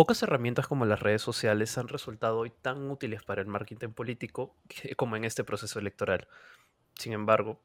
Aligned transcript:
Pocas 0.00 0.22
herramientas 0.22 0.66
como 0.66 0.86
las 0.86 1.00
redes 1.00 1.20
sociales 1.20 1.76
han 1.76 1.86
resultado 1.86 2.38
hoy 2.38 2.48
tan 2.48 2.90
útiles 2.90 3.22
para 3.22 3.42
el 3.42 3.48
marketing 3.48 3.90
político 3.90 4.56
como 4.96 5.14
en 5.14 5.26
este 5.26 5.44
proceso 5.44 5.78
electoral. 5.78 6.26
Sin 6.94 7.12
embargo, 7.12 7.60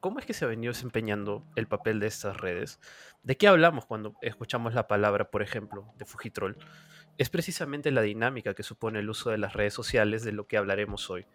¿cómo 0.00 0.18
es 0.18 0.26
que 0.26 0.34
se 0.34 0.44
ha 0.44 0.48
venido 0.48 0.72
desempeñando 0.72 1.46
el 1.54 1.68
papel 1.68 2.00
de 2.00 2.08
estas 2.08 2.36
redes? 2.36 2.80
¿De 3.22 3.36
qué 3.36 3.46
hablamos 3.46 3.86
cuando 3.86 4.16
escuchamos 4.22 4.74
la 4.74 4.88
palabra, 4.88 5.30
por 5.30 5.40
ejemplo, 5.40 5.86
de 5.96 6.04
Fujitrol? 6.04 6.56
Es 7.16 7.30
precisamente 7.30 7.92
la 7.92 8.02
dinámica 8.02 8.54
que 8.54 8.64
supone 8.64 8.98
el 8.98 9.08
uso 9.08 9.30
de 9.30 9.38
las 9.38 9.52
redes 9.52 9.74
sociales 9.74 10.24
de 10.24 10.32
lo 10.32 10.48
que 10.48 10.56
hablaremos 10.56 11.08
hoy. 11.10 11.26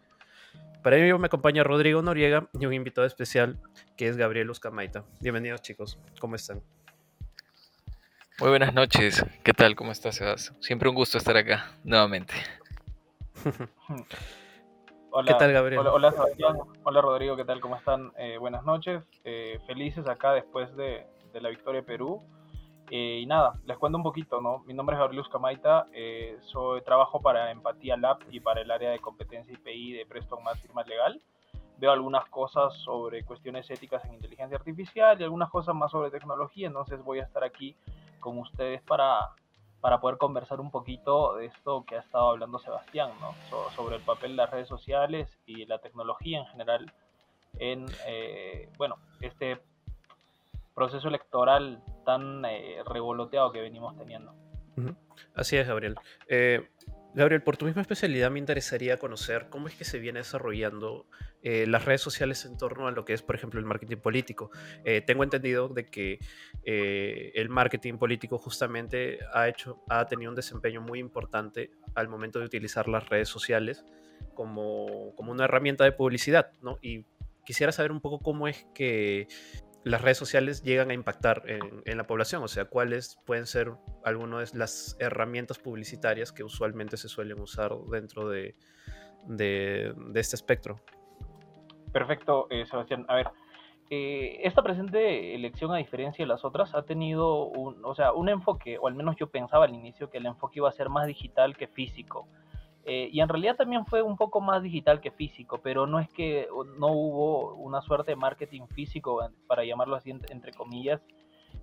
Para 0.83 0.97
ello 0.97 1.19
me 1.19 1.27
acompaña 1.27 1.63
Rodrigo 1.63 2.01
Noriega 2.01 2.49
y 2.59 2.65
un 2.65 2.73
invitado 2.73 3.07
especial 3.07 3.61
que 3.95 4.09
es 4.09 4.17
Gabriel 4.17 4.49
Uscamaita. 4.49 5.05
Bienvenidos 5.21 5.61
chicos, 5.61 5.97
¿cómo 6.19 6.35
están? 6.35 6.61
Muy 8.39 8.49
buenas 8.49 8.73
noches, 8.73 9.23
¿qué 9.43 9.53
tal? 9.53 9.75
¿Cómo 9.75 9.91
estás, 9.91 10.15
Sebas? 10.15 10.53
Siempre 10.59 10.89
un 10.89 10.95
gusto 10.95 11.19
estar 11.19 11.37
acá 11.37 11.71
nuevamente. 11.83 12.33
Hola, 15.11 15.31
¿Qué 15.31 15.37
tal, 15.37 15.53
Gabriel? 15.53 15.81
Hola, 15.81 15.93
hola, 15.93 16.11
Sebastián. 16.11 16.57
Hola, 16.83 17.01
Rodrigo. 17.01 17.35
¿Qué 17.35 17.45
tal? 17.45 17.61
¿Cómo 17.61 17.75
están? 17.75 18.11
Eh, 18.17 18.37
buenas 18.39 18.63
noches. 18.63 19.03
Eh, 19.23 19.59
felices 19.67 20.07
acá 20.07 20.33
después 20.33 20.75
de, 20.75 21.05
de 21.31 21.41
la 21.41 21.49
victoria 21.49 21.81
de 21.81 21.85
Perú. 21.85 22.23
Eh, 22.89 23.19
y 23.21 23.25
nada, 23.27 23.53
les 23.65 23.77
cuento 23.77 23.97
un 23.97 24.03
poquito, 24.03 24.41
¿no? 24.41 24.63
Mi 24.65 24.73
nombre 24.73 24.95
es 24.95 24.99
Gabriel 24.99 25.23
Camaita. 25.31 25.85
Eh, 25.93 26.37
soy, 26.41 26.81
trabajo 26.81 27.21
para 27.21 27.51
Empatía 27.51 27.95
Lab 27.97 28.17
y 28.31 28.39
para 28.39 28.61
el 28.61 28.71
área 28.71 28.89
de 28.89 28.99
competencia 28.99 29.53
IPI 29.53 29.93
de 29.93 30.05
Preston 30.07 30.43
Más 30.43 30.59
Firma 30.59 30.83
Legal. 30.83 31.21
Veo 31.77 31.91
algunas 31.91 32.27
cosas 32.29 32.73
sobre 32.79 33.23
cuestiones 33.23 33.69
éticas 33.69 34.03
en 34.05 34.15
inteligencia 34.15 34.57
artificial 34.57 35.19
y 35.19 35.23
algunas 35.23 35.49
cosas 35.49 35.75
más 35.75 35.91
sobre 35.91 36.09
tecnología. 36.09 36.67
Entonces 36.67 37.03
voy 37.03 37.19
a 37.19 37.23
estar 37.23 37.43
aquí 37.43 37.75
con 38.23 38.39
ustedes 38.39 38.81
para, 38.81 39.29
para 39.81 39.99
poder 39.99 40.17
conversar 40.17 40.59
un 40.59 40.71
poquito 40.71 41.35
de 41.35 41.45
esto 41.47 41.85
que 41.85 41.97
ha 41.97 41.99
estado 41.99 42.29
hablando 42.29 42.57
Sebastián, 42.57 43.11
¿no? 43.19 43.35
So, 43.49 43.69
sobre 43.71 43.97
el 43.97 44.01
papel 44.01 44.31
de 44.31 44.37
las 44.37 44.49
redes 44.49 44.67
sociales 44.67 45.37
y 45.45 45.65
la 45.65 45.77
tecnología 45.79 46.39
en 46.39 46.45
general 46.47 46.91
en, 47.59 47.85
eh, 48.07 48.69
bueno, 48.77 48.97
este 49.21 49.59
proceso 50.73 51.07
electoral 51.07 51.83
tan 52.05 52.43
eh, 52.45 52.81
revoloteado 52.85 53.51
que 53.51 53.61
venimos 53.61 53.95
teniendo. 53.97 54.33
Así 55.35 55.57
es, 55.57 55.67
Gabriel. 55.67 55.95
Eh, 56.27 56.69
Gabriel, 57.15 57.43
por 57.43 57.57
tu 57.57 57.65
misma 57.65 57.81
especialidad 57.81 58.31
me 58.31 58.39
interesaría 58.39 58.97
conocer 58.97 59.47
cómo 59.49 59.67
es 59.67 59.75
que 59.75 59.85
se 59.85 59.99
viene 59.99 60.19
desarrollando 60.19 61.05
eh, 61.43 61.67
las 61.67 61.85
redes 61.85 62.01
sociales 62.01 62.43
en 62.45 62.57
torno 62.57 62.87
a 62.87 62.91
lo 62.91 63.05
que 63.05 63.13
es, 63.13 63.21
por 63.21 63.35
ejemplo, 63.35 63.59
el 63.59 63.67
marketing 63.67 63.97
político. 63.97 64.49
Eh, 64.83 65.01
tengo 65.01 65.23
entendido 65.23 65.69
de 65.69 65.85
que 65.85 66.17
eh, 66.63 67.31
el 67.35 67.49
marketing 67.49 67.95
político 67.99 68.39
justamente 68.39 69.19
ha, 69.31 69.47
hecho, 69.47 69.83
ha 69.89 70.07
tenido 70.07 70.31
un 70.31 70.35
desempeño 70.35 70.81
muy 70.81 70.97
importante 70.97 71.69
al 71.93 72.07
momento 72.07 72.39
de 72.39 72.45
utilizar 72.45 72.87
las 72.87 73.07
redes 73.07 73.29
sociales 73.29 73.85
como, 74.33 75.13
como 75.15 75.31
una 75.31 75.45
herramienta 75.45 75.83
de 75.83 75.91
publicidad, 75.91 76.51
¿no? 76.63 76.79
Y 76.81 77.05
quisiera 77.45 77.71
saber 77.71 77.91
un 77.91 78.01
poco 78.01 78.19
cómo 78.19 78.47
es 78.47 78.65
que 78.73 79.27
las 79.83 80.01
redes 80.01 80.17
sociales 80.17 80.63
llegan 80.63 80.91
a 80.91 80.93
impactar 80.93 81.43
en, 81.45 81.97
la 81.97 82.05
población? 82.05 82.43
O 82.43 82.47
sea, 82.47 82.65
¿cuáles 82.65 83.19
pueden 83.25 83.45
ser 83.45 83.73
algunas 84.03 84.53
de 84.53 84.59
las 84.59 84.95
herramientas 84.99 85.59
publicitarias 85.59 86.31
que 86.31 86.43
usualmente 86.43 86.97
se 86.97 87.09
suelen 87.09 87.39
usar 87.39 87.73
dentro 87.91 88.29
de, 88.29 88.55
de, 89.25 89.93
de 89.95 90.19
este 90.19 90.35
espectro? 90.35 90.79
Perfecto, 91.91 92.47
eh, 92.49 92.65
Sebastián. 92.65 93.05
A 93.07 93.15
ver, 93.15 93.27
eh, 93.89 94.39
esta 94.43 94.63
presente 94.63 95.35
elección, 95.35 95.71
a 95.71 95.77
diferencia 95.77 96.23
de 96.23 96.27
las 96.27 96.43
otras, 96.43 96.73
ha 96.73 96.83
tenido 96.83 97.45
un, 97.45 97.83
o 97.85 97.93
sea, 97.93 98.13
un 98.13 98.29
enfoque, 98.29 98.77
o 98.79 98.87
al 98.87 98.95
menos 98.95 99.15
yo 99.17 99.27
pensaba 99.27 99.65
al 99.65 99.73
inicio 99.75 100.09
que 100.09 100.17
el 100.17 100.25
enfoque 100.25 100.59
iba 100.59 100.69
a 100.69 100.71
ser 100.71 100.89
más 100.89 101.05
digital 101.05 101.55
que 101.55 101.67
físico. 101.67 102.27
Eh, 102.85 103.09
y 103.11 103.21
en 103.21 103.29
realidad 103.29 103.55
también 103.55 103.85
fue 103.85 104.01
un 104.01 104.17
poco 104.17 104.41
más 104.41 104.61
digital 104.61 104.99
que 104.99 105.11
físico, 105.11 105.61
pero 105.63 105.87
no 105.87 105.99
es 105.99 106.09
que 106.09 106.47
no 106.77 106.87
hubo 106.87 107.55
una 107.55 107.81
suerte 107.81 108.11
de 108.11 108.15
marketing 108.17 108.67
físico, 108.67 109.21
para 109.47 109.63
llamarlo 109.63 109.95
así, 109.95 110.11
entre 110.11 110.51
comillas, 110.51 111.01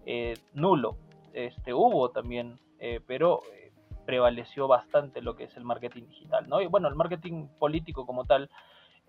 eh, 0.06 0.34
nulo. 0.54 0.96
Este, 1.34 1.74
hubo 1.74 2.10
también, 2.10 2.58
eh, 2.78 3.00
pero 3.06 3.42
prevaleció 4.06 4.66
bastante 4.66 5.20
lo 5.20 5.36
que 5.36 5.44
es 5.44 5.56
el 5.56 5.64
marketing 5.64 6.04
digital. 6.06 6.48
¿no? 6.48 6.62
Y 6.62 6.66
bueno, 6.66 6.88
el 6.88 6.94
marketing 6.94 7.48
político 7.58 8.06
como 8.06 8.24
tal 8.24 8.50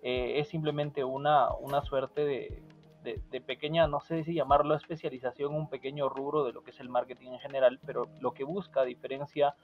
es 0.04 0.48
simplemente 0.48 1.04
una, 1.04 1.52
una 1.54 1.80
suerte 1.82 2.24
de, 2.24 2.60
de, 3.04 3.22
de, 3.30 3.40
pequeña, 3.40 3.86
no 3.86 4.00
sé 4.00 4.24
si 4.24 4.34
llamarlo 4.34 4.74
especialización, 4.74 5.54
un 5.54 5.68
pequeño 5.68 6.08
rubro 6.08 6.42
de 6.42 6.52
lo 6.52 6.64
que 6.64 6.72
es 6.72 6.80
el 6.80 6.88
marketing 6.88 7.28
en 7.28 7.38
general, 7.38 7.78
pero 7.86 8.08
lo 8.20 8.32
que 8.32 8.42
busca, 8.42 8.80
a 8.80 8.84
diferencia 8.84 9.54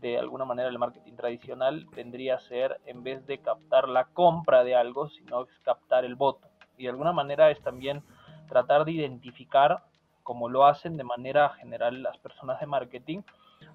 de 0.00 0.18
alguna 0.18 0.44
manera 0.44 0.68
el 0.68 0.78
marketing 0.78 1.14
tradicional 1.14 1.86
tendría 1.94 2.36
a 2.36 2.40
ser, 2.40 2.80
en 2.86 3.02
vez 3.02 3.26
de 3.26 3.38
captar 3.38 3.88
la 3.88 4.04
compra 4.04 4.64
de 4.64 4.74
algo, 4.74 5.08
sino 5.08 5.46
captar 5.62 6.04
el 6.04 6.14
voto. 6.14 6.48
Y 6.78 6.84
de 6.84 6.90
alguna 6.90 7.12
manera 7.12 7.50
es 7.50 7.60
también 7.60 8.02
tratar 8.48 8.84
de 8.84 8.92
identificar, 8.92 9.84
como 10.22 10.48
lo 10.48 10.64
hacen 10.64 10.96
de 10.96 11.04
manera 11.04 11.50
general 11.50 12.02
las 12.02 12.16
personas 12.18 12.60
de 12.60 12.66
marketing, 12.66 13.20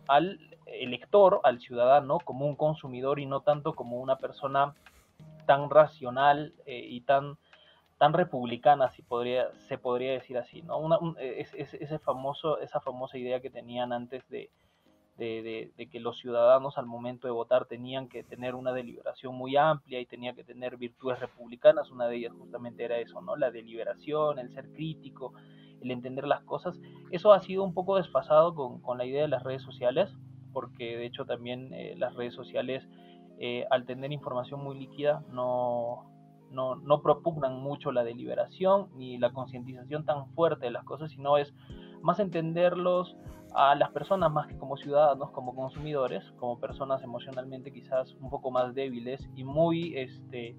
al 0.08 0.40
elector, 0.66 1.42
al 1.44 1.60
ciudadano, 1.60 2.20
como 2.20 2.46
un 2.46 2.56
consumidor 2.56 3.20
y 3.20 3.26
no 3.26 3.42
tanto 3.42 3.74
como 3.74 4.00
una 4.00 4.18
persona 4.18 4.74
tan 5.46 5.70
racional 5.70 6.54
eh, 6.66 6.86
y 6.90 7.02
tan, 7.02 7.38
tan 8.00 8.14
republicana, 8.14 8.90
si 8.90 9.04
podría, 9.04 9.52
se 9.68 9.78
podría 9.78 10.14
decir 10.14 10.38
así, 10.40 10.64
¿no? 10.64 10.78
Una, 10.78 10.98
un, 10.98 11.16
es, 11.20 11.54
es, 11.54 11.76
ese 11.76 12.00
famoso, 12.00 12.60
esa 12.60 12.80
famosa 12.80 13.18
idea 13.20 13.40
que 13.42 13.52
tenían 13.52 13.94
antes 13.94 14.28
de, 14.30 14.50
de, 15.18 15.72
de, 15.78 15.88
que 15.88 16.00
los 16.00 16.18
ciudadanos 16.18 16.78
al 16.78 16.86
momento 16.86 17.28
de 17.28 17.32
votar 17.32 17.66
tenían 17.66 18.10
que 18.10 18.24
tener 18.24 18.54
una 18.54 18.74
deliberación 18.74 19.34
muy 19.36 19.56
amplia 19.56 20.02
y 20.02 20.06
tenía 20.06 20.34
que 20.34 20.44
tener 20.44 20.76
virtudes 20.76 21.20
republicanas, 21.20 21.90
una 21.90 22.08
de 22.08 22.18
ellas 22.18 22.34
justamente 22.38 22.84
era 22.84 22.98
eso, 22.98 23.22
¿no? 23.22 23.38
La 23.38 23.50
deliberación, 23.50 24.40
el 24.40 24.52
ser 24.52 24.70
crítico, 24.74 25.34
el 25.82 25.92
entender 25.92 26.28
las 26.28 26.44
cosas. 26.44 26.80
Eso 27.12 27.32
ha 27.32 27.40
sido 27.40 27.64
un 27.64 27.74
poco 27.74 27.96
desfasado 27.96 28.56
con, 28.56 28.82
con 28.82 28.98
la 28.98 29.06
idea 29.06 29.22
de 29.22 29.30
las 29.30 29.44
redes 29.44 29.62
sociales, 29.62 30.10
porque 30.52 30.98
de 30.98 31.06
hecho 31.06 31.26
también 31.26 31.74
eh, 31.74 31.96
las 31.98 32.14
redes 32.16 32.34
sociales, 32.34 32.88
eh, 33.40 33.66
al 33.72 33.86
tener 33.86 34.12
información 34.12 34.62
muy 34.64 34.78
líquida, 34.78 35.24
no, 35.32 36.12
no, 36.52 36.76
no 36.76 37.02
propugnan 37.02 37.62
mucho 37.62 37.94
la 37.94 38.04
deliberación 38.04 38.90
ni 38.96 39.18
la 39.18 39.32
concientización 39.32 40.04
tan 40.04 40.28
fuerte 40.34 40.66
de 40.66 40.72
las 40.72 40.84
cosas, 40.84 41.12
sino 41.12 41.38
es 41.38 41.54
más 42.02 42.20
entenderlos 42.20 43.16
a 43.56 43.74
las 43.76 43.90
personas 43.92 44.32
más 44.32 44.48
que 44.48 44.58
como 44.58 44.76
ciudadanos, 44.76 45.32
como 45.32 45.56
consumidores, 45.56 46.24
como 46.38 46.60
personas 46.60 47.02
emocionalmente 47.02 47.72
quizás 47.72 48.14
un 48.20 48.30
poco 48.30 48.52
más 48.52 48.76
débiles 48.76 49.30
y 49.36 49.46
muy, 49.46 49.98
este, 49.98 50.58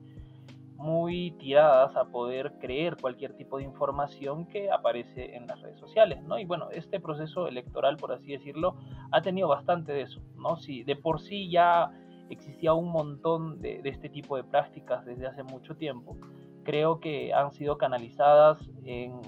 muy 0.76 1.32
tiradas 1.32 1.94
a 1.94 2.06
poder 2.06 2.54
creer 2.58 2.96
cualquier 2.96 3.34
tipo 3.36 3.58
de 3.58 3.64
información 3.64 4.46
que 4.46 4.70
aparece 4.70 5.36
en 5.36 5.46
las 5.46 5.60
redes 5.60 5.78
sociales, 5.78 6.22
¿no? 6.22 6.38
Y 6.38 6.46
bueno, 6.46 6.70
este 6.70 6.98
proceso 6.98 7.48
electoral, 7.48 7.96
por 7.98 8.12
así 8.12 8.32
decirlo, 8.32 8.76
ha 9.10 9.20
tenido 9.20 9.48
bastante 9.48 9.92
de 9.92 10.02
eso, 10.02 10.22
¿no? 10.36 10.56
Si 10.56 10.82
de 10.82 10.96
por 10.96 11.20
sí 11.20 11.50
ya 11.50 11.90
existía 12.30 12.72
un 12.72 12.90
montón 12.90 13.60
de, 13.60 13.80
este 13.84 14.08
tipo 14.08 14.36
de 14.36 14.44
prácticas 14.44 15.04
desde 15.04 15.26
hace 15.26 15.42
mucho 15.42 15.76
tiempo, 15.76 16.16
creo 16.64 16.98
que 16.98 17.32
han 17.34 17.52
sido 17.52 17.76
canalizadas 17.76 18.58
en, 18.84 19.20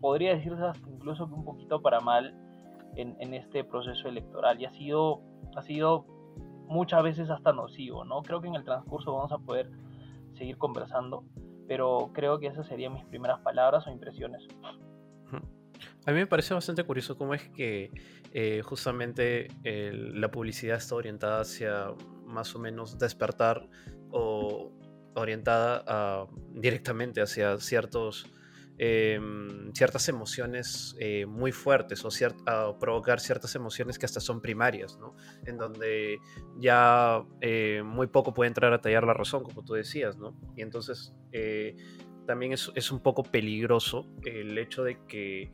podría 0.00 0.34
decirse 0.34 0.62
incluso 0.88 1.28
que 1.28 1.34
un 1.34 1.44
poquito 1.44 1.80
para 1.80 2.00
mal, 2.00 2.34
en, 2.96 3.16
en, 3.20 3.34
este 3.34 3.64
proceso 3.64 4.08
electoral 4.08 4.60
y 4.60 4.64
ha 4.64 4.70
sido, 4.70 5.22
ha 5.56 5.62
sido 5.62 6.06
muchas 6.66 7.02
veces 7.02 7.30
hasta 7.30 7.52
nocivo, 7.52 8.04
¿no? 8.04 8.22
Creo 8.22 8.40
que 8.40 8.48
en 8.48 8.54
el 8.54 8.64
transcurso 8.64 9.12
vamos 9.12 9.32
a 9.32 9.38
poder 9.38 9.70
seguir 10.36 10.56
conversando, 10.58 11.24
pero 11.68 12.10
creo 12.12 12.38
que 12.38 12.46
esas 12.46 12.66
serían 12.66 12.94
mis 12.94 13.04
primeras 13.04 13.40
palabras 13.40 13.86
o 13.86 13.90
impresiones. 13.90 14.46
A 16.04 16.10
mí 16.10 16.18
me 16.18 16.26
parece 16.26 16.54
bastante 16.54 16.84
curioso 16.84 17.16
cómo 17.16 17.34
es 17.34 17.48
que 17.50 17.90
eh, 18.32 18.62
justamente 18.64 19.48
la 19.62 20.30
publicidad 20.30 20.76
está 20.76 20.94
orientada 20.94 21.40
hacia 21.40 21.86
más 22.26 22.54
o 22.54 22.58
menos 22.58 22.98
despertar 22.98 23.68
o 24.10 24.72
orientada 25.14 25.84
a, 25.86 26.26
directamente 26.50 27.20
hacia 27.20 27.58
ciertos 27.58 28.26
eh, 28.84 29.20
ciertas 29.74 30.08
emociones 30.08 30.96
eh, 30.98 31.24
muy 31.24 31.52
fuertes 31.52 32.04
o 32.04 32.10
cier 32.10 32.34
a 32.46 32.76
provocar 32.80 33.20
ciertas 33.20 33.54
emociones 33.54 33.96
que 33.96 34.06
hasta 34.06 34.18
son 34.18 34.40
primarias, 34.40 34.98
¿no? 34.98 35.14
En 35.46 35.56
donde 35.56 36.18
ya 36.58 37.22
eh, 37.40 37.82
muy 37.84 38.08
poco 38.08 38.34
puede 38.34 38.48
entrar 38.48 38.72
a 38.72 38.80
tallar 38.80 39.04
la 39.04 39.14
razón, 39.14 39.44
como 39.44 39.62
tú 39.62 39.74
decías, 39.74 40.18
¿no? 40.18 40.36
Y 40.56 40.62
entonces 40.62 41.14
eh, 41.30 41.76
también 42.26 42.52
es, 42.52 42.90
un 42.90 42.98
poco 42.98 43.22
peligroso 43.22 44.08
el 44.24 44.58
hecho 44.58 44.82
de 44.82 44.98
que, 45.06 45.52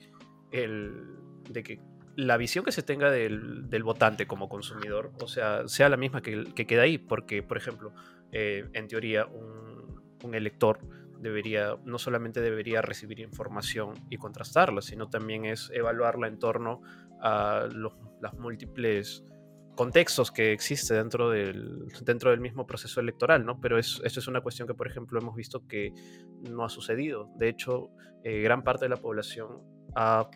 el, 0.51 1.19
de 1.51 1.63
que 1.63 1.83
la 2.17 2.39
visión 2.39 2.65
que 2.65 2.73
se 2.73 2.83
tenga 2.83 3.11
del, 3.11 3.69
votante 3.85 4.27
como 4.27 4.49
consumidor, 4.49 5.13
o 5.23 5.29
sea, 5.29 5.69
sea 5.69 5.91
la 5.91 5.99
misma 5.99 6.23
que, 6.23 6.45
que 6.55 6.67
queda 6.67 6.81
ahí, 6.81 6.97
porque, 6.97 7.43
por 7.43 7.59
ejemplo, 7.59 7.93
en 8.33 8.89
teoría, 8.89 9.27
un 9.27 10.35
elector 10.35 10.81
debería, 11.21 11.77
no 11.85 11.99
solamente 11.99 12.41
debería 12.41 12.83
recibir 12.83 13.21
información 13.21 13.95
y 14.11 14.17
contrastarla, 14.17 14.83
sino 14.83 15.09
también 15.09 15.45
es 15.45 15.71
evaluarla 15.73 16.29
en 16.29 16.39
torno 16.39 16.81
a 17.21 17.69
los, 17.73 17.95
múltiples 18.37 19.25
contextos 19.77 20.33
que 20.33 20.53
existe 20.53 20.95
dentro 20.95 21.31
del, 21.31 21.87
dentro 22.03 22.31
del 22.31 22.41
mismo 22.41 22.67
proceso 22.67 23.01
electoral, 23.01 23.45
¿no? 23.47 23.61
Pero 23.61 23.79
es, 23.79 24.01
eso 24.05 24.19
es 24.19 24.27
una 24.27 24.41
cuestión 24.41 24.67
que, 24.67 24.75
por 24.75 24.89
ejemplo, 24.89 25.21
hemos 25.21 25.37
visto 25.37 25.69
que 25.69 25.93
no 26.51 26.65
ha 26.65 26.69
sucedido. 26.69 27.31
De 27.37 27.49
hecho, 27.49 27.91
eh, 28.25 28.41
gran 28.41 28.65
parte 28.65 28.87
de 28.87 28.89
la 28.89 28.97
población 28.97 29.63
ha 29.95 30.29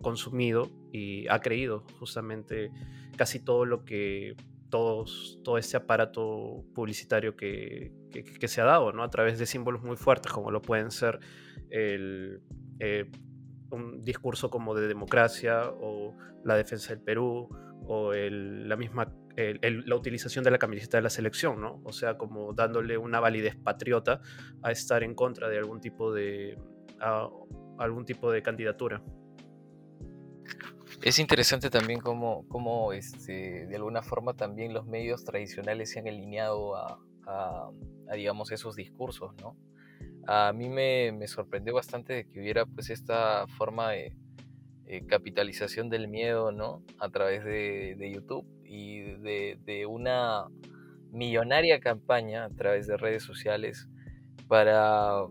consumido 0.00 0.70
y 0.92 1.28
ha 1.28 1.40
creído 1.40 1.84
justamente 1.98 2.70
casi 3.16 3.40
todo 3.40 3.64
lo 3.66 3.84
que 3.84 4.34
todos, 4.70 5.40
todo 5.44 5.58
este 5.58 5.76
aparato 5.76 6.64
publicitario 6.74 7.36
que, 7.36 7.92
se 8.46 8.60
ha 8.60 8.64
dado, 8.64 8.92
¿no? 8.92 9.02
A 9.02 9.10
través 9.10 9.38
de 9.38 9.46
símbolos 9.46 9.82
muy 9.82 9.96
fuertes, 9.96 10.32
como 10.32 10.50
lo 10.50 10.62
pueden 10.62 10.90
ser 10.90 11.20
el, 11.70 12.40
eh, 12.80 13.10
un 13.70 14.04
discurso 14.04 14.50
como 14.50 14.74
de 14.74 14.88
democracia 14.88 15.70
o 15.70 16.16
la 16.44 16.56
defensa 16.56 16.94
del 16.94 17.02
Perú 17.02 17.48
o 17.88 18.12
la 18.12 18.76
misma 18.76 19.12
la 19.36 19.96
utilización 19.96 20.44
de 20.44 20.50
la 20.50 20.58
camiseta 20.58 20.96
de 20.96 21.02
la 21.02 21.10
selección, 21.10 21.60
¿no? 21.60 21.82
O 21.84 21.92
sea, 21.92 22.16
como 22.16 22.54
dándole 22.54 22.96
una 22.96 23.20
validez 23.20 23.54
patriota 23.54 24.22
a 24.62 24.72
estar 24.72 25.02
en 25.02 25.14
contra 25.14 25.48
de 25.50 25.58
algún 25.58 25.80
tipo 25.80 26.12
de 26.12 26.58
algún 27.78 28.06
tipo 28.06 28.32
de 28.32 28.42
candidatura. 28.42 29.02
Es 31.02 31.18
interesante 31.18 31.70
también 31.70 32.00
cómo, 32.00 32.46
cómo 32.48 32.92
este, 32.92 33.66
de 33.66 33.76
alguna 33.76 34.02
forma 34.02 34.34
también 34.34 34.72
los 34.72 34.86
medios 34.86 35.24
tradicionales 35.24 35.90
se 35.90 36.00
han 36.00 36.08
alineado 36.08 36.76
a, 36.76 36.98
digamos, 38.14 38.50
esos 38.52 38.76
discursos, 38.76 39.34
¿no? 39.40 39.56
A 40.26 40.52
mí 40.52 40.68
me, 40.68 41.12
me, 41.12 41.28
sorprendió 41.28 41.74
bastante 41.74 42.12
de 42.12 42.28
que 42.28 42.40
hubiera 42.40 42.66
pues 42.66 42.90
esta 42.90 43.46
forma 43.46 43.92
de, 43.92 44.12
eh, 44.88 45.04
capitalización 45.04 45.90
del 45.90 46.06
miedo, 46.06 46.52
¿no? 46.52 46.80
A 47.00 47.08
través 47.08 47.44
de, 47.44 47.96
YouTube 48.14 48.46
y 48.64 49.00
de, 49.00 49.84
una 49.88 50.46
millonaria 51.10 51.80
campaña 51.80 52.44
a 52.44 52.50
través 52.50 52.86
de 52.86 52.96
redes 52.96 53.24
sociales 53.24 53.88
para 54.46 55.24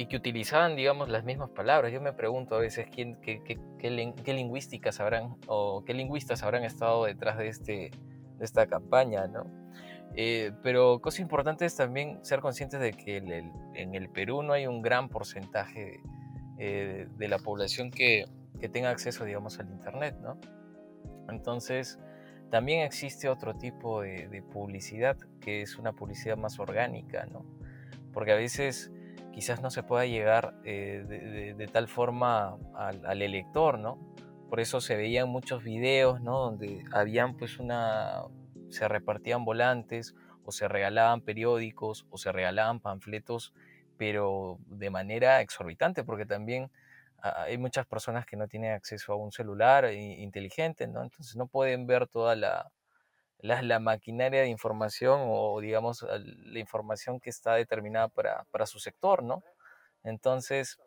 y 0.00 0.06
que 0.06 0.16
utilizaban, 0.16 0.76
digamos, 0.76 1.10
las 1.10 1.24
mismas 1.24 1.50
palabras. 1.50 1.92
Yo 1.92 2.00
me 2.00 2.14
pregunto 2.14 2.54
a 2.54 2.58
veces 2.58 2.86
quién, 2.90 3.16
qué, 3.20 3.42
qué, 3.44 4.32
lingüísticas 4.32 4.98
habrán 4.98 5.36
o 5.46 5.84
qué 5.84 5.92
lingüistas 5.92 6.42
habrán 6.42 6.64
estado 6.64 7.04
detrás 7.04 7.36
de, 7.36 7.48
este, 7.48 7.90
de 8.38 8.44
esta 8.44 8.66
campaña, 8.66 9.26
¿no? 9.26 9.44
Eh, 10.14 10.52
pero 10.62 11.00
cosa 11.02 11.20
importante 11.20 11.66
es 11.66 11.76
también 11.76 12.18
ser 12.24 12.40
conscientes 12.40 12.80
de 12.80 12.92
que 12.94 13.18
en 13.18 13.94
el 13.94 14.08
Perú 14.08 14.42
no 14.42 14.54
hay 14.54 14.66
un 14.66 14.80
gran 14.80 15.10
porcentaje 15.10 16.00
eh, 16.58 17.06
de 17.18 17.28
la 17.28 17.38
población 17.38 17.90
que, 17.90 18.24
que, 18.58 18.70
tenga 18.70 18.88
acceso, 18.88 19.26
digamos, 19.26 19.58
al 19.58 19.70
Internet, 19.70 20.16
¿no? 20.22 20.38
Entonces, 21.28 21.98
también 22.50 22.80
existe 22.80 23.28
otro 23.28 23.54
tipo 23.54 24.00
de, 24.00 24.42
publicidad, 24.50 25.18
que 25.42 25.60
es 25.60 25.76
una 25.76 25.92
publicidad 25.92 26.38
más 26.38 26.58
orgánica, 26.58 27.26
¿no? 27.26 27.44
Porque 28.14 28.32
a 28.32 28.36
veces 28.36 28.90
quizás 29.32 29.60
no 29.62 29.70
se 29.70 29.82
pueda 29.82 30.06
llegar 30.06 30.54
eh, 30.64 31.54
de, 31.56 31.66
tal 31.68 31.88
forma 31.88 32.56
al, 32.74 33.04
al, 33.06 33.22
elector, 33.22 33.78
¿no? 33.78 33.98
Por 34.48 34.60
eso 34.60 34.80
se 34.80 34.96
veían 34.96 35.28
muchos 35.28 35.62
videos, 35.62 36.20
¿no? 36.20 36.38
Donde 36.38 36.84
habían 36.92 37.36
pues 37.36 37.58
una... 37.58 38.22
se 38.70 38.88
repartían 38.88 39.44
volantes 39.44 40.14
o 40.44 40.52
se 40.52 40.68
regalaban 40.68 41.20
periódicos 41.20 42.06
o 42.10 42.18
se 42.18 42.32
regalaban 42.32 42.80
panfletos 42.80 43.54
pero 44.00 44.58
de 44.64 44.88
manera 44.88 45.42
exorbitante, 45.42 46.04
porque 46.04 46.24
también 46.24 46.70
hay 47.22 47.58
muchas 47.58 47.84
personas 47.84 48.24
que 48.24 48.34
no 48.34 48.48
tienen 48.48 48.72
acceso 48.72 49.12
a 49.12 49.16
un 49.16 49.30
celular 49.30 49.92
inteligente, 49.92 50.88
¿no? 50.88 51.02
Entonces 51.02 51.36
no 51.36 51.48
pueden 51.48 51.86
ver 51.86 52.06
toda 52.06 52.34
la, 52.34 52.72
la, 53.42 53.78
maquinaria 53.78 54.42
de 54.42 54.48
información 54.48 55.20
o, 55.24 55.60
digamos, 55.60 56.02
la 56.02 56.58
información 56.58 57.20
que 57.20 57.30
está 57.30 57.54
determinada 57.54 58.08
para, 58.08 58.44
para 58.50 58.66
su 58.66 58.78
sector, 58.78 59.22
¿no? 59.22 59.42
Entonces, 60.02 60.78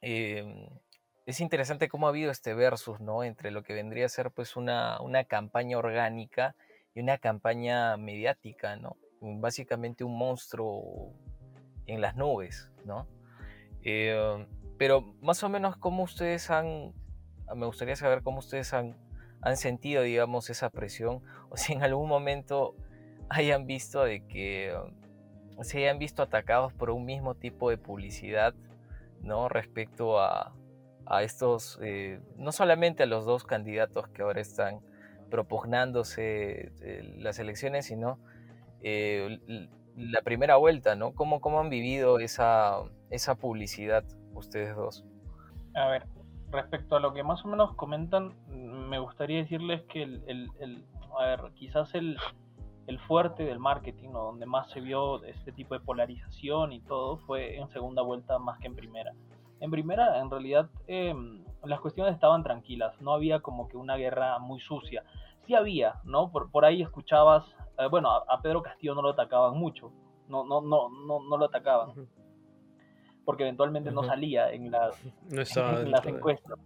em, 0.00 0.68
es 1.26 1.40
interesante 1.40 1.88
cómo 1.88 2.06
ha 2.06 2.10
habido 2.10 2.30
este 2.30 2.54
versus, 2.54 3.00
¿no? 3.00 3.24
Entre 3.24 3.50
lo 3.50 3.62
que 3.62 3.74
vendría 3.74 4.06
a 4.06 4.08
ser, 4.08 4.30
pues, 4.30 4.56
una, 4.56 5.00
una 5.00 5.24
campaña 5.24 5.78
orgánica 5.78 6.54
y 6.94 7.00
una 7.00 7.18
campaña 7.18 7.96
mediática, 7.96 8.76
¿no? 8.76 8.96
Básicamente 9.20 10.04
un 10.04 10.16
monstruo 10.16 11.12
en 11.86 12.00
las 12.00 12.16
nubes, 12.16 12.70
¿no? 12.84 13.08
Eh, 13.82 14.46
pero 14.78 15.02
más 15.20 15.42
o 15.42 15.48
menos 15.48 15.76
cómo 15.76 16.02
ustedes 16.02 16.50
han, 16.50 16.92
me 17.54 17.66
gustaría 17.66 17.96
saber 17.96 18.22
cómo 18.22 18.38
ustedes 18.38 18.72
han, 18.74 18.96
han 19.46 19.56
sentido, 19.56 20.02
digamos, 20.02 20.50
esa 20.50 20.70
presión, 20.70 21.22
o 21.50 21.56
si 21.56 21.72
en 21.72 21.84
algún 21.84 22.08
momento 22.08 22.74
hayan 23.28 23.64
visto 23.64 24.02
de 24.02 24.26
que 24.26 24.76
se 25.60 25.78
hayan 25.78 26.00
visto 26.00 26.20
atacados 26.20 26.72
por 26.72 26.90
un 26.90 27.04
mismo 27.04 27.36
tipo 27.36 27.70
de 27.70 27.78
publicidad, 27.78 28.54
¿no? 29.22 29.48
Respecto 29.48 30.18
a, 30.20 30.52
a 31.06 31.22
estos, 31.22 31.78
eh, 31.80 32.18
no 32.36 32.50
solamente 32.50 33.04
a 33.04 33.06
los 33.06 33.24
dos 33.24 33.44
candidatos 33.44 34.08
que 34.08 34.22
ahora 34.22 34.40
están 34.40 34.80
propugnándose 35.30 36.72
eh, 36.82 37.14
las 37.18 37.38
elecciones, 37.38 37.86
sino 37.86 38.18
la 39.96 40.22
primera 40.22 40.56
vuelta, 40.56 40.96
¿no? 40.96 41.12
¿Cómo, 41.12 41.40
cómo 41.40 41.60
han 41.60 41.70
vivido 41.70 42.18
esa, 42.18 42.80
esa 43.10 43.36
publicidad 43.36 44.02
ustedes 44.34 44.74
dos? 44.74 45.04
A 45.74 45.86
ver, 45.86 46.06
respecto 46.50 46.96
a 46.96 47.00
lo 47.00 47.12
que 47.12 47.22
más 47.22 47.44
o 47.44 47.48
menos 47.48 47.74
comentan, 47.74 48.34
me 48.86 48.98
gustaría 48.98 49.38
decirles 49.38 49.82
que 49.84 50.02
el, 50.02 50.22
el, 50.26 50.84
a 51.18 51.26
ver, 51.26 51.52
quizás 51.54 51.94
el, 51.94 52.16
el 52.86 52.98
fuerte 53.00 53.44
del 53.44 53.58
marketing, 53.58 54.10
o 54.10 54.24
donde 54.24 54.46
más 54.46 54.70
se 54.70 54.80
vio 54.80 55.22
este 55.24 55.52
tipo 55.52 55.74
de 55.74 55.80
polarización 55.80 56.72
y 56.72 56.80
todo, 56.80 57.18
fue 57.18 57.56
en 57.56 57.68
segunda 57.68 58.02
vuelta 58.02 58.38
más 58.38 58.58
que 58.58 58.66
en 58.68 58.76
primera. 58.76 59.12
En 59.60 59.70
primera, 59.70 60.20
en 60.20 60.30
realidad, 60.30 60.68
em, 60.86 61.42
las 61.64 61.80
cuestiones 61.80 62.14
estaban 62.14 62.42
tranquilas, 62.42 63.00
no 63.00 63.12
había 63.12 63.40
como 63.40 63.68
que 63.68 63.76
una 63.76 63.96
guerra 63.96 64.38
muy 64.38 64.60
sucia. 64.60 65.02
Sí 65.46 65.54
había, 65.54 66.00
¿no? 66.04 66.30
Por, 66.30 66.50
por 66.50 66.64
ahí 66.64 66.82
escuchabas 66.82 67.56
eh, 67.78 67.88
bueno, 67.90 68.10
a, 68.10 68.40
Pedro 68.40 68.62
Castillo 68.62 68.94
no 68.94 69.02
lo 69.02 69.10
atacaban 69.10 69.56
mucho, 69.56 69.92
no, 70.28 70.44
no, 70.44 70.60
no, 70.62 70.88
no, 70.88 71.20
no 71.20 71.36
lo 71.36 71.44
atacaban, 71.44 71.92
porque 73.24 73.42
eventualmente 73.42 73.90
no 73.90 74.02
salía 74.02 74.50
en 74.50 74.70
las, 74.70 74.98
las 75.28 76.06
encuestas. 76.06 76.58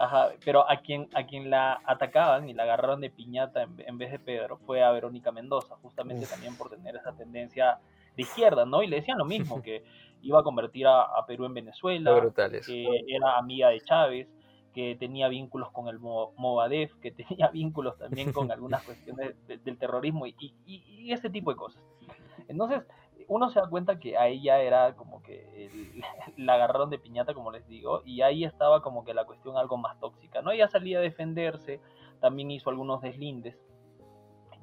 Ajá, 0.00 0.30
pero 0.42 0.66
a 0.66 0.78
quien, 0.78 1.10
a 1.12 1.26
quien 1.26 1.50
la 1.50 1.78
atacaban 1.84 2.48
y 2.48 2.54
la 2.54 2.62
agarraron 2.62 3.02
de 3.02 3.10
piñata 3.10 3.68
en, 3.76 3.98
vez 3.98 4.10
de 4.10 4.18
Pedro 4.18 4.56
fue 4.56 4.82
a 4.82 4.90
Verónica 4.92 5.30
Mendoza, 5.30 5.76
justamente 5.82 6.26
también 6.26 6.56
por 6.56 6.70
tener 6.70 6.96
esa 6.96 7.12
tendencia 7.12 7.78
de 8.16 8.22
izquierda, 8.22 8.64
¿no? 8.64 8.82
Y 8.82 8.86
le 8.86 8.96
decían 8.96 9.18
lo 9.18 9.26
mismo, 9.26 9.60
que 9.62 9.84
iba 10.22 10.40
a 10.40 10.42
convertir 10.42 10.86
a, 10.86 11.06
Perú 11.26 11.44
en 11.44 11.52
Venezuela, 11.52 12.32
que 12.64 12.86
era 13.08 13.36
amiga 13.36 13.68
de 13.68 13.80
Chávez, 13.82 14.26
que 14.72 14.96
tenía 14.98 15.28
vínculos 15.28 15.70
con 15.70 15.86
el 15.88 15.98
Movadef, 15.98 16.94
que 16.94 17.10
tenía 17.28 17.48
vínculos 17.48 17.98
también 17.98 18.32
con 18.32 18.50
algunas 18.52 18.82
cuestiones 18.82 19.34
del 19.46 19.76
terrorismo 19.76 20.26
y, 20.26 20.34
y, 20.64 21.12
ese 21.12 21.28
tipo 21.28 21.50
de 21.50 21.58
cosas. 21.58 21.82
Entonces, 22.48 22.84
uno 23.30 23.48
se 23.48 23.60
da 23.60 23.68
cuenta 23.68 24.00
que 24.00 24.18
a 24.18 24.26
ella 24.26 24.60
era 24.60 24.96
como 24.96 25.22
que 25.22 25.70
la 26.36 26.54
agarraron 26.54 26.90
de 26.90 26.98
piñata, 26.98 27.32
como 27.32 27.52
les 27.52 27.66
digo, 27.68 28.02
y 28.04 28.22
ahí 28.22 28.44
estaba 28.44 28.82
como 28.82 29.04
que 29.04 29.14
la 29.14 29.24
cuestión 29.24 29.56
algo 29.56 29.76
más 29.76 29.98
tóxica, 30.00 30.42
¿no? 30.42 30.50
Ella 30.50 30.68
salía 30.68 30.98
a 30.98 31.02
defenderse, 31.02 31.80
también 32.20 32.50
hizo 32.50 32.70
algunos 32.70 33.00
deslindes 33.00 33.56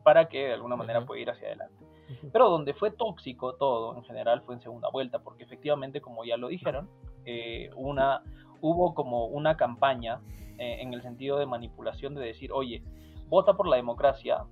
para 0.03 0.27
que 0.27 0.47
de 0.47 0.53
alguna 0.53 0.75
manera 0.75 1.05
pueda 1.05 1.21
ir 1.21 1.29
hacia 1.29 1.47
adelante. 1.47 1.85
Pero 2.31 2.49
donde 2.49 2.73
fue 2.73 2.91
tóxico 2.91 3.55
todo 3.55 3.95
en 3.95 4.03
general 4.03 4.41
fue 4.41 4.55
en 4.55 4.61
segunda 4.61 4.89
vuelta, 4.89 5.19
porque 5.19 5.43
efectivamente, 5.43 6.01
como 6.01 6.25
ya 6.25 6.35
lo 6.35 6.49
dijeron, 6.49 6.89
eh, 7.25 7.69
una, 7.75 8.21
hubo 8.59 8.93
como 8.93 9.27
una 9.27 9.55
campaña 9.55 10.19
eh, 10.57 10.81
en 10.81 10.93
el 10.93 11.01
sentido 11.01 11.37
de 11.39 11.45
manipulación 11.45 12.15
de 12.15 12.25
decir, 12.25 12.51
oye, 12.51 12.83
vota 13.27 13.55
por 13.55 13.67
la 13.67 13.77
democracia 13.77 14.45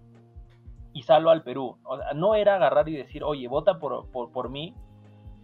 y 0.96 1.04
salva 1.04 1.34
al 1.34 1.44
Perú. 1.44 1.78
no 2.16 2.36
era 2.36 2.56
agarrar 2.56 2.88
y 2.88 2.96
decir, 2.96 3.22
oye, 3.22 3.50
vota 3.50 3.80
por, 3.80 4.10
por, 4.10 4.50
mí, 4.50 4.74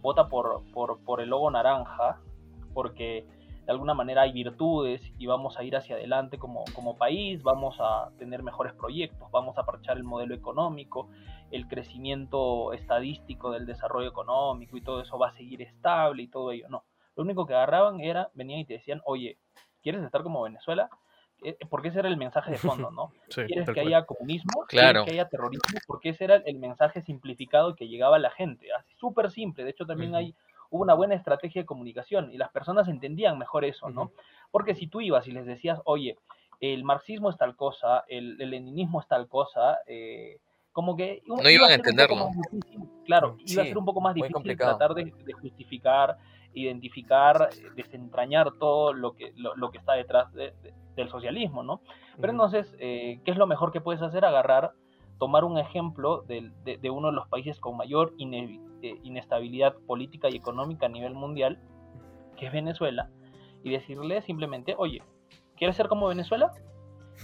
vota 0.00 0.26
por, 0.26 0.62
por, 0.72 1.20
el 1.20 1.28
logo 1.28 1.50
naranja, 1.50 2.18
porque 2.72 3.26
de 3.66 3.70
alguna 3.70 3.92
manera 3.92 4.22
hay 4.22 4.32
virtudes 4.32 5.02
y 5.18 5.26
vamos 5.26 5.58
a 5.58 5.62
ir 5.62 5.76
hacia 5.76 5.96
adelante 5.96 6.38
como, 6.38 6.64
como 6.74 6.96
país, 6.96 7.42
vamos 7.42 7.76
a 7.80 8.08
tener 8.18 8.42
mejores 8.42 8.72
proyectos, 8.72 9.30
vamos 9.30 9.58
a 9.58 9.64
parchar 9.64 9.98
el 9.98 10.04
modelo 10.04 10.34
económico, 10.34 11.10
el 11.50 11.68
crecimiento 11.68 12.72
estadístico 12.72 13.50
del 13.50 13.66
desarrollo 13.66 14.08
económico 14.08 14.78
y 14.78 14.80
todo 14.80 15.02
eso 15.02 15.18
va 15.18 15.28
a 15.28 15.32
seguir 15.32 15.60
estable 15.60 16.22
y 16.22 16.28
todo 16.28 16.50
ello. 16.50 16.66
No, 16.70 16.84
lo 17.14 17.24
único 17.24 17.44
que 17.44 17.52
agarraban 17.52 18.00
era, 18.00 18.30
venían 18.32 18.60
y 18.60 18.64
te 18.64 18.72
decían, 18.72 19.02
oye, 19.04 19.36
¿quieres 19.82 20.02
estar 20.02 20.22
como 20.22 20.40
Venezuela? 20.44 20.88
Eh, 21.44 21.56
porque 21.68 21.88
ese 21.88 21.98
era 21.98 22.08
el 22.08 22.16
mensaje 22.16 22.52
de 22.52 22.58
fondo, 22.58 22.90
¿no? 22.90 23.12
¿Quieres 23.46 23.68
que 23.70 23.80
haya 23.80 24.04
comunismo? 24.04 24.64
Claro. 24.68 25.04
¿Quieres 25.04 25.04
que 25.04 25.10
haya 25.12 25.28
terrorismo? 25.28 25.78
Porque 25.86 26.10
ese 26.10 26.24
era 26.24 26.36
el 26.36 26.58
mensaje 26.58 27.02
simplificado 27.02 27.74
que 27.74 27.88
llegaba 27.88 28.16
a 28.16 28.20
la 28.20 28.30
gente. 28.30 28.72
Así 28.72 28.94
súper 28.96 29.30
simple. 29.30 29.64
De 29.64 29.70
hecho, 29.70 29.86
también 29.86 30.14
hay, 30.14 30.34
hubo 30.70 30.82
una 30.82 30.94
buena 30.94 31.14
estrategia 31.14 31.62
de 31.62 31.66
comunicación 31.66 32.32
y 32.32 32.38
las 32.38 32.50
personas 32.50 32.88
entendían 32.88 33.38
mejor 33.38 33.64
eso, 33.64 33.90
¿no? 33.90 34.12
Porque 34.50 34.74
si 34.74 34.86
tú 34.86 35.00
ibas 35.00 35.26
y 35.26 35.32
les 35.32 35.46
decías, 35.46 35.80
oye, 35.84 36.16
el 36.60 36.84
marxismo 36.84 37.28
es 37.30 37.36
tal 37.36 37.56
cosa, 37.56 38.04
el, 38.08 38.36
leninismo 38.38 39.00
es 39.00 39.08
tal 39.08 39.28
cosa, 39.28 39.78
eh, 39.86 40.38
como 40.72 40.96
que... 40.96 41.22
No 41.26 41.50
iban 41.50 41.70
a, 41.70 41.74
entenderlo. 41.74 42.30
claro, 43.04 43.36
iba 43.44 43.62
a 43.62 43.66
ser 43.66 43.76
un 43.76 43.84
poco 43.84 44.00
más 44.00 44.14
difícil 44.14 44.56
tratar 44.56 44.94
de, 44.94 45.12
justificar, 45.40 46.18
identificar, 46.54 47.50
desentrañar 47.74 48.52
todo 48.58 48.92
lo 48.92 49.14
que, 49.14 49.32
lo, 49.36 49.70
que 49.70 49.78
está 49.78 49.94
detrás 49.94 50.32
del 50.96 51.08
socialismo, 51.08 51.62
¿no? 51.62 51.80
Pero 52.20 52.32
entonces, 52.32 52.74
eh, 52.78 53.20
¿qué 53.24 53.30
es 53.30 53.36
lo 53.36 53.46
mejor 53.46 53.72
que 53.72 53.80
puedes 53.80 54.02
hacer? 54.02 54.24
Agarrar, 54.24 54.72
tomar 55.18 55.44
un 55.44 55.58
ejemplo 55.58 56.22
de, 56.22 56.50
de 56.64 56.90
uno 56.90 57.08
de 57.08 57.14
los 57.14 57.28
países 57.28 57.60
con 57.60 57.76
mayor 57.76 58.12
eh, 58.18 58.98
inestabilidad 59.02 59.74
política 59.86 60.28
y 60.30 60.36
económica 60.36 60.86
a 60.86 60.88
nivel 60.88 61.14
mundial, 61.14 61.58
que 62.36 62.46
es 62.46 62.52
Venezuela, 62.52 63.10
y 63.62 63.70
decirle 63.70 64.22
simplemente, 64.22 64.74
oye, 64.76 65.02
¿quieres 65.56 65.76
ser 65.76 65.88
como 65.88 66.08
Venezuela? 66.08 66.50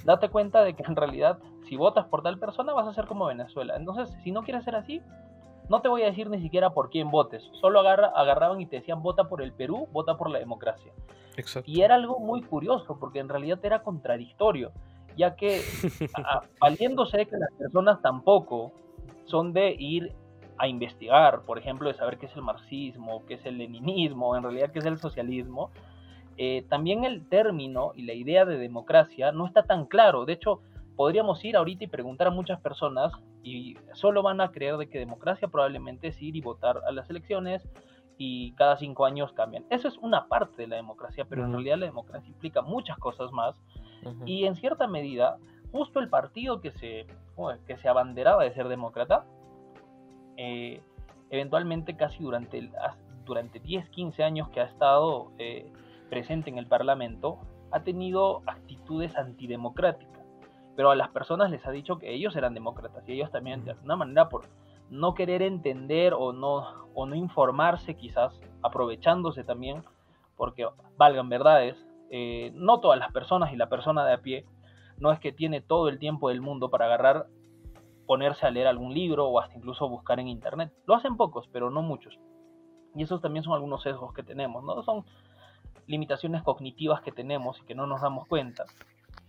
Date 0.04 0.28
cuenta 0.28 0.62
de 0.62 0.75
que 0.75 0.84
en 0.84 0.96
realidad 0.96 1.38
si 1.68 1.76
votas 1.76 2.06
por 2.06 2.22
tal 2.22 2.38
persona 2.38 2.72
vas 2.72 2.87
a 2.87 2.94
ser 2.94 3.06
como 3.06 3.26
Venezuela. 3.26 3.76
Entonces, 3.76 4.16
si 4.22 4.30
no 4.30 4.42
quieres 4.42 4.64
ser 4.64 4.76
así, 4.76 5.02
no 5.68 5.80
te 5.80 5.88
voy 5.88 6.02
a 6.02 6.06
decir 6.06 6.28
ni 6.30 6.40
siquiera 6.40 6.70
por 6.70 6.90
quién 6.90 7.10
votes. 7.10 7.42
Solo 7.60 7.80
agarra, 7.80 8.08
agarraban 8.08 8.60
y 8.60 8.66
te 8.66 8.76
decían 8.76 9.02
vota 9.02 9.25
por 9.25 9.42
el 9.42 9.52
Perú, 9.52 9.88
vota 9.92 10.16
por 10.16 10.30
la 10.30 10.38
democracia. 10.38 10.92
Y 11.66 11.82
era 11.82 11.94
algo 11.94 12.18
muy 12.18 12.42
curioso 12.42 12.98
porque 12.98 13.20
en 13.20 13.28
realidad 13.28 13.58
era 13.62 13.82
contradictorio, 13.82 14.72
ya 15.16 15.37
que 15.37 15.60
valiéndose 16.60 17.18
de 17.18 17.26
que 17.26 17.37
las 17.37 17.52
personas 17.52 18.02
tampoco 18.02 18.72
son 19.26 19.52
de 19.52 19.75
ir 19.78 20.12
a 20.56 20.66
investigar, 20.66 21.42
por 21.42 21.58
ejemplo, 21.58 21.88
de 21.88 21.94
saber 21.94 22.18
qué 22.18 22.26
es 22.26 22.34
el 22.34 22.42
marxismo, 22.42 23.25
qué 23.26 23.34
es 23.34 23.46
el 23.46 23.58
leninismo, 23.58 24.37
en 24.37 24.42
realidad 24.42 24.70
qué 24.72 24.80
es 24.80 24.87
el 24.87 24.98
socialismo, 24.98 25.70
eh, 26.37 26.64
también 26.68 27.04
el 27.04 27.28
término 27.28 27.92
y 27.94 28.02
la 28.02 28.14
idea 28.14 28.44
de 28.44 28.58
democracia 28.58 29.32
no 29.32 29.46
está 29.46 29.64
tan 29.64 29.87
claro. 29.87 30.25
De 30.25 30.32
hecho, 30.32 30.60
podríamos 30.99 31.45
ir 31.45 31.57
ahorita 31.57 31.85
y 31.85 31.87
preguntar 31.87 32.26
a 32.26 32.31
muchas 32.33 32.61
personas 32.61 33.12
y 33.45 33.76
solo 33.93 34.21
van 34.21 34.40
a 34.40 34.50
creer 34.50 34.76
de 34.78 34.88
que 34.88 34.99
democracia 34.99 35.47
probablemente 35.47 36.09
es 36.09 36.21
ir 36.21 36.35
y 36.35 36.40
votar 36.40 36.83
a 36.88 36.90
las 36.90 37.09
elecciones 37.09 37.62
y 38.17 38.50
cada 38.55 38.76
cinco 38.78 39.07
años 39.07 39.33
cambian. 39.33 39.64
Eso 39.71 39.87
es 39.87 39.97
una 39.99 40.26
parte 40.26 40.62
de 40.62 40.67
la 40.67 40.75
democracia, 40.75 41.25
pero 41.25 41.45
en 41.45 41.52
realidad 41.52 41.78
la 41.78 41.87
democracia 41.87 42.28
implica 42.28 42.62
muchas 42.62 42.99
cosas 42.99 43.31
más. 43.31 43.55
Y 44.26 44.47
en 44.47 44.57
cierta 44.57 44.88
medida, 44.88 45.38
justo 45.71 46.00
el 46.00 46.09
partido 46.09 46.61
que 46.61 46.73
se, 46.73 47.07
que 47.69 47.76
se 47.76 47.88
abanderaba 47.88 48.43
de 48.43 48.52
ser 48.52 48.67
demócrata, 48.67 49.25
eh, 50.37 50.83
eventualmente 51.31 51.97
casi 51.97 52.25
durante, 52.25 52.73
durante 53.25 53.61
10, 53.61 53.88
15 53.90 54.25
años 54.25 54.49
que 54.49 54.62
ha 54.62 54.64
estado 54.64 55.31
eh, 55.38 55.71
presente 56.11 56.50
en 56.50 56.59
el 56.59 56.67
Parlamento, 56.67 57.38
ha 57.71 57.85
tenido 57.85 58.43
actitudes 58.47 59.17
antidemocráticas 59.17 60.17
pero 60.78 60.92
a 60.92 60.94
las 60.94 61.08
personas 61.08 61.50
les 61.50 61.66
ha 61.66 61.73
dicho 61.73 61.99
que 61.99 62.14
ellos 62.14 62.37
eran 62.37 62.54
demócratas 62.54 63.02
y 63.08 63.14
ellos 63.14 63.32
también, 63.32 63.64
de 63.64 63.73
alguna 63.73 63.97
manera, 63.97 64.28
por 64.28 64.44
no 64.90 65.12
querer 65.12 65.42
entender 65.42 66.14
o 66.14 66.32
no, 66.32 66.87
o 66.94 67.04
no 67.04 67.16
informarse 67.16 67.97
quizás, 67.97 68.40
aprovechándose 68.62 69.42
también, 69.42 69.82
porque 70.37 70.68
valgan 70.97 71.28
verdades, 71.28 71.85
eh, 72.12 72.52
no 72.54 72.78
todas 72.78 72.97
las 72.97 73.11
personas 73.11 73.52
y 73.52 73.56
la 73.56 73.68
persona 73.68 74.04
de 74.04 74.12
a 74.12 74.23
pie 74.23 74.47
no 74.99 75.11
es 75.11 75.18
que 75.18 75.32
tiene 75.32 75.61
todo 75.61 75.88
el 75.88 75.99
tiempo 75.99 76.28
del 76.28 76.40
mundo 76.40 76.70
para 76.70 76.85
agarrar, 76.85 77.26
ponerse 78.06 78.47
a 78.47 78.52
leer 78.52 78.68
algún 78.68 78.94
libro 78.94 79.26
o 79.26 79.40
hasta 79.40 79.56
incluso 79.56 79.88
buscar 79.88 80.20
en 80.20 80.28
internet. 80.28 80.73
Lo 80.87 80.94
hacen 80.94 81.16
pocos, 81.16 81.49
pero 81.52 81.70
no 81.70 81.82
muchos. 81.82 82.20
Y 82.94 83.02
esos 83.02 83.20
también 83.20 83.42
son 83.42 83.54
algunos 83.54 83.82
sesgos 83.82 84.14
que 84.14 84.23
tenemos, 84.23 84.62
¿no? 84.62 84.80
Son 84.85 85.04
limitaciones 85.88 86.44
cognitivas 86.44 87.00
que 87.00 87.11
tenemos 87.11 87.58
y 87.61 87.64
que 87.64 87.75
no 87.75 87.88
nos 87.88 88.00
damos 88.00 88.28
cuenta 88.28 88.64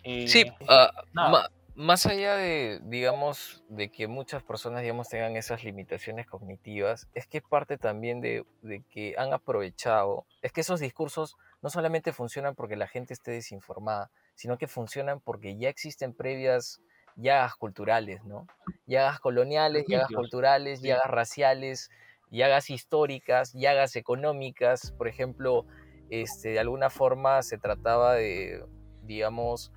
sí, 0.03 0.41
eh, 0.41 0.65
ah, 0.68 1.50
más 1.79 2.06
allá 2.06 2.36
de, 2.36 2.82
digamos, 2.84 3.63
de 3.70 3.89
que 3.89 4.10
muchas 4.10 4.44
personas, 4.44 4.82
digamos, 4.82 5.08
tengan 5.08 5.38
esas 5.38 5.63
limitaciones 5.63 6.27
cognitivas, 6.27 7.08
es 7.13 7.25
que 7.25 7.41
parte 7.41 7.77
también 7.77 8.20
de, 8.20 8.46
que 8.89 9.15
han 9.18 9.32
aprovechado, 9.32 10.25
es 10.41 10.51
que 10.51 10.60
esos 10.60 10.82
discursos 10.82 11.38
no 11.62 11.70
solamente 11.70 12.12
funcionan 12.12 12.53
porque 12.53 12.75
la 12.75 12.88
gente 12.88 13.13
esté 13.13 13.32
desinformada, 13.32 14.12
sino 14.36 14.58
que 14.58 14.68
funcionan 14.68 15.22
porque 15.22 15.58
ya 15.58 15.70
existen 15.70 16.13
previas 16.13 16.82
llagas 17.15 17.56
culturales, 17.56 18.25
¿no? 18.25 18.46
Llagas 18.86 19.22
coloniales, 19.22 19.86
llagas 19.88 20.10
culturales, 20.13 20.82
llagas 20.82 21.08
raciales, 21.08 21.89
llagas 22.29 22.70
históricas, 22.70 23.53
llagas 23.53 23.96
económicas, 23.96 24.91
por 24.91 25.08
ejemplo, 25.08 25.65
este, 26.10 26.50
de 26.50 26.60
alguna 26.60 26.89
forma 26.89 27.41
se 27.41 27.58
trataba 27.58 28.15
de, 28.15 28.65
digamos, 29.03 29.72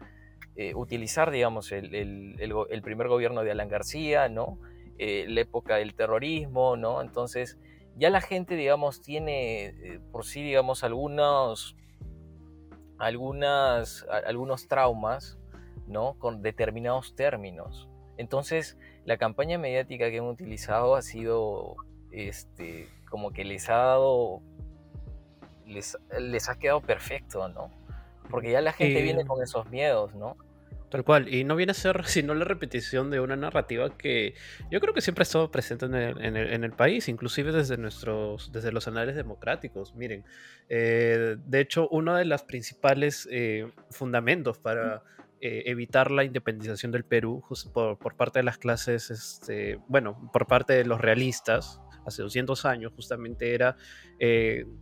eh, 0.55 0.75
utilizar, 0.75 1.31
digamos, 1.31 1.73
el, 1.73 1.95
el, 1.95 2.83
primer 2.83 3.09
gobierno 3.09 3.43
de 3.43 3.53
Alan 3.53 3.69
García, 3.69 4.29
¿no? 4.29 4.59
Eh, 4.99 5.25
la 5.27 5.41
época 5.41 5.77
del 5.77 5.95
terrorismo, 5.95 6.77
¿no? 6.77 7.01
Entonces, 7.01 7.59
ya 7.97 8.11
la 8.11 8.21
gente, 8.21 8.55
digamos, 8.55 9.01
tiene 9.01 9.65
eh, 9.65 10.01
por 10.11 10.27
sí, 10.27 10.43
digamos, 10.43 10.85
algunos, 10.85 11.75
algunos 12.99 14.69
traumas, 14.69 15.39
¿no? 15.87 16.19
Con 16.19 16.43
determinados 16.43 17.17
términos. 17.17 17.89
Entonces, 18.19 18.77
la 19.07 19.17
campaña 19.17 19.57
mediática 19.57 20.11
que 20.11 20.19
han 20.19 20.27
utilizado 20.27 20.97
ha 20.97 21.03
sido, 21.03 21.77
este, 22.11 22.89
como 23.09 23.33
que 23.33 23.45
les 23.45 23.71
ha 23.71 23.77
dado, 23.77 24.43
les, 25.67 25.97
les 26.21 26.51
ha 26.51 26.59
quedado 26.59 26.83
perfecto, 26.83 27.49
¿no? 27.49 27.71
Porque 28.33 28.51
ya 28.51 28.61
la 28.61 28.73
gente 28.73 29.01
viene 29.03 29.25
con 29.25 29.41
esos 29.41 29.71
miedos, 29.71 30.13
¿no? 30.17 30.37
Tal 30.93 31.05
cual, 31.05 31.33
y 31.33 31.45
no 31.45 31.57
viene 31.57 31.71
a 31.71 31.75
ser 31.75 32.05
sino 32.05 32.35
la 32.35 32.45
repetición 32.45 33.11
de 33.11 33.19
una 33.21 33.35
narrativa 33.35 33.97
que 33.97 34.35
yo 34.71 34.79
creo 34.79 34.93
que 34.93 35.01
siempre 35.01 35.23
ha 35.23 35.25
estado 35.25 35.51
presente 35.51 35.87
en 35.87 35.95
el, 35.95 36.73
país, 36.73 37.09
inclusive 37.09 37.51
desde, 37.51 37.79
nuestros, 37.79 38.53
desde 38.53 38.73
los 38.73 38.87
anales 38.89 39.17
democráticos. 39.17 39.95
Miren, 39.95 40.27
eh, 40.69 41.37
de 41.47 41.61
hecho, 41.61 41.89
uno 41.89 42.15
de 42.15 42.27
los 42.27 42.43
principales 42.43 43.27
eh, 43.31 43.73
fundamentos 43.91 44.59
para 44.59 45.03
eh, 45.41 45.63
evitar 45.65 46.11
la 46.11 46.25
independización 46.25 46.93
del 46.93 47.05
Perú 47.05 47.43
por, 47.73 47.99
por, 47.99 48.15
parte 48.15 48.41
de 48.41 48.43
las 48.43 48.59
clases, 48.59 49.11
este, 49.11 49.79
bueno, 49.89 50.31
por 50.31 50.47
parte 50.47 50.75
de 50.75 50.85
los 50.85 51.01
realistas, 51.01 51.81
hace 52.05 52.21
200 52.21 52.67
años 52.67 52.93
justamente 52.95 53.55
era, 53.55 53.77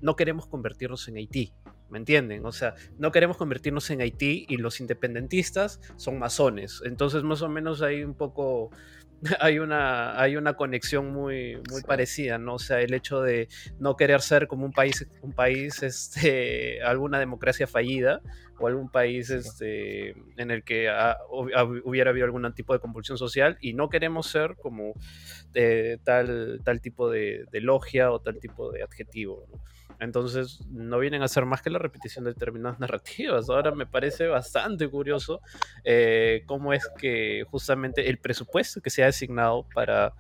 no 0.00 0.16
queremos 0.16 0.49
convertirnos 0.49 1.07
en 1.07 1.19
Haití, 1.19 1.52
¿me 1.90 1.99
entienden? 1.99 2.44
O 2.47 2.52
sea, 2.52 2.75
no 2.99 3.12
queremos 3.12 3.37
convertirnos 3.37 3.90
en 3.90 4.00
Haití 4.00 4.47
y 4.49 4.56
los 4.56 4.80
independentistas 4.80 5.80
son 5.97 6.18
masones. 6.18 6.82
Entonces, 6.85 7.23
más 7.23 7.42
o 7.42 7.49
menos 7.49 7.82
hay 7.82 8.02
un 8.02 8.14
poco, 8.14 8.70
hay 9.40 9.59
una, 9.59 10.20
hay 10.20 10.37
una 10.37 10.54
conexión 10.54 11.12
muy, 11.12 11.61
muy 11.70 11.82
parecida, 11.82 12.38
¿no? 12.38 12.54
O 12.54 12.59
sea, 12.59 12.80
el 12.80 12.94
hecho 12.94 13.20
de 13.20 13.49
no 13.78 13.97
querer 13.97 14.20
ser 14.20 14.47
como 14.47 14.64
un 14.64 14.73
país, 14.73 15.06
un 15.23 15.32
país, 15.32 15.82
este, 15.82 16.82
alguna 16.82 17.18
democracia 17.18 17.66
fallida 17.66 18.20
o 18.61 18.67
algún 18.67 18.90
país 18.90 19.31
este, 19.31 20.11
en 20.37 20.50
el 20.50 20.62
que 20.62 20.88
hubiera 21.85 22.11
habido 22.11 22.26
algún 22.26 22.52
tipo 22.55 22.73
de 22.75 22.79
convulsión 22.79 23.19
social 23.19 23.57
y 23.61 23.73
no 23.73 23.88
queremos 23.88 24.26
ser 24.26 24.57
como 24.57 24.93
de 25.52 25.99
tal, 26.05 26.61
tal 26.62 26.81
tipo 26.81 27.11
de, 27.11 27.47
de 27.50 27.61
logia 27.61 28.12
o 28.12 28.21
tal 28.21 28.38
tipo 28.38 28.71
de 28.71 28.83
adjetivo. 28.83 29.49
Entonces 30.00 30.67
no 30.71 30.99
vienen 30.99 31.23
a 31.23 31.29
ser 31.29 31.45
más 31.45 31.62
que 31.62 31.71
la 31.71 31.79
repetición 31.79 32.25
de 32.25 32.33
determinadas 32.33 32.81
narrativas. 32.81 33.49
Ahora 33.49 33.73
me 33.73 33.87
parece 33.87 34.26
bastante 34.26 34.88
curioso 34.88 35.40
eh, 35.85 36.43
cómo 36.47 36.73
es 36.73 36.88
que 36.99 37.45
justamente 37.49 38.09
el 38.09 38.19
presupuesto 38.19 38.81
que 38.81 38.90
se 38.90 39.02
ha 39.02 39.07
designado 39.07 39.67
para 39.75 40.14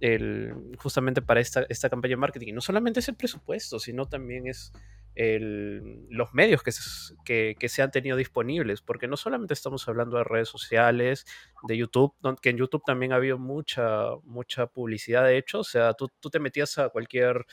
el, 0.00 0.54
justamente 0.78 1.22
para 1.22 1.40
esta, 1.40 1.64
esta 1.68 1.88
campaña 1.88 2.12
de 2.12 2.16
marketing, 2.16 2.54
no 2.54 2.60
solamente 2.60 3.00
es 3.00 3.08
el 3.08 3.14
presupuesto, 3.14 3.78
sino 3.78 4.06
también 4.06 4.48
es 4.48 4.72
el, 5.14 6.06
los 6.08 6.32
medios 6.34 6.62
que 6.62 6.72
se, 6.72 7.14
que, 7.24 7.54
que 7.58 7.68
se, 7.68 7.82
han 7.82 7.90
tenido 7.90 8.16
disponibles, 8.16 8.80
porque 8.82 9.08
no 9.08 9.16
solamente 9.16 9.54
estamos 9.54 9.86
hablando 9.88 10.16
de 10.16 10.24
redes 10.24 10.48
sociales, 10.48 11.26
de 11.68 11.76
YouTube, 11.76 12.14
que 12.40 12.50
en 12.50 12.56
YouTube 12.56 12.82
también 12.84 13.12
ha 13.12 13.16
habido 13.16 13.38
mucha, 13.38 14.06
mucha 14.24 14.66
publicidad, 14.66 15.24
de 15.24 15.38
hecho, 15.38 15.60
o 15.60 15.64
sea, 15.64 15.94
tú, 15.94 16.08
tú 16.20 16.30
te 16.30 16.40
metías 16.40 16.78
a 16.78 16.88
cualquier 16.88 17.46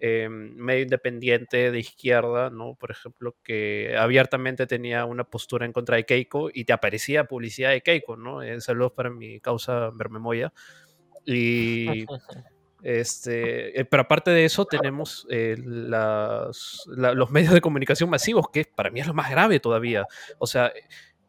eh, 0.00 0.28
medio 0.28 0.82
independiente 0.82 1.70
de 1.70 1.78
izquierda, 1.78 2.50
¿no? 2.50 2.74
Por 2.74 2.90
ejemplo, 2.90 3.36
que 3.44 3.96
abiertamente 3.96 4.66
tenía 4.66 5.04
una 5.04 5.24
postura 5.24 5.66
en 5.66 5.72
contra 5.72 5.96
de 5.96 6.04
Keiko 6.04 6.50
y 6.52 6.64
te 6.64 6.72
aparecía 6.72 7.24
publicidad 7.24 7.70
de 7.70 7.80
Keiko, 7.80 8.16
¿no? 8.16 8.42
Eh, 8.42 8.60
saludos 8.60 8.92
para 8.92 9.10
mi 9.10 9.40
causa 9.40 9.90
Bermemoya. 9.94 10.52
Y 11.26 12.04
este, 12.84 13.80
eh, 13.80 13.84
pero 13.84 14.02
aparte 14.02 14.30
de 14.30 14.44
eso 14.44 14.66
tenemos 14.66 15.26
las, 15.28 16.84
los 16.86 17.30
medios 17.30 17.52
de 17.52 17.60
comunicación 17.60 18.10
masivos, 18.10 18.46
que 18.52 18.64
para 18.64 18.90
mí 18.90 19.00
es 19.00 19.06
lo 19.06 19.14
más 19.14 19.30
grave 19.30 19.58
todavía. 19.58 20.06
O 20.38 20.46
sea, 20.46 20.72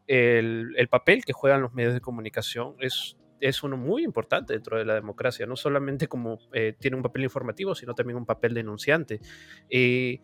el, 0.06 0.74
el 0.76 0.88
papel 0.88 1.24
que 1.24 1.32
juegan 1.32 1.62
los 1.62 1.74
medios 1.74 1.94
de 1.94 2.00
comunicación 2.00 2.76
es 2.78 3.16
es 3.40 3.62
uno 3.62 3.76
muy 3.76 4.04
importante 4.04 4.54
dentro 4.54 4.78
de 4.78 4.84
la 4.84 4.94
democracia, 4.94 5.46
no 5.46 5.56
solamente 5.56 6.08
como 6.08 6.38
eh, 6.52 6.74
tiene 6.78 6.96
un 6.96 7.02
papel 7.02 7.24
informativo, 7.24 7.74
sino 7.74 7.94
también 7.94 8.16
un 8.16 8.26
papel 8.26 8.54
denunciante. 8.54 9.20
Y 9.68 10.20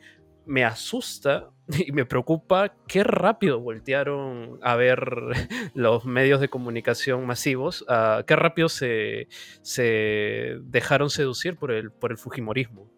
me 0.46 0.64
asusta 0.64 1.50
y 1.86 1.92
me 1.92 2.04
preocupa 2.04 2.74
qué 2.86 3.04
rápido 3.04 3.60
voltearon 3.60 4.58
a 4.62 4.76
ver 4.76 5.04
los 5.74 6.04
medios 6.04 6.40
de 6.40 6.48
comunicación 6.48 7.26
masivos, 7.26 7.82
uh, 7.82 8.24
qué 8.26 8.36
rápido 8.36 8.68
se, 8.68 9.28
se, 9.62 10.58
dejaron 10.62 11.10
seducir 11.10 11.56
por 11.56 11.70
el, 11.70 11.90
por 11.90 12.10
el 12.10 12.18
Fujimorismo. 12.18 12.90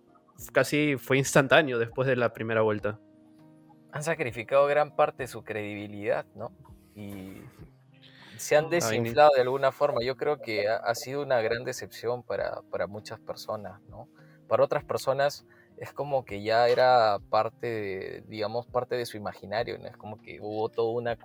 Casi 0.52 0.96
fue 0.98 1.18
instantáneo 1.18 1.78
después 1.78 2.08
de 2.08 2.16
la 2.16 2.32
primera 2.32 2.62
vuelta. 2.62 2.98
Han 3.92 4.02
sacrificado 4.02 4.66
gran 4.66 4.96
parte 4.96 5.22
de 5.22 5.26
su 5.28 5.44
credibilidad, 5.44 6.26
¿no? 6.34 6.50
Y 6.96 7.40
se 8.36 8.56
han 8.56 8.68
desinflado 8.68 9.30
de 9.36 9.42
alguna 9.42 9.70
forma. 9.70 10.00
Yo 10.02 10.16
creo 10.16 10.40
que 10.40 10.68
ha, 10.68 10.76
ha 10.76 10.94
sido 10.96 11.22
una 11.22 11.40
gran 11.40 11.62
decepción 11.62 12.24
para, 12.24 12.62
para 12.70 12.88
muchas 12.88 13.20
personas, 13.20 13.80
¿no? 13.82 14.08
Para 14.48 14.64
otras 14.64 14.84
personas 14.84 15.46
es 15.78 15.92
como 15.92 16.24
que 16.24 16.42
ya 16.42 16.68
era 16.68 17.18
parte, 17.30 17.66
de, 17.66 18.24
digamos, 18.28 18.66
parte 18.66 18.96
de 18.96 19.06
su 19.06 19.16
imaginario. 19.16 19.76
Es 19.76 19.96
como 19.96 20.20
que 20.20 20.40
hubo 20.40 20.68
toda 20.68 20.92
una 20.92 21.16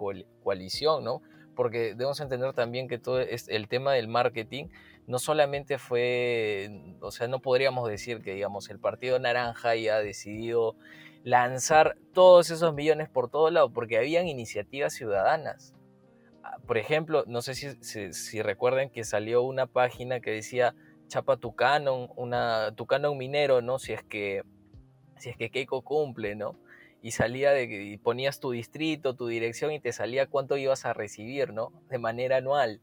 coalición, 0.44 1.03
¿no? 1.03 1.22
Porque 1.56 1.94
debemos 1.94 2.20
entender 2.20 2.53
también 2.53 2.88
que 2.88 2.98
todo 2.98 3.20
es, 3.20 3.48
el 3.50 3.68
tema 3.68 3.94
del 3.94 4.08
marketing 4.08 4.68
no 5.08 5.18
solamente 5.18 5.79
fue, 5.79 6.98
o 7.01 7.12
sea, 7.12 7.27
no 7.27 7.39
podríamos 7.39 7.89
decir 7.89 8.22
que, 8.22 8.36
digamos, 8.36 8.70
el 8.70 8.79
Partido 8.79 9.18
Naranja 9.18 9.75
ya 9.75 9.96
ha 9.96 10.01
decidido 10.01 10.75
lanzar 11.24 11.98
todos 12.13 12.51
esos 12.51 12.74
millones 12.75 13.10
por 13.10 13.29
todo 13.29 13.50
lado, 13.50 13.72
porque 13.72 13.98
habían 13.98 14.27
iniciativas 14.27 14.94
ciudadanas. 14.94 15.74
Ah, 16.44 16.58
por 16.65 16.77
ejemplo, 16.77 17.24
no 17.27 17.41
sé 17.41 17.56
si, 17.56 17.72
si, 17.82 18.13
si 18.13 18.41
recuerdan 18.44 18.91
que 18.91 19.03
salió 19.03 19.41
una 19.41 19.65
página 19.65 20.20
que 20.20 20.32
decía 20.32 20.75
chapa 21.10 21.38
tu 21.38 21.54
canon, 21.54 22.10
una, 22.16 22.74
tu 22.75 22.86
canon 22.86 23.18
minero, 23.18 23.62
¿no? 23.62 23.80
Si 23.80 23.92
es 23.92 24.04
que, 24.04 24.44
si 25.18 25.30
es 25.30 25.38
que 25.38 25.50
Keiko 25.50 25.82
cumple, 25.82 26.36
¿no? 26.36 26.56
Y 27.01 27.12
salía 27.12 27.51
de, 27.51 27.63
y 27.63 27.98
ponías 27.98 28.39
tu 28.39 28.51
distrito, 28.51 29.16
tu 29.16 29.28
dirección 29.28 29.72
y 29.72 29.80
te 29.80 29.92
salía 29.92 30.28
cuánto 30.28 30.56
ibas 30.56 30.86
a 30.86 30.94
recibir, 30.94 31.51
¿no? 31.54 31.74
De 31.89 31.98
manera 31.98 32.38
anual, 32.38 32.82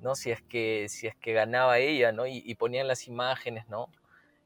¿no? 0.00 0.14
Si 0.14 0.30
es 0.30 0.42
que, 0.42 0.86
si 0.88 1.06
es 1.06 1.16
que 1.16 1.32
ganaba 1.32 1.78
ella, 1.78 2.12
¿no? 2.12 2.26
Y, 2.26 2.54
ponían 2.56 2.88
las 2.88 3.08
imágenes, 3.08 3.68
¿no? 3.68 3.88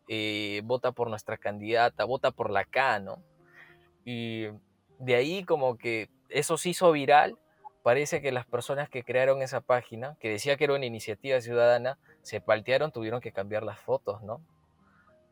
Eh, 0.09 0.61
vota 0.65 0.93
por 0.93 1.11
nuestra 1.11 1.39
candidata, 1.39 2.05
vota 2.05 2.31
por 2.31 2.51
la 2.51 2.65
K. 2.65 3.03
Y 4.05 4.47
de 4.99 5.15
ahí 5.15 5.45
como 5.45 5.77
que 5.79 6.11
eso 6.29 6.57
se 6.57 6.71
hizo 6.71 6.93
viral 6.93 7.39
parece 7.85 8.23
que 8.23 8.33
las 8.33 8.47
personas 8.47 8.89
que 8.89 9.05
crearon 9.05 9.43
esa 9.43 9.61
página, 9.61 10.17
que 10.19 10.31
decía 10.31 10.57
que 10.57 10.65
era 10.65 10.75
una 10.75 10.87
iniciativa 10.87 11.39
ciudadana, 11.43 11.99
se 12.23 12.41
paltearon, 12.41 12.91
tuvieron 12.91 13.21
que 13.21 13.31
cambiar 13.31 13.63
las 13.63 13.79
fotos, 13.79 14.23
¿no? 14.23 14.41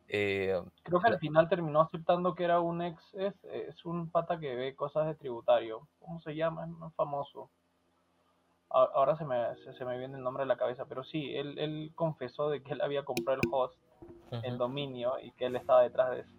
Eh, 0.07 0.61
Creo 0.83 1.01
que 1.01 1.07
al 1.07 1.17
final 1.17 1.49
terminó 1.49 1.81
aceptando 1.81 2.35
que 2.35 2.43
era 2.43 2.59
un 2.59 2.83
ex, 2.83 3.15
es, 3.15 3.83
un 3.85 4.11
pata 4.11 4.39
que 4.39 4.53
ve 4.53 4.75
cosas 4.75 5.07
de 5.07 5.15
tributario. 5.15 5.87
¿Cómo 5.99 6.21
se 6.21 6.35
llama? 6.35 6.65
Es 6.65 6.95
famoso. 6.95 7.49
Ahora 8.69 9.17
se 9.17 9.25
me, 9.25 9.35
se, 9.55 9.85
me 9.85 9.97
viene 9.97 10.17
el 10.17 10.23
nombre 10.23 10.43
de 10.43 10.47
la 10.47 10.57
cabeza, 10.57 10.85
pero 10.85 11.03
sí, 11.03 11.35
él, 11.35 11.57
él 11.57 11.91
confesó 11.95 12.49
de 12.49 12.61
que 12.61 12.73
él 12.73 12.81
había 12.81 13.03
comprado 13.03 13.41
el 13.43 13.49
host, 13.51 13.79
el 14.43 14.59
dominio, 14.59 15.13
y 15.19 15.31
que 15.31 15.45
él 15.45 15.55
estaba 15.55 15.81
detrás 15.81 16.11
de 16.11 16.19
eso. 16.21 16.33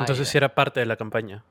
Entonces 0.00 0.26
sí 0.26 0.38
era 0.38 0.54
parte 0.54 0.80
de 0.80 0.86
la 0.86 0.96
campaña. 0.96 1.44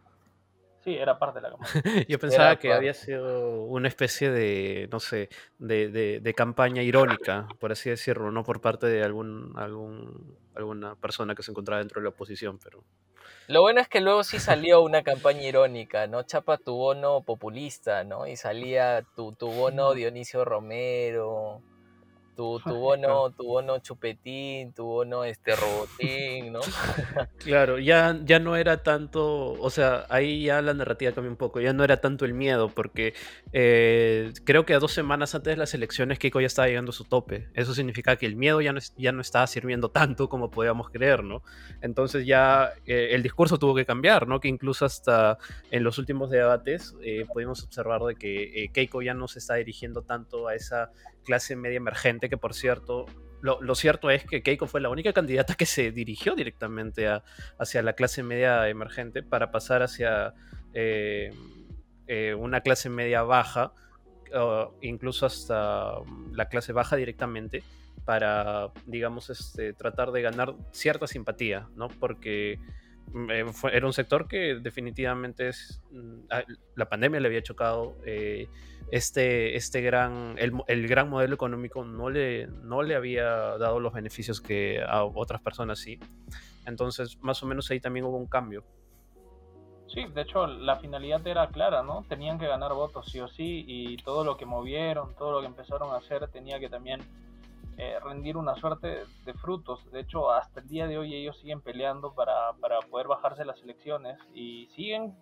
Sí, 0.88 0.96
era 0.96 1.20
parte 1.20 1.41
de 1.41 1.50
la 1.50 1.50
campaña. 1.50 1.74
Yo 2.08 2.17
pensaba 2.17 2.56
que 2.56 2.72
había 2.72 2.94
sido 2.94 3.63
una 3.63 3.89
especie 3.89 4.32
de, 4.32 4.88
no 4.89 5.01
sé, 5.01 5.27
de, 5.60 5.89
de, 6.22 6.34
campaña 6.34 6.82
irónica, 6.82 7.46
por 7.60 7.74
así 7.74 7.89
decirlo, 7.89 8.32
no 8.32 8.46
por 8.46 8.62
parte 8.62 8.88
de 8.88 9.03
algún, 9.03 9.51
algún, 9.58 10.38
alguna 10.56 10.96
persona 10.96 11.36
que 11.36 11.44
se 11.44 11.51
encontraba 11.51 11.79
dentro 11.79 12.00
de 12.00 12.06
la 12.06 12.12
oposición, 12.12 12.58
pero... 12.63 12.86
Lo 13.50 13.60
bueno 13.60 13.82
es 13.82 13.89
que 13.89 14.00
luego 14.00 14.24
sí 14.24 14.39
salió 14.39 14.82
una 14.82 15.03
campaña 15.03 15.41
irónica, 15.44 16.08
¿no? 16.08 16.24
Chapa 16.24 16.58
tu 16.58 16.74
bono 16.77 17.20
populista, 17.20 18.06
¿no? 18.06 18.25
Y 18.25 18.38
salía 18.38 19.03
tu, 19.13 19.34
tu 19.34 19.51
bono 19.51 19.91
Dionisio 19.94 20.46
Romero, 20.46 21.62
tu, 22.38 22.60
tu 22.60 22.75
bono, 22.75 23.31
tu 23.31 23.44
bono 23.44 23.79
chupetín, 23.79 24.72
tu 24.72 24.85
bono 24.85 25.24
este 25.24 25.55
robotín, 25.55 26.53
¿no? 26.53 26.59
Claro, 27.40 27.79
ya, 27.79 28.20
ya 28.24 28.40
no 28.40 28.55
era 28.55 28.83
tanto, 28.83 29.53
o 29.53 29.70
sea, 29.72 30.05
ahí 30.09 30.44
ya 30.44 30.61
la 30.61 30.74
narrativa 30.75 31.11
cambió 31.14 31.31
un 31.31 31.38
poco, 31.38 31.59
ya 31.59 31.74
no 31.74 31.83
era 31.83 32.00
tanto 32.00 32.25
el 32.25 32.33
miedo, 32.33 32.70
porque 32.70 33.16
eh, 33.53 34.33
creo 34.44 34.66
que 34.66 34.75
a 34.75 34.79
dos 34.79 34.92
semanas 34.92 35.33
antes 35.33 35.53
de 35.53 35.57
las 35.57 35.74
elecciones 35.74 36.20
Keiko 36.20 36.40
ya 36.40 36.48
estaba 36.48 36.68
llegando 36.68 36.92
a 36.92 36.94
su 36.94 37.05
tope. 37.05 37.48
Eso 37.55 37.74
significa 37.74 38.18
que 38.18 38.27
el 38.27 38.35
miedo 38.35 38.61
ya 38.61 38.72
no, 38.72 38.79
ya 38.98 39.11
no 39.11 39.22
estaba 39.22 39.48
sirviendo 39.48 39.90
tanto 39.90 40.29
como 40.29 40.51
podíamos 40.51 40.90
creer, 40.92 41.24
¿no? 41.24 41.42
Entonces 41.81 42.27
ya 42.27 42.72
eh, 42.85 43.09
el 43.11 43.24
discurso 43.24 43.57
tuvo 43.57 43.74
que 43.74 43.85
cambiar, 43.85 44.27
¿no? 44.27 44.40
Que 44.40 44.48
incluso 44.48 44.85
hasta 44.85 45.40
en 45.72 45.83
los 45.83 45.98
últimos 45.98 46.29
debates 46.29 46.96
eh, 47.01 47.25
pudimos 47.33 47.64
observar 47.64 48.01
de 48.03 48.16
que 48.16 48.70
Keiko 48.74 49.01
ya 49.01 49.16
no 49.16 49.27
se 49.27 49.40
está 49.40 49.55
dirigiendo 49.55 50.03
tanto 50.03 50.48
a 50.48 50.53
esa 50.53 50.92
clase 51.27 51.57
media 51.57 51.75
emergente, 51.77 52.29
que 52.29 52.37
por 52.37 52.53
cierto, 52.53 53.05
lo, 53.42 53.75
cierto 53.75 54.09
es 54.09 54.24
que 54.24 54.42
Keiko 54.42 54.66
fue 54.66 54.79
la 54.79 54.90
única 54.90 55.11
candidata 55.11 55.55
que 55.55 55.66
se 55.66 55.92
dirigió 55.92 56.35
directamente 56.35 57.07
hacia 57.59 57.83
la 57.83 57.94
clase 57.94 58.24
media 58.24 58.70
emergente 58.70 59.24
para 59.24 59.51
pasar 59.51 59.83
hacia 59.83 60.33
eh, 60.74 61.31
eh, 62.07 62.33
una 62.33 62.61
clase 62.61 62.90
media 62.90 63.24
baja, 63.24 63.74
incluso 64.81 65.25
hasta 65.25 65.92
la 66.31 66.48
clase 66.48 66.72
baja 66.72 66.96
directamente, 66.96 67.63
para, 68.07 68.72
digamos, 68.85 69.29
este, 69.29 69.74
tratar 69.74 70.13
de 70.13 70.22
ganar 70.22 70.55
cierta 70.72 71.07
simpatía, 71.07 71.68
¿no? 71.75 71.90
Porque 71.90 72.57
mm, 73.11 73.29
eh, 73.29 73.46
era 73.74 73.85
un 73.85 73.92
sector 73.92 74.29
que 74.29 74.55
definitivamente 74.61 75.50
es, 75.50 75.81
mm, 75.92 76.20
la 76.75 76.87
pandemia 76.87 77.20
le 77.20 77.27
había 77.27 77.44
chocado 77.44 77.98
este, 78.91 79.55
este 79.55 79.81
gran, 79.81 80.35
el, 80.37 80.87
gran 80.87 81.09
modelo 81.09 81.35
económico 81.35 81.83
no 81.83 82.09
le, 82.09 82.47
no 82.47 82.83
le 82.83 82.95
había 82.95 83.57
dado 83.57 83.79
los 83.79 83.93
beneficios 83.93 84.41
que 84.41 84.81
a 84.81 85.03
otras 85.03 85.41
personas 85.41 85.79
sí. 85.79 86.00
Entonces, 86.65 87.17
más 87.21 87.41
o 87.43 87.45
menos 87.45 87.69
ahí 87.71 87.79
también 87.79 88.05
hubo 88.05 88.17
un 88.17 88.27
cambio. 88.27 88.63
Sí, 89.87 90.05
de 90.05 90.21
hecho, 90.21 90.47
la 90.47 90.75
finalidad 90.77 91.25
era 91.25 91.47
clara, 91.47 91.81
¿no? 91.81 92.05
Tenían 92.09 92.37
que 92.37 92.47
ganar 92.47 92.73
votos 92.73 93.09
sí 93.09 93.19
o 93.19 93.27
sí 93.27 93.63
y 93.67 93.97
todo 93.97 94.25
lo 94.25 94.35
que 94.35 94.45
movieron, 94.45 95.15
todo 95.15 95.31
lo 95.31 95.39
que 95.41 95.47
empezaron 95.47 95.93
a 95.93 95.97
hacer 95.97 96.27
tenía 96.27 96.59
que 96.59 96.69
también 96.69 97.01
eh, 97.77 97.97
rendir 98.03 98.37
una 98.37 98.55
suerte 98.55 99.05
de 99.23 99.33
frutos. 99.35 99.79
De 99.91 100.00
hecho, 100.00 100.31
hasta 100.31 100.61
el 100.61 100.67
día 100.67 100.87
de 100.87 100.97
hoy 100.97 101.13
ellos 101.13 101.37
siguen 101.37 101.61
peleando 101.61 102.13
para, 102.13 102.53
para 102.59 102.79
poder 102.79 103.07
bajarse 103.07 103.45
las 103.45 103.61
elecciones 103.61 104.17
y 104.33 104.67
siguen 104.75 105.15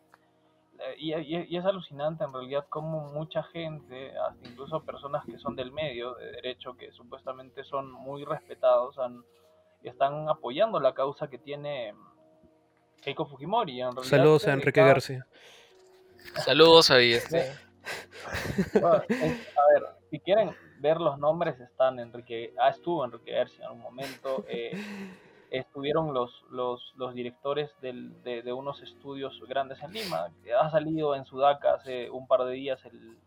eh, 0.80 0.96
y, 0.98 1.56
es 1.58 1.66
alucinante 1.66 2.24
en 2.24 2.34
realidad 2.34 2.66
como 2.70 3.12
mucha 3.14 3.44
gente, 3.44 4.18
hasta 4.18 4.48
incluso 4.48 4.84
personas 4.84 5.24
que 5.26 5.38
son 5.38 5.56
del 5.56 5.72
medio 5.72 6.16
de 6.16 6.32
derecho, 6.32 6.76
que 6.76 6.92
supuestamente 6.92 7.64
son 7.64 7.92
muy 7.92 8.26
respetados, 8.26 8.96
están 9.84 10.30
apoyando 10.30 10.80
la 10.80 10.94
causa 10.94 11.30
que 11.30 11.38
tiene 11.38 11.94
Keiko 13.02 13.26
Fujimori. 13.26 13.82
Saludos 14.04 14.48
a 14.48 14.54
Enrique 14.54 14.82
García. 14.82 15.26
Saludos 16.44 16.92
a 16.92 17.00
este. 17.00 17.52
a 18.84 19.04
ver, 19.08 19.84
si 20.10 20.20
quieren 20.20 20.56
ver 20.80 21.00
los 21.00 21.18
nombres, 21.20 21.60
están 21.60 22.00
Enrique, 22.00 22.54
ah, 22.60 22.70
estuvo 22.70 23.06
Enrique 23.06 23.32
García 23.32 23.66
en 23.66 23.72
un 23.72 23.80
momento. 23.80 24.44
Eh, 24.48 24.72
estuvieron 25.60 26.14
los, 26.14 26.44
los, 26.50 26.94
los 26.98 27.14
directores 27.14 27.72
del, 27.82 28.22
de, 28.24 28.42
de, 28.42 28.54
unos 28.54 28.82
estudios 28.82 29.42
grandes 29.48 29.82
en 29.82 29.94
Lima. 29.94 30.30
Ha 30.60 30.70
salido 30.70 31.16
en 31.16 31.26
Sudaca 31.26 31.76
hace 31.76 32.10
un 32.10 32.28
par 32.28 32.44
de 32.46 32.54
días 32.54 32.84
el, 32.86 33.18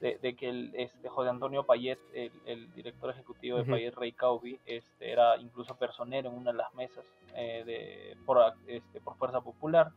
de, 0.00 0.36
que 0.36 0.48
el, 0.48 0.72
este, 0.74 1.08
José 1.08 1.30
Antonio 1.30 1.64
Payet, 1.64 1.98
el, 2.14 2.32
el 2.46 2.72
director 2.72 3.10
ejecutivo 3.10 3.58
de 3.58 3.64
Payet 3.64 3.94
Rey 3.94 4.12
Caubi, 4.12 4.58
este, 4.66 5.10
era 5.10 5.36
incluso 5.38 5.76
personero 5.76 6.30
en 6.30 6.36
una 6.36 6.52
de 6.52 6.58
las 6.58 6.72
mesas 6.74 7.04
eh, 7.34 7.62
de, 7.66 8.16
por, 8.24 8.54
este, 8.66 9.00
por 9.00 9.16
Fuerza 9.16 9.40
Popular. 9.40 9.90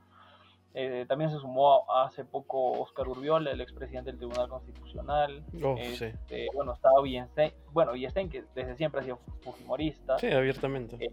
Eh, 0.73 1.05
también 1.07 1.29
se 1.29 1.37
sumó 1.37 1.83
hace 1.91 2.23
poco 2.23 2.71
Oscar 2.79 3.07
Urbiola, 3.07 3.51
el 3.51 3.59
expresidente 3.59 4.09
del 4.09 4.17
Tribunal 4.17 4.47
Constitucional. 4.47 5.43
Oh, 5.61 5.75
este, 5.77 6.47
Bueno, 6.53 6.73
estaba 6.73 7.01
Villenstein, 7.01 7.53
bueno, 7.73 7.91
Villenstein 7.91 8.29
que 8.29 8.45
desde 8.55 8.77
siempre 8.77 9.01
ha 9.01 9.03
sido 9.03 9.19
fujimorista. 9.41 10.17
Sí, 10.17 10.31
abiertamente. 10.31 10.95
Eh, 10.99 11.11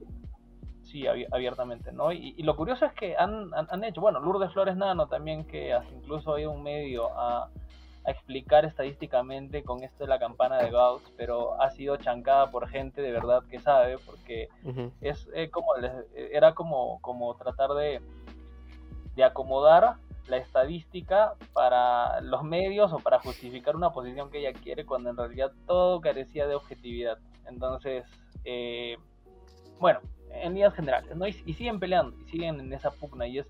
sí, 0.91 1.07
abiertamente, 1.07 1.93
¿no? 1.93 2.13
Y, 2.13 2.43
lo 2.43 2.57
curioso 2.57 2.87
es 2.87 2.93
que 2.93 3.17
han, 3.17 3.51
han, 3.55 3.85
hecho, 3.85 4.01
bueno, 4.01 4.21
Lourdes 4.21 4.53
Flores 4.53 4.77
Nano 4.77 5.07
también, 5.07 5.45
que 5.47 5.77
incluso 5.93 6.35
ha 6.35 6.41
ido 6.41 6.51
un 6.51 6.63
medio 6.63 7.17
a, 7.19 7.51
a, 8.05 8.11
explicar 8.11 8.65
estadísticamente 8.65 9.63
con 9.63 9.83
esto 9.83 10.05
de 10.05 10.09
la 10.09 10.19
campana 10.19 10.59
de 10.59 10.71
Gauss, 10.71 11.03
pero 11.17 11.61
ha 11.61 11.71
sido 11.71 11.97
chancada 11.97 12.51
por 12.51 12.69
gente 12.69 13.03
de 13.03 13.13
verdad 13.13 13.43
que 13.51 13.59
sabe, 13.59 13.99
porque 13.99 14.49
es 15.01 15.29
eh, 15.35 15.51
como, 15.51 15.75
era 16.15 16.55
como, 16.55 17.01
como 17.03 17.35
tratar 17.37 17.71
de 17.75 18.01
de 19.19 19.25
acomodar 19.25 19.97
la 20.29 20.37
estadística 20.37 21.35
para 21.53 22.21
los 22.21 22.45
medios 22.45 22.93
o 22.93 22.99
para 23.01 23.19
justificar 23.19 23.75
una 23.75 23.91
posición 23.91 24.31
que 24.31 24.39
ella 24.39 24.53
quiere 24.53 24.87
cuando 24.87 25.11
en 25.11 25.17
realidad 25.17 25.51
todo 25.67 26.01
carecía 26.01 26.47
de 26.47 26.55
objetividad. 26.55 27.19
Entonces, 27.49 28.05
eh, 28.45 28.97
bueno, 29.81 29.99
en 30.33 30.55
líneas 30.55 30.75
generales, 30.75 31.15
¿no? 31.17 31.27
Y, 31.27 31.33
siguen 31.33 31.79
peleando, 31.79 32.17
y 32.21 32.31
siguen 32.31 32.61
en 32.61 32.73
esa 32.73 32.91
pugna, 32.91 33.27
y 33.27 33.39
es 33.39 33.47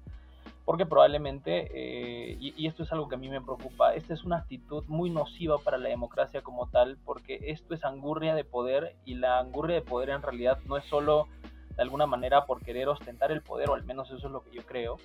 porque 0.64 0.84
probablemente, 0.84 1.68
eh, 1.72 2.36
y, 2.38 2.66
esto 2.66 2.82
es 2.82 2.92
algo 2.92 3.08
que 3.08 3.14
a 3.14 3.18
mí 3.18 3.28
me 3.28 3.40
preocupa, 3.40 3.94
esta 3.94 4.12
es 4.12 4.24
una 4.24 4.36
actitud 4.36 4.84
muy 4.86 5.08
nociva 5.08 5.58
para 5.58 5.78
la 5.78 5.88
democracia 5.88 6.42
como 6.42 6.68
tal, 6.68 6.98
porque 7.04 7.38
esto 7.44 7.74
es 7.74 7.84
angurria 7.84 8.34
de 8.34 8.44
poder, 8.44 8.94
y 9.04 9.14
la 9.14 9.38
angurria 9.38 9.76
de 9.76 9.82
poder 9.82 10.10
en 10.10 10.22
realidad 10.22 10.58
no 10.66 10.76
es 10.76 10.84
solo 10.84 11.26
de 11.74 11.82
alguna 11.82 12.06
manera 12.06 12.44
por 12.44 12.62
querer 12.62 12.88
ostentar 12.88 13.32
el 13.32 13.40
poder, 13.40 13.70
o 13.70 13.74
al 13.74 13.84
menos 13.84 14.10
eso 14.10 14.26
es 14.26 14.32
lo 14.32 14.42
que 14.42 14.50
yo 14.50 14.66
creo, 14.66 14.96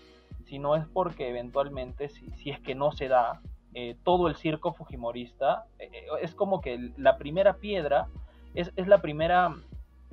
sino 0.46 0.76
es 0.76 0.86
porque 0.88 1.30
eventualmente, 1.30 2.10
si, 2.10 2.30
si 2.32 2.50
es 2.50 2.60
que 2.60 2.76
no 2.76 2.92
se 2.92 3.08
da, 3.08 3.42
eh, 3.76 3.96
todo 4.04 4.28
el 4.28 4.36
circo 4.36 4.74
fujimorista, 4.74 5.66
eh, 5.80 5.90
es 6.22 6.36
como 6.36 6.62
que 6.62 6.92
la 6.98 7.18
primera 7.18 7.54
piedra, 7.56 8.08
es, 8.54 8.72
es 8.76 8.88
la 8.88 9.02
primera 9.02 9.56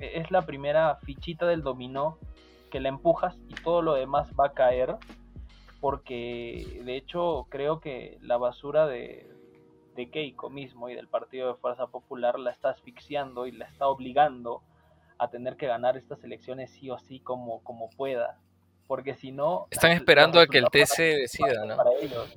es 0.01 0.31
la 0.31 0.45
primera 0.45 0.95
fichita 0.97 1.45
del 1.45 1.61
dominó 1.61 2.17
que 2.69 2.79
la 2.79 2.89
empujas 2.89 3.37
y 3.47 3.53
todo 3.55 3.81
lo 3.81 3.93
demás 3.93 4.31
va 4.39 4.47
a 4.47 4.53
caer 4.53 4.95
porque 5.79 6.81
de 6.85 6.95
hecho 6.95 7.47
creo 7.49 7.79
que 7.79 8.17
la 8.21 8.37
basura 8.37 8.87
de, 8.87 9.27
de 9.95 10.09
Keiko 10.09 10.49
mismo 10.49 10.89
y 10.89 10.95
del 10.95 11.07
Partido 11.07 11.47
de 11.47 11.55
Fuerza 11.55 11.87
Popular 11.87 12.39
la 12.39 12.51
está 12.51 12.69
asfixiando 12.69 13.47
y 13.47 13.51
la 13.51 13.65
está 13.65 13.87
obligando 13.87 14.61
a 15.17 15.29
tener 15.29 15.57
que 15.57 15.67
ganar 15.67 15.97
estas 15.97 16.23
elecciones 16.23 16.71
sí 16.71 16.89
o 16.89 16.97
sí 16.97 17.19
como, 17.19 17.63
como 17.63 17.89
pueda. 17.91 18.39
Porque 18.87 19.15
si 19.15 19.31
no... 19.31 19.67
Están 19.69 19.91
esperando 19.91 20.39
a 20.39 20.47
que 20.47 20.57
el 20.57 20.65
TC 20.65 20.97
decida, 20.97 21.65
¿no? 21.65 21.77
Para 21.77 21.91
ellos. 22.01 22.33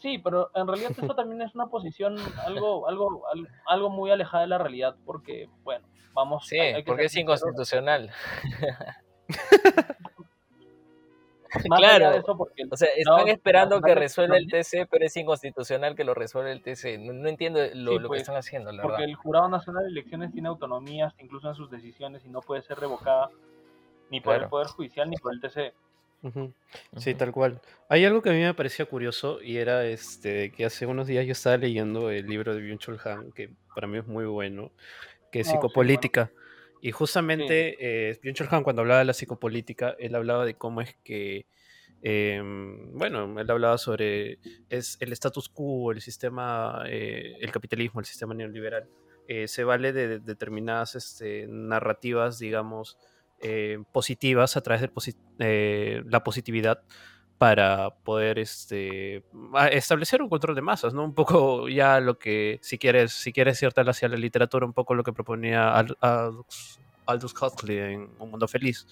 Sí, 0.00 0.18
pero 0.18 0.50
en 0.54 0.66
realidad 0.66 0.92
eso 0.92 1.14
también 1.14 1.42
es 1.42 1.54
una 1.54 1.66
posición 1.66 2.16
algo, 2.46 2.88
algo, 2.88 3.24
algo 3.66 3.90
muy 3.90 4.10
alejada 4.10 4.42
de 4.42 4.48
la 4.48 4.58
realidad, 4.58 4.94
porque, 5.04 5.48
bueno, 5.64 5.86
vamos. 6.14 6.46
Sí, 6.46 6.58
porque 6.86 7.04
es 7.04 7.16
inconstitucional. 7.16 8.10
claro, 11.76 12.22
o 12.70 12.76
sea, 12.76 12.88
están 12.96 13.28
esperando 13.28 13.80
que 13.80 13.94
resuelva 13.94 14.36
el 14.36 14.46
TC, 14.46 14.86
pero 14.90 15.04
es 15.04 15.16
inconstitucional 15.16 15.94
que 15.94 16.04
lo 16.04 16.14
resuelva 16.14 16.52
el 16.52 16.62
TC. 16.62 16.98
No, 16.98 17.28
entiendo 17.28 17.60
lo, 17.74 17.98
que 18.00 18.06
pues, 18.08 18.20
están 18.22 18.36
haciendo, 18.36 18.72
la 18.72 18.82
Porque 18.82 19.04
el 19.04 19.14
Jurado 19.14 19.48
Nacional 19.48 19.84
de 19.84 19.90
Elecciones 19.90 20.32
tiene 20.32 20.48
autonomía, 20.48 21.14
incluso 21.18 21.48
en 21.48 21.54
sus 21.54 21.70
decisiones, 21.70 22.24
y 22.24 22.28
no 22.28 22.40
puede 22.40 22.62
ser 22.62 22.78
revocada 22.78 23.30
ni 24.10 24.20
por 24.20 24.34
el 24.34 24.48
Poder 24.48 24.68
Judicial 24.68 25.08
ni 25.08 25.16
por 25.16 25.32
el 25.32 25.40
TC. 25.40 25.72
Sí, 26.96 27.14
tal 27.14 27.32
cual. 27.32 27.60
Hay 27.88 28.04
algo 28.04 28.20
que 28.20 28.30
a 28.30 28.32
mí 28.32 28.40
me 28.40 28.52
parecía 28.52 28.84
curioso 28.84 29.40
y 29.42 29.56
era 29.56 29.86
este 29.86 30.52
que 30.52 30.66
hace 30.66 30.86
unos 30.86 31.06
días 31.06 31.24
yo 31.24 31.32
estaba 31.32 31.56
leyendo 31.56 32.10
el 32.10 32.26
libro 32.26 32.54
de 32.54 32.60
Byung-Chul 32.60 33.00
Han, 33.06 33.32
que 33.32 33.50
para 33.74 33.86
mí 33.86 33.98
es 33.98 34.06
muy 34.06 34.26
bueno, 34.26 34.70
que 35.30 35.40
es 35.40 35.48
oh, 35.48 35.52
psicopolítica. 35.52 36.32
Y 36.82 36.92
justamente 36.92 37.76
eh, 37.78 38.18
Byung-Chul 38.22 38.48
Han 38.50 38.62
cuando 38.62 38.82
hablaba 38.82 39.00
de 39.00 39.06
la 39.06 39.12
psicopolítica, 39.12 39.94
él 39.98 40.14
hablaba 40.14 40.44
de 40.44 40.54
cómo 40.54 40.80
es 40.80 40.96
que, 41.04 41.46
em, 42.02 42.96
bueno, 42.96 43.38
él 43.38 43.50
hablaba 43.50 43.76
sobre 43.76 44.38
es 44.70 44.96
el 45.00 45.12
status 45.12 45.48
quo, 45.48 45.92
el 45.92 46.00
sistema, 46.00 46.84
eh, 46.86 47.36
el 47.40 47.52
capitalismo, 47.52 48.00
el 48.00 48.06
sistema 48.06 48.34
neoliberal. 48.34 48.88
Eh, 49.28 49.46
se 49.46 49.62
vale 49.62 49.92
de, 49.92 50.18
determinadas 50.18 50.96
este, 50.96 51.46
narrativas, 51.48 52.40
digamos, 52.40 52.98
eh, 53.42 53.78
positivas 53.92 54.56
a 54.56 54.60
través 54.60 54.82
de 54.82 54.90
eh, 55.38 56.02
la 56.06 56.24
positividad 56.24 56.82
para 57.40 57.88
poder 58.04 58.38
este, 58.38 59.24
establecer 59.72 60.20
un 60.20 60.28
control 60.28 60.54
de 60.54 60.60
masas, 60.60 60.92
¿no? 60.92 61.02
Un 61.02 61.14
poco 61.14 61.70
ya 61.70 61.98
lo 61.98 62.18
que, 62.18 62.58
si 62.60 62.76
quieres, 62.76 63.12
si 63.12 63.32
quieres 63.32 63.58
cierta 63.58 63.80
hacia 63.80 64.08
la 64.08 64.18
literatura, 64.18 64.66
un 64.66 64.74
poco 64.74 64.94
lo 64.94 65.02
que 65.02 65.14
proponía 65.14 65.74
Aldous 67.06 67.34
Huxley 67.40 67.78
en 67.78 68.10
Un 68.18 68.30
Mundo 68.30 68.46
Feliz, 68.46 68.86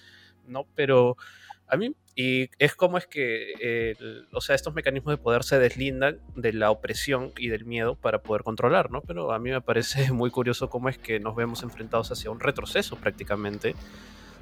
¿no? 0.47 0.65
Pero 0.75 1.19
a 1.67 1.77
mí, 1.77 1.95
y 2.17 2.49
es 2.59 2.75
como 2.75 2.97
es 2.97 3.07
que, 3.07 3.95
o 4.33 4.41
sea, 4.41 4.55
estos 4.55 4.75
mecanismos 4.75 5.13
de 5.13 5.23
poder 5.23 5.45
se 5.45 5.59
deslindan 5.59 6.19
de 6.35 6.55
la 6.55 6.71
opresión 6.71 7.33
y 7.37 7.49
del 7.49 7.67
miedo 7.67 7.97
para 7.97 8.23
poder 8.23 8.45
controlar, 8.45 8.91
¿no? 8.91 9.03
Pero 9.03 9.31
a 9.33 9.39
mí 9.39 9.51
me 9.51 9.61
parece 9.61 10.11
muy 10.13 10.31
curioso 10.31 10.71
cómo 10.71 10.89
es 10.89 10.97
que 10.97 11.21
nos 11.21 11.37
vemos 11.37 11.63
enfrentados 11.63 12.11
hacia 12.13 12.31
un 12.31 12.41
retroceso 12.41 12.97
prácticamente 12.97 13.75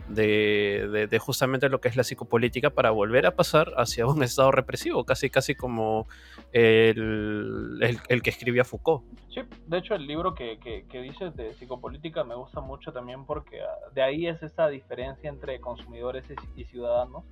de, 0.08 1.08
de, 1.10 1.18
justamente 1.18 1.68
lo 1.68 1.80
que 1.80 1.88
es 1.88 1.96
la 1.96 2.04
psicopolítica 2.04 2.70
para 2.70 2.90
volver 2.90 3.26
a 3.26 3.34
pasar 3.34 3.72
hacia 3.76 4.06
un 4.06 4.22
estado 4.22 4.52
represivo, 4.52 5.04
casi 5.04 5.30
casi 5.30 5.54
como 5.54 6.06
el, 6.52 8.00
el, 8.08 8.22
que 8.22 8.30
escribía 8.30 8.64
Foucault. 8.64 9.04
Sí, 9.28 9.40
de 9.66 9.78
hecho 9.78 9.94
el 9.94 10.06
libro 10.06 10.34
que, 10.34 10.58
que, 10.58 11.00
dices 11.00 11.34
de 11.36 11.54
psicopolítica 11.54 12.24
me 12.24 12.34
gusta 12.34 12.60
mucho 12.60 12.92
también 12.92 13.24
porque 13.24 13.60
ah, 13.62 13.90
de 13.94 14.02
ahí 14.02 14.26
es 14.26 14.42
esa 14.42 14.68
diferencia 14.68 15.28
entre 15.28 15.60
consumidores 15.60 16.24
y, 16.56 16.64
ciudadanos. 16.64 17.24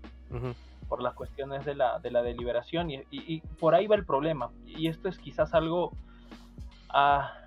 por 0.89 1.03
las 1.03 1.15
cuestiones 1.15 1.65
de 1.65 1.75
la, 1.75 1.99
de 1.99 2.11
la 2.11 2.23
deliberación 2.23 2.91
y, 2.91 3.05
y, 3.11 3.41
por 3.59 3.75
ahí 3.75 3.87
va 3.87 3.97
el 3.97 4.05
problema. 4.05 4.51
Y 4.67 4.89
esto 4.89 5.09
es 5.09 5.19
quizás 5.19 5.55
algo 5.55 5.93
a 6.91 7.44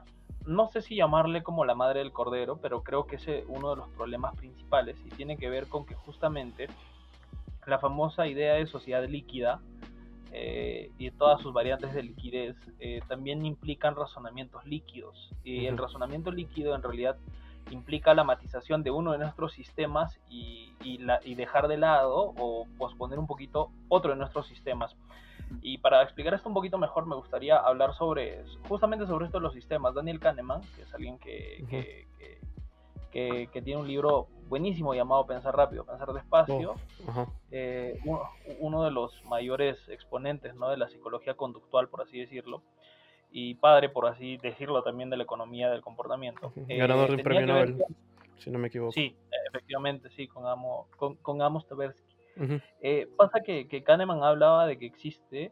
no 0.48 0.70
sé 0.70 0.82
si 0.82 0.96
llamarle 0.96 1.44
como 1.44 1.66
la 1.66 1.76
madre 1.76 2.00
del 2.00 2.14
cordero, 2.14 2.58
pero 2.62 2.82
creo 2.82 3.06
que 3.06 3.18
es 3.18 3.28
uno 3.48 3.72
de 3.72 3.76
los 3.76 3.90
problemas 3.90 4.36
principales 4.36 4.98
y 5.06 5.10
tiene 5.10 5.38
que 5.38 5.50
ver 5.50 5.68
con 5.68 5.86
que 5.86 5.94
justamente 5.94 6.68
la 7.66 7.80
famosa 7.80 8.28
idea 8.28 8.54
de 8.54 8.66
sociedad 8.66 9.08
líquida 9.08 9.60
eh, 10.32 10.90
y 10.98 11.12
todas 11.12 11.42
sus 11.42 11.54
variantes 11.54 11.94
de 11.94 12.04
liquidez 12.04 12.56
eh, 12.80 13.02
también 13.08 13.46
implican 13.46 13.96
razonamientos 13.96 14.66
líquidos. 14.66 15.30
Y 15.44 15.66
el 15.66 15.78
razonamiento 15.78 16.32
líquido 16.32 16.76
en 16.76 16.82
realidad 16.82 17.18
implica 17.70 18.14
la 18.14 18.24
matización 18.24 18.84
de 18.84 18.92
uno 18.92 19.12
de 19.12 19.18
nuestros 19.18 19.52
sistemas 19.52 20.18
y, 20.30 20.74
y 20.82 21.36
dejar 21.36 21.68
de 21.68 21.76
lado 21.78 22.34
o 22.38 22.66
posponer 22.78 23.20
un 23.20 23.28
poquito 23.28 23.70
otro 23.90 24.12
de 24.12 24.18
nuestros 24.18 24.48
sistemas. 24.48 24.96
Y 25.62 25.78
para 25.78 26.02
explicar 26.04 26.34
esto 26.34 26.50
un 26.50 26.56
poquito 26.56 26.78
mejor, 26.78 27.06
me 27.06 27.16
gustaría 27.16 27.58
hablar 27.58 27.94
sobre, 27.94 28.44
justamente 28.68 29.08
sobre 29.08 29.26
esto 29.26 29.38
de 29.38 29.44
los 29.44 29.54
sistemas. 29.54 29.94
Daniel 29.94 30.20
Kahneman, 30.20 30.62
que 30.76 30.82
es 30.84 30.94
alguien 30.94 31.18
que, 31.20 31.66
que, 33.12 33.50
que, 33.52 33.62
tiene 33.62 33.82
un 33.82 33.88
libro 33.88 34.28
buenísimo 34.48 34.94
llamado 34.94 35.26
Pensar 35.26 35.56
rápido, 35.56 35.86
pensar 35.86 36.14
despacio, 36.14 36.76
eh, 37.52 38.00
uno, 38.60 38.84
de 38.84 38.92
los 38.92 39.24
mayores 39.26 39.78
exponentes 39.90 40.56
¿no? 40.56 40.70
de 40.70 40.78
la 40.78 40.88
psicología 40.90 41.36
conductual, 41.36 41.90
por 41.90 42.02
así 42.02 42.20
decirlo, 42.20 42.62
y 43.32 43.56
padre, 43.56 43.90
por 43.90 44.08
así 44.08 44.38
decirlo, 44.38 44.84
también 44.84 45.10
de 45.10 45.18
la 45.18 45.24
economía 45.24 45.70
del 45.70 45.82
comportamiento. 45.82 46.54
Eh, 46.68 46.78
Ganador 46.78 47.12
del 47.12 47.24
premio 47.24 47.48
Nobel, 47.48 47.84
si 48.38 48.52
no 48.52 48.60
me 48.60 48.68
equivoco. 48.68 48.92
Sí, 48.92 49.16
efectivamente, 49.50 50.10
sí, 50.12 50.28
con, 50.28 50.46
Amo, 50.46 50.88
con, 50.96 51.16
con 51.16 51.42
Amos 51.42 51.68
Tversky. 51.68 52.07
Eh, 52.82 53.10
pasa 53.18 53.42
que, 53.42 53.84
Kahneman 53.84 54.24
hablaba 54.24 54.68
de 54.68 54.78
que 54.78 54.86
existe 54.86 55.52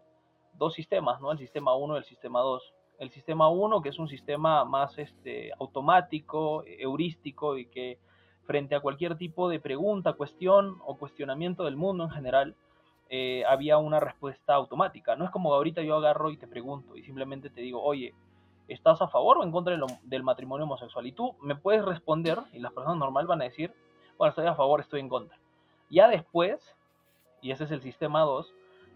dos 0.53 0.73
sistemas, 0.73 1.19
¿no? 1.21 1.31
El 1.31 1.37
sistema 1.37 1.75
1 1.75 1.95
y 1.95 1.97
el 1.97 2.05
sistema 2.05 2.41
2. 2.41 2.73
El 2.99 3.09
sistema 3.09 3.49
1, 3.49 3.81
que 3.81 3.89
es 3.89 3.99
un 3.99 4.07
sistema 4.07 4.63
más 4.63 4.97
este, 4.97 5.51
automático, 5.59 6.63
heurístico 6.65 7.57
y 7.57 7.65
que 7.65 7.99
frente 8.45 8.75
a 8.75 8.79
cualquier 8.79 9.17
tipo 9.17 9.49
de 9.49 9.59
pregunta, 9.59 10.13
cuestión 10.13 10.79
o 10.85 10.97
cuestionamiento 10.97 11.65
del 11.65 11.75
mundo 11.75 12.05
en 12.05 12.11
general, 12.11 12.55
eh, 13.09 13.43
había 13.47 13.77
una 13.77 13.99
respuesta 13.99 14.53
automática. 14.53 15.15
No 15.15 15.25
es 15.25 15.31
como 15.31 15.53
ahorita 15.53 15.81
yo 15.81 15.95
agarro 15.95 16.31
y 16.31 16.37
te 16.37 16.47
pregunto 16.47 16.95
y 16.95 17.03
simplemente 17.03 17.49
te 17.49 17.61
digo, 17.61 17.81
oye, 17.83 18.13
¿estás 18.67 19.01
a 19.01 19.07
favor 19.07 19.37
o 19.37 19.43
en 19.43 19.51
contra 19.51 19.77
del 20.03 20.23
matrimonio 20.23 20.65
homosexual? 20.65 21.05
Y 21.05 21.11
tú 21.11 21.35
me 21.41 21.55
puedes 21.55 21.83
responder 21.85 22.39
y 22.53 22.59
las 22.59 22.73
personas 22.73 22.97
normales 22.97 23.27
van 23.27 23.41
a 23.41 23.45
decir, 23.45 23.73
bueno, 24.17 24.29
estoy 24.29 24.47
a 24.47 24.55
favor, 24.55 24.79
estoy 24.79 25.01
en 25.01 25.09
contra. 25.09 25.37
Ya 25.89 26.07
después, 26.07 26.75
y 27.41 27.51
ese 27.51 27.65
es 27.65 27.71
el 27.71 27.81
sistema 27.81 28.21
2, 28.21 28.53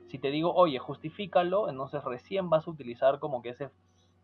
si 0.07 0.17
te 0.17 0.31
digo, 0.31 0.53
oye, 0.53 0.79
justifícalo, 0.79 1.69
entonces 1.69 2.03
recién 2.03 2.49
vas 2.49 2.67
a 2.67 2.71
utilizar 2.71 3.19
como 3.19 3.41
que 3.41 3.49
ese 3.49 3.69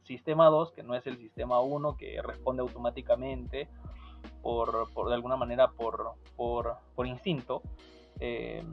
sistema 0.04 0.48
2, 0.48 0.72
que 0.72 0.84
no 0.84 0.96
es 0.96 1.06
el 1.08 1.18
sistema 1.18 1.60
1 1.62 1.98
que 1.98 2.22
responde 2.22 2.62
automáticamente, 2.62 3.70
por, 4.42 4.92
por 4.94 5.10
de 5.10 5.16
alguna 5.16 5.36
manera 5.36 5.70
por, 5.72 6.14
por, 6.36 6.78
por 6.96 7.08
instinto, 7.08 7.62
eh, 8.20 8.64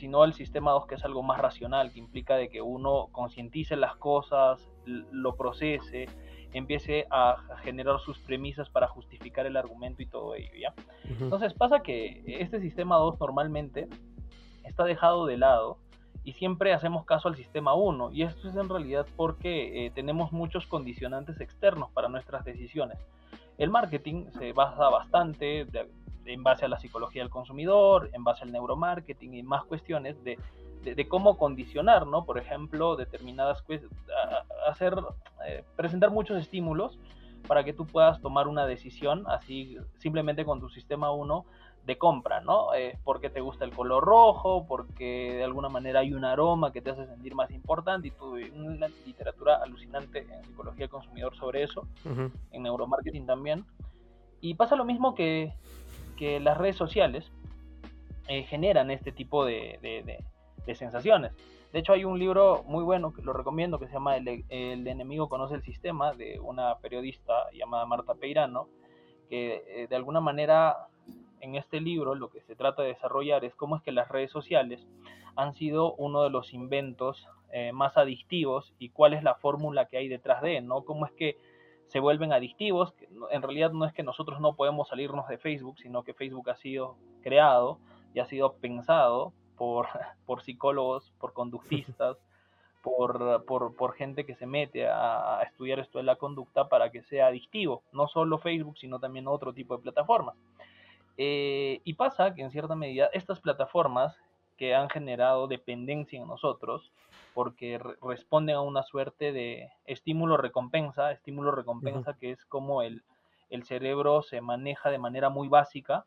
sino 0.00 0.24
el 0.24 0.32
sistema 0.32 0.72
2 0.72 0.86
que 0.86 0.94
es 0.94 1.04
algo 1.04 1.22
más 1.22 1.38
racional, 1.38 1.92
que 1.92 1.98
implica 1.98 2.36
de 2.36 2.48
que 2.48 2.62
uno 2.62 3.08
concientice 3.12 3.76
las 3.76 3.96
cosas, 3.96 4.72
lo 4.86 5.36
procese, 5.36 6.08
empiece 6.54 7.06
a 7.10 7.36
generar 7.62 8.00
sus 8.00 8.18
premisas 8.18 8.70
para 8.70 8.88
justificar 8.88 9.44
el 9.44 9.58
argumento 9.58 10.02
y 10.02 10.06
todo 10.06 10.34
ello, 10.34 10.52
¿ya? 10.58 10.74
Entonces 11.04 11.52
pasa 11.52 11.80
que 11.80 12.22
este 12.26 12.60
sistema 12.60 12.96
2 12.96 13.20
normalmente 13.20 13.88
está 14.64 14.84
dejado 14.84 15.26
de 15.26 15.36
lado 15.36 15.76
y 16.24 16.32
siempre 16.32 16.72
hacemos 16.72 17.04
caso 17.04 17.28
al 17.28 17.36
sistema 17.36 17.74
1 17.74 18.12
y 18.12 18.22
esto 18.22 18.48
es 18.48 18.56
en 18.56 18.70
realidad 18.70 19.06
porque 19.16 19.84
eh, 19.84 19.90
tenemos 19.90 20.32
muchos 20.32 20.66
condicionantes 20.66 21.40
externos 21.42 21.90
para 21.90 22.08
nuestras 22.08 22.44
decisiones. 22.46 22.98
El 23.58 23.68
marketing 23.68 24.30
se 24.30 24.54
basa 24.54 24.88
bastante 24.88 25.66
en 26.32 26.42
base 26.42 26.64
a 26.64 26.68
la 26.68 26.78
psicología 26.78 27.22
del 27.22 27.30
consumidor, 27.30 28.10
en 28.12 28.24
base 28.24 28.44
al 28.44 28.52
neuromarketing 28.52 29.34
y 29.34 29.42
más 29.42 29.64
cuestiones 29.64 30.22
de 30.24 30.38
de, 30.82 31.08
cómo 31.08 31.36
condicionar, 31.36 32.06
¿no? 32.06 32.24
Por 32.24 32.38
ejemplo, 32.38 32.96
determinadas 32.96 33.62
hacer, 34.66 34.94
eh, 35.46 35.64
presentar 35.76 36.10
muchos 36.10 36.40
estímulos 36.40 36.98
para 37.46 37.64
que 37.64 37.72
tú 37.72 37.86
puedas 37.86 38.20
tomar 38.20 38.48
una 38.48 38.66
decisión, 38.66 39.24
así 39.28 39.76
simplemente 39.98 40.44
con 40.44 40.60
tu 40.60 40.68
sistema 40.68 41.10
1 41.10 41.44
de 41.84 41.98
compra, 41.98 42.40
¿no? 42.40 42.74
Eh, 42.74 42.98
porque 43.04 43.30
te 43.30 43.40
gusta 43.40 43.64
el 43.64 43.72
color 43.72 44.04
rojo, 44.04 44.66
porque 44.66 45.34
de 45.36 45.44
alguna 45.44 45.68
manera 45.68 46.00
hay 46.00 46.12
un 46.12 46.24
aroma 46.24 46.72
que 46.72 46.82
te 46.82 46.90
hace 46.90 47.06
sentir 47.06 47.34
más 47.34 47.50
importante 47.50 48.08
y 48.08 48.10
tuve 48.10 48.50
una 48.50 48.88
literatura 49.06 49.56
alucinante 49.62 50.26
en 50.30 50.44
psicología 50.44 50.84
del 50.84 50.90
consumidor 50.90 51.34
sobre 51.36 51.62
eso, 51.62 51.86
en 52.52 52.62
neuromarketing 52.62 53.26
también. 53.26 53.64
Y 54.42 54.54
pasa 54.54 54.76
lo 54.76 54.84
mismo 54.84 55.14
que, 55.14 55.52
que 56.20 56.38
las 56.38 56.58
redes 56.58 56.76
sociales 56.76 57.32
eh, 58.28 58.42
generan 58.42 58.90
este 58.90 59.10
tipo 59.10 59.46
de, 59.46 60.22
sensaciones. 60.74 61.32
De 61.72 61.78
hecho, 61.78 61.94
hay 61.94 62.04
un 62.04 62.18
libro 62.18 62.62
muy 62.66 62.84
bueno 62.84 63.14
que 63.14 63.22
lo 63.22 63.32
recomiendo 63.32 63.78
que 63.78 63.86
se 63.86 63.94
llama 63.94 64.18
El, 64.18 64.44
el 64.50 64.86
enemigo 64.86 65.30
conoce 65.30 65.54
el 65.54 65.62
sistema 65.62 66.12
de 66.12 66.38
una 66.38 66.76
periodista 66.76 67.32
llamada 67.54 67.86
Marta 67.86 68.14
Peirano, 68.14 68.68
que 69.30 69.64
eh, 69.66 69.86
de 69.88 69.96
alguna 69.96 70.20
manera 70.20 70.88
en 71.40 71.54
este 71.54 71.80
libro 71.80 72.14
lo 72.14 72.30
que 72.30 72.42
se 72.42 72.54
trata 72.54 72.82
de 72.82 72.88
desarrollar 72.88 73.42
es 73.46 73.54
cómo 73.54 73.76
es 73.76 73.82
que 73.82 73.90
las 73.90 74.08
redes 74.08 74.30
sociales 74.30 74.86
han 75.36 75.54
sido 75.54 75.94
uno 75.94 76.22
de 76.22 76.28
los 76.28 76.52
inventos 76.52 77.26
eh, 77.50 77.72
más 77.72 77.96
adictivos 77.96 78.74
y 78.78 78.90
cuál 78.90 79.14
es 79.14 79.22
la 79.22 79.36
fórmula 79.36 79.86
que 79.86 79.96
hay 79.96 80.08
detrás 80.08 80.42
de, 80.42 80.60
¿no? 80.60 80.84
Cómo 80.84 81.06
es 81.06 81.12
que 81.12 81.38
se 81.90 82.00
vuelven 82.00 82.32
adictivos. 82.32 82.94
En 83.30 83.42
realidad 83.42 83.72
no 83.72 83.84
es 83.84 83.92
que 83.92 84.02
nosotros 84.02 84.40
no 84.40 84.54
podemos 84.54 84.88
salirnos 84.88 85.26
de 85.28 85.38
Facebook, 85.38 85.78
sino 85.78 86.02
que 86.02 86.14
Facebook 86.14 86.48
ha 86.50 86.56
sido 86.56 86.96
creado 87.22 87.78
y 88.14 88.20
ha 88.20 88.26
sido 88.26 88.54
pensado 88.54 89.32
por, 89.56 89.86
por 90.26 90.42
psicólogos, 90.42 91.12
por 91.18 91.32
conductistas, 91.32 92.16
por, 92.82 93.44
por, 93.44 93.74
por, 93.76 93.94
gente 93.94 94.24
que 94.24 94.36
se 94.36 94.46
mete 94.46 94.88
a, 94.88 95.38
a, 95.38 95.42
estudiar 95.42 95.80
esto 95.80 95.98
de 95.98 96.04
la 96.04 96.16
conducta 96.16 96.68
para 96.68 96.90
que 96.90 97.02
sea 97.02 97.26
adictivo. 97.26 97.82
No 97.92 98.08
solo 98.08 98.38
Facebook, 98.38 98.78
sino 98.78 98.98
también 98.98 99.26
otro 99.26 99.52
tipo 99.52 99.76
de 99.76 99.82
plataformas. 99.82 100.36
Eh, 101.18 101.80
y 101.84 101.94
pasa 101.94 102.34
que 102.34 102.42
en 102.42 102.50
cierta 102.50 102.74
medida 102.74 103.10
estas 103.12 103.40
plataformas 103.40 104.16
que 104.56 104.74
han 104.74 104.88
generado 104.88 105.48
dependencia 105.48 106.20
en 106.20 106.28
nosotros, 106.28 106.92
porque 107.34 107.80
responden 108.02 108.56
a 108.56 108.60
una 108.60 108.82
suerte 108.82 109.32
de 109.32 109.70
estímulo-recompensa, 109.84 111.12
estímulo-recompensa 111.12 112.14
que 112.18 112.32
es 112.32 112.44
como 112.46 112.82
el, 112.82 113.02
el, 113.48 113.64
cerebro 113.64 114.22
se 114.22 114.40
maneja 114.40 114.90
de 114.90 114.98
manera 114.98 115.28
muy 115.28 115.48
básica, 115.48 116.06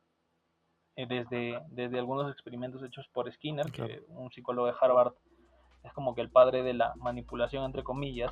eh, 0.95 1.07
desde, 1.07 1.59
desde 1.69 1.99
algunos 1.99 2.31
experimentos 2.31 2.83
hechos 2.83 3.07
por 3.13 3.31
Skinner, 3.31 3.71
que 3.71 4.03
un 4.09 4.31
psicólogo 4.31 4.67
de 4.67 4.75
Harvard 4.79 5.13
es 5.83 5.91
como 5.93 6.15
que 6.15 6.21
el 6.21 6.29
padre 6.29 6.63
de 6.63 6.73
la 6.73 6.93
manipulación, 6.95 7.65
entre 7.65 7.83
comillas. 7.83 8.31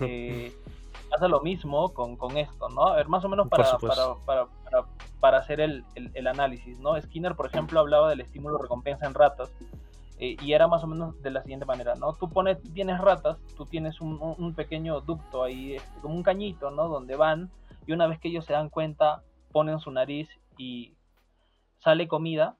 Eh, 0.00 0.52
pasa 1.10 1.28
lo 1.28 1.40
mismo 1.40 1.92
con, 1.92 2.16
con, 2.16 2.36
esto, 2.36 2.68
¿no? 2.68 2.86
A 2.86 2.96
ver, 2.96 3.08
más 3.08 3.24
o 3.24 3.28
menos 3.28 3.48
para, 3.48 3.76
para, 3.78 4.46
para, 4.64 4.86
para, 5.20 5.38
hacer 5.38 5.60
el, 5.60 5.84
el, 5.94 6.26
análisis, 6.26 6.78
¿no? 6.78 7.00
Skinner, 7.00 7.34
por 7.34 7.46
ejemplo, 7.46 7.80
hablaba 7.80 8.08
del 8.10 8.20
estímulo 8.20 8.58
recompensa 8.58 9.06
en 9.06 9.14
ratas. 9.14 9.52
Eh, 10.24 10.36
y 10.40 10.52
era 10.52 10.68
más 10.68 10.84
o 10.84 10.86
menos 10.86 11.20
de 11.20 11.32
la 11.32 11.42
siguiente 11.42 11.66
manera, 11.66 11.96
¿no? 11.96 12.12
Tú 12.12 12.30
pones, 12.30 12.56
tienes 12.74 13.00
ratas, 13.00 13.38
tú 13.56 13.66
tienes 13.66 14.00
un, 14.00 14.20
un 14.22 14.54
pequeño 14.54 15.00
ducto 15.00 15.42
ahí, 15.42 15.74
este, 15.74 16.00
como 16.00 16.14
un 16.14 16.22
cañito, 16.22 16.70
¿no? 16.70 16.86
Donde 16.86 17.16
van 17.16 17.50
y 17.88 17.92
una 17.92 18.06
vez 18.06 18.20
que 18.20 18.28
ellos 18.28 18.44
se 18.44 18.52
dan 18.52 18.70
cuenta, 18.70 19.24
ponen 19.50 19.80
su 19.80 19.90
nariz 19.90 20.28
y 20.56 20.94
sale 21.80 22.06
comida. 22.06 22.56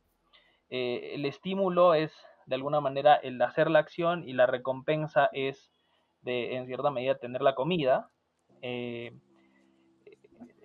Eh, 0.70 1.12
el 1.14 1.24
estímulo 1.24 1.94
es 1.94 2.12
de 2.46 2.56
alguna 2.56 2.80
manera 2.80 3.14
el 3.14 3.40
hacer 3.40 3.70
la 3.70 3.78
acción 3.78 4.28
y 4.28 4.32
la 4.32 4.46
recompensa 4.46 5.30
es 5.32 5.70
de 6.22 6.56
en 6.56 6.66
cierta 6.66 6.90
medida 6.90 7.18
tener 7.18 7.42
la 7.42 7.54
comida. 7.54 8.10
Eh, 8.60 9.16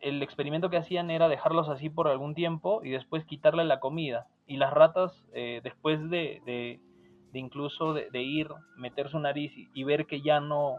el 0.02 0.24
experimento 0.24 0.72
que 0.72 0.78
hacían 0.78 1.12
era 1.12 1.30
dejarlos 1.30 1.70
así 1.70 1.92
por 1.92 2.08
algún 2.08 2.34
tiempo 2.34 2.82
y 2.84 2.90
después 2.90 3.24
quitarle 3.24 3.66
la 3.66 3.80
comida. 3.80 4.26
Y 4.48 4.58
las 4.58 4.74
ratas, 4.74 5.26
después 5.34 6.10
de, 6.10 6.42
de, 6.46 6.80
incluso 7.40 7.94
de, 7.94 8.22
ir, 8.22 8.50
meter 8.76 9.10
su 9.10 9.20
nariz 9.20 9.52
y, 9.56 9.84
ver 9.84 10.06
que 10.06 10.22
ya 10.22 10.40
no 10.40 10.78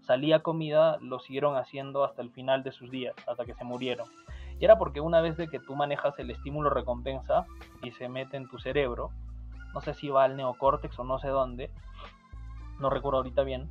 salía 0.00 0.40
comida, 0.40 0.98
lo 1.00 1.18
siguieron 1.18 1.56
haciendo 1.56 2.04
hasta 2.04 2.22
el 2.22 2.30
final 2.30 2.62
de 2.62 2.72
sus 2.72 2.90
días, 2.90 3.14
hasta 3.26 3.44
que 3.44 3.54
se 3.54 3.64
murieron. 3.64 4.08
Y 4.58 4.64
era 4.64 4.78
porque 4.78 5.00
una 5.00 5.20
vez 5.20 5.36
de 5.36 5.48
que 5.48 5.58
tú 5.58 5.76
manejas 5.76 6.18
el 6.18 6.30
estímulo 6.30 6.70
recompensa 6.70 7.46
y 7.82 7.92
se 7.92 8.08
mete 8.08 8.36
en 8.36 8.48
tu 8.48 8.58
cerebro, 8.58 9.10
no 9.74 9.80
sé 9.80 9.94
si 9.94 10.08
va 10.08 10.24
al 10.24 10.36
neocórtex 10.36 10.98
o 10.98 11.04
no 11.04 11.18
sé 11.18 11.28
dónde, 11.28 11.70
no 12.80 12.90
recuerdo 12.90 13.18
ahorita 13.18 13.42
bien, 13.42 13.68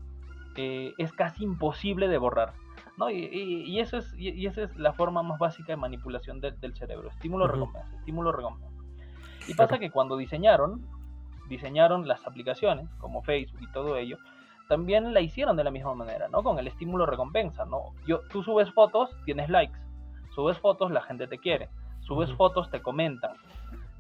eh, 0.55 0.93
es 0.97 1.11
casi 1.13 1.43
imposible 1.43 2.07
de 2.07 2.17
borrar. 2.17 2.53
¿no? 2.97 3.09
Y, 3.11 3.79
eso 3.79 3.97
es, 3.97 4.13
y, 4.17 4.45
esa 4.47 4.63
es 4.63 4.75
la 4.75 4.93
forma 4.93 5.21
más 5.23 5.39
básica 5.39 5.73
de 5.73 5.77
manipulación 5.77 6.41
del 6.41 6.75
cerebro, 6.75 7.09
estímulo-recompensa, 7.09 7.95
estímulo-recompensa. 7.99 8.77
Y 9.47 9.53
pasa 9.53 9.79
que 9.79 9.91
cuando 9.91 10.17
diseñaron, 10.17 10.85
diseñaron 11.47 12.07
las 12.07 12.25
aplicaciones, 12.25 12.87
como 12.99 13.21
Facebook 13.23 13.61
y 13.61 13.71
todo 13.71 13.97
ello, 13.97 14.17
también 14.67 15.13
la 15.13 15.21
hicieron 15.21 15.55
de 15.55 15.63
la 15.63 15.71
misma 15.71 15.95
manera, 15.95 16.27
¿no? 16.27 16.43
Con 16.43 16.59
el 16.59 16.67
estímulo-recompensa, 16.67 17.65
¿no? 17.65 17.93
Yo, 18.05 18.21
tú 18.31 18.43
subes 18.43 18.71
fotos, 18.73 19.09
tienes 19.25 19.49
likes, 19.49 19.77
subes 20.35 20.57
fotos, 20.59 20.91
la 20.91 21.01
gente 21.01 21.27
te 21.27 21.37
quiere, 21.37 21.69
subes 22.01 22.31
fotos, 22.33 22.69
te 22.69 22.81
comentan, 22.81 23.31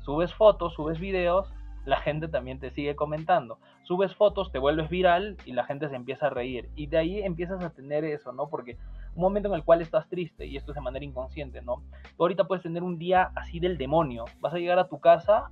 subes 0.01 0.33
fotos, 0.33 0.73
subes 0.73 0.99
videos, 0.99 1.53
la 1.87 2.01
gente 2.01 2.27
también 2.27 2.59
te 2.59 2.69
sigue 2.69 2.97
comentando. 2.97 3.59
Subes 3.83 4.13
fotos, 4.13 4.51
te 4.51 4.59
vuelves 4.59 4.89
viral 4.89 5.37
y 5.45 5.53
la 5.53 5.63
gente 5.63 5.87
se 5.87 5.95
empieza 5.95 6.27
a 6.27 6.29
reír. 6.29 6.69
Y 6.75 6.87
de 6.87 6.97
ahí 6.97 7.21
empiezas 7.21 7.63
a 7.63 7.69
tener 7.69 8.03
eso, 8.03 8.33
¿no? 8.33 8.49
Porque 8.49 8.77
un 9.15 9.21
momento 9.21 9.47
en 9.47 9.55
el 9.55 9.63
cual 9.63 9.81
estás 9.81 10.09
triste, 10.09 10.45
y 10.45 10.57
esto 10.57 10.71
es 10.71 10.75
de 10.75 10.81
manera 10.81 11.05
inconsciente, 11.05 11.61
¿no? 11.61 11.81
Tú 12.17 12.23
ahorita 12.23 12.43
puedes 12.43 12.61
tener 12.61 12.83
un 12.83 12.99
día 12.99 13.31
así 13.35 13.61
del 13.61 13.77
demonio. 13.77 14.25
Vas 14.41 14.53
a 14.53 14.57
llegar 14.57 14.79
a 14.79 14.89
tu 14.89 14.99
casa 14.99 15.49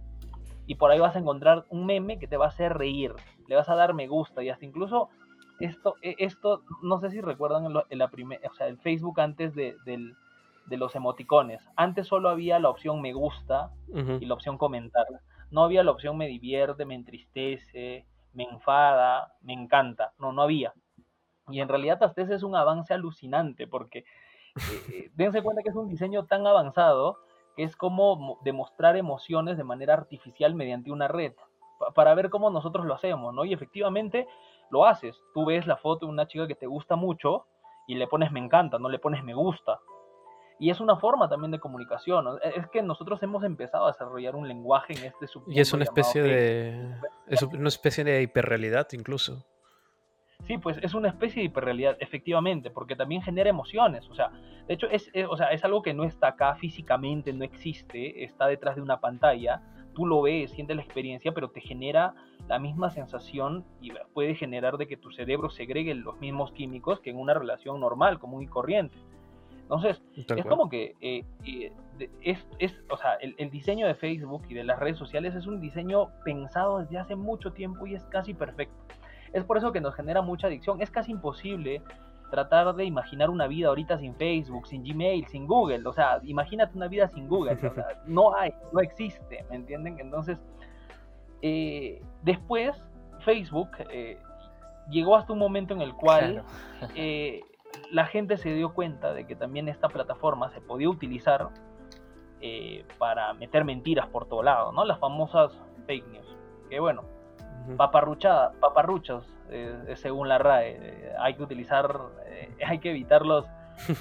y 0.67 0.75
por 0.75 0.91
ahí 0.91 0.99
vas 0.99 1.15
a 1.15 1.19
encontrar 1.19 1.65
un 1.69 1.85
meme 1.85 2.19
que 2.19 2.27
te 2.27 2.37
va 2.37 2.45
a 2.45 2.49
hacer 2.49 2.77
reír. 2.77 3.13
Le 3.47 3.55
vas 3.55 3.69
a 3.69 3.75
dar 3.75 3.93
me 3.93 4.07
gusta 4.07 4.43
y 4.43 4.49
hasta 4.49 4.65
incluso 4.65 5.09
esto, 5.59 5.95
e, 6.01 6.15
esto 6.19 6.63
no 6.81 6.99
sé 6.99 7.11
si 7.11 7.21
recuerdan 7.21 7.65
en, 7.65 7.97
la 7.99 8.07
primera, 8.09 8.49
o 8.49 8.53
sea, 8.55 8.67
el 8.67 8.77
Facebook 8.77 9.19
antes 9.19 9.53
de, 9.55 9.75
de 9.85 10.77
los 10.77 10.95
emoticones. 10.95 11.61
Antes 11.75 12.07
solo 12.07 12.29
había 12.29 12.59
la 12.59 12.69
opción 12.69 13.01
me 13.01 13.13
gusta 13.13 13.71
y 14.19 14.25
la 14.25 14.33
opción 14.33 14.57
comentar 14.57 15.05
no 15.51 15.63
había 15.63 15.83
la 15.83 15.91
opción 15.91 16.17
me 16.17 16.27
divierte, 16.27 16.85
me 16.85 16.95
entristece, 16.95 18.05
me 18.33 18.43
enfada, 18.43 19.33
me 19.41 19.53
encanta. 19.53 20.13
No, 20.19 20.31
no 20.31 20.41
había. 20.41 20.73
Y 21.47 21.61
en 21.61 21.69
realidad 21.69 22.01
hasta 22.03 22.21
ese 22.21 22.35
es 22.35 22.43
un 22.43 22.55
avance 22.55 22.93
alucinante 22.93 23.67
porque 23.67 23.99
eh, 23.99 24.83
eh, 24.91 25.11
dense 25.15 25.41
cuenta 25.41 25.63
que 25.63 25.69
es 25.69 25.75
un 25.75 25.87
diseño 25.87 26.25
tan 26.25 26.45
avanzado 26.47 27.19
que 27.55 27.63
es 27.63 27.75
como 27.75 28.39
demostrar 28.43 28.97
emociones 28.97 29.57
de 29.57 29.63
manera 29.63 29.93
artificial 29.93 30.55
mediante 30.55 30.91
una 30.91 31.07
red 31.07 31.33
para 31.93 32.13
ver 32.15 32.29
cómo 32.29 32.49
nosotros 32.49 32.85
lo 32.85 32.93
hacemos, 32.93 33.33
¿no? 33.33 33.45
Y 33.45 33.53
efectivamente 33.53 34.27
lo 34.69 34.85
haces. 34.85 35.15
Tú 35.33 35.45
ves 35.45 35.67
la 35.67 35.77
foto 35.77 36.05
de 36.05 36.11
una 36.11 36.27
chica 36.27 36.47
que 36.47 36.55
te 36.55 36.67
gusta 36.67 36.95
mucho 36.95 37.45
y 37.87 37.95
le 37.95 38.07
pones 38.07 38.31
me 38.31 38.39
encanta, 38.39 38.79
no 38.79 38.89
le 38.89 38.99
pones 38.99 39.23
me 39.23 39.33
gusta. 39.33 39.79
Y 40.57 40.69
es 40.69 40.79
una 40.79 40.95
forma 40.95 41.27
también 41.27 41.51
de 41.51 41.59
comunicación. 41.59 42.39
E, 42.41 42.59
es 42.59 42.67
que 42.69 42.81
nosotros 42.81 43.21
hemos 43.23 43.43
empezado 43.43 43.85
a 43.85 43.91
desarrollar 43.91 44.35
un 44.35 44.47
lenguaje 44.47 44.93
en 44.93 45.05
este 45.05 45.27
Y 45.47 45.59
es 45.59 45.73
una 45.73 45.83
especie 45.83 46.23
de. 46.23 46.95
Es 47.27 47.41
una 47.41 47.67
especie 47.67 48.03
de 48.03 48.21
hiperrealidad 48.21 48.87
incluso. 48.93 49.45
Sí, 50.45 50.59
pues 50.59 50.77
es 50.81 50.93
una 50.93 51.09
especie 51.09 51.41
de 51.41 51.47
hiperrealidad, 51.47 51.97
efectivamente, 51.99 52.69
porque 52.69 52.95
también 52.95 53.21
genera 53.21 53.49
emociones. 53.49 54.07
O 54.09 54.13
sea, 54.13 54.31
de 54.67 54.75
hecho, 54.75 54.87
es, 54.89 55.11
o 55.27 55.35
sea, 55.35 55.47
es 55.47 55.63
algo 55.65 55.81
que 55.81 55.93
no 55.93 56.03
está 56.03 56.29
acá 56.29 56.55
físicamente, 56.55 57.33
no 57.33 57.43
existe, 57.43 58.23
está 58.23 58.45
detrás 58.45 58.75
de 58.75 58.81
una 58.81 58.99
pantalla. 58.99 59.61
Tú 59.95 60.05
lo 60.05 60.21
ves, 60.21 60.51
sientes 60.51 60.75
la 60.75 60.83
experiencia, 60.83 61.31
pero 61.31 61.49
te 61.49 61.61
genera 61.61 62.13
la 62.47 62.59
misma 62.59 62.91
sensación 62.91 63.65
y 63.81 63.91
puede 64.13 64.35
generar 64.35 64.77
de 64.77 64.87
que 64.87 64.97
tu 64.97 65.11
cerebro 65.11 65.49
segregue 65.49 65.95
los 65.95 66.19
mismos 66.19 66.51
químicos 66.51 66.99
que 66.99 67.09
en 67.09 67.17
una 67.17 67.33
relación 67.33 67.79
normal, 67.79 68.19
común 68.19 68.43
y 68.43 68.47
corriente. 68.47 68.97
Entonces, 69.63 70.03
es 70.15 70.45
como 70.45 70.69
que 70.69 70.95
eh, 71.01 71.23
eh, 71.43 71.71
es, 72.21 72.47
es, 72.59 72.83
o 72.91 72.97
sea, 72.97 73.15
el, 73.15 73.33
el, 73.39 73.49
diseño 73.49 73.87
de 73.87 73.95
Facebook 73.95 74.43
y 74.47 74.53
de 74.53 74.63
las 74.63 74.77
redes 74.77 74.99
sociales 74.99 75.33
es 75.33 75.47
un 75.47 75.59
diseño 75.59 76.09
pensado 76.23 76.79
desde 76.79 76.99
hace 76.99 77.15
mucho 77.15 77.51
tiempo 77.51 77.87
y 77.87 77.95
es 77.95 78.03
casi 78.05 78.35
perfecto. 78.35 78.75
Es 79.35 79.43
por 79.43 79.57
eso 79.57 79.71
que 79.71 79.81
nos 79.81 79.93
genera 79.95 80.21
mucha 80.21 80.47
adicción. 80.47 80.81
Es 80.81 80.89
casi 80.89 81.11
imposible 81.11 81.81
tratar 82.31 82.73
de 82.75 82.85
imaginar 82.85 83.29
una 83.29 83.47
vida 83.47 83.67
ahorita 83.67 83.99
sin 83.99 84.15
Facebook, 84.15 84.67
sin 84.67 84.83
Gmail, 84.83 85.27
sin 85.27 85.45
Google. 85.45 85.87
O 85.87 85.93
sea, 85.93 86.19
imagínate 86.23 86.75
una 86.75 86.87
vida 86.87 87.07
sin 87.09 87.27
Google. 87.27 87.57
no 88.07 88.35
hay, 88.37 88.53
no 88.73 88.79
existe, 88.79 89.45
¿me 89.49 89.57
entienden? 89.57 89.99
Entonces, 89.99 90.39
eh, 91.41 92.01
después 92.23 92.75
Facebook 93.19 93.69
llegó 94.89 95.15
hasta 95.15 95.33
un 95.33 95.39
momento 95.39 95.73
en 95.73 95.81
el 95.81 95.93
cual 95.93 96.43
la 97.91 98.05
gente 98.05 98.37
se 98.37 98.53
dio 98.53 98.73
cuenta 98.73 99.13
de 99.13 99.27
que 99.27 99.35
también 99.35 99.67
esta 99.67 99.89
plataforma 99.89 100.49
se 100.49 100.61
podía 100.61 100.89
utilizar 100.89 101.49
eh, 102.41 102.85
para 102.97 103.33
meter 103.33 103.63
mentiras 103.63 104.07
por 104.07 104.27
todo 104.27 104.43
lado, 104.43 104.71
¿no? 104.71 104.85
Las 104.85 104.99
famosas 104.99 105.51
fake 105.87 106.07
news. 106.09 106.37
Que 106.69 106.79
bueno, 106.79 107.03
paparruchada, 107.77 108.53
paparruchos, 108.59 109.25
eh, 109.49 109.93
según 109.95 110.29
la 110.29 110.37
RAE. 110.37 111.13
hay 111.19 111.33
que 111.35 111.43
utilizar, 111.43 111.99
eh, 112.25 112.55
hay 112.67 112.79
que 112.79 112.91
evitar 112.91 113.25
los, 113.25 113.45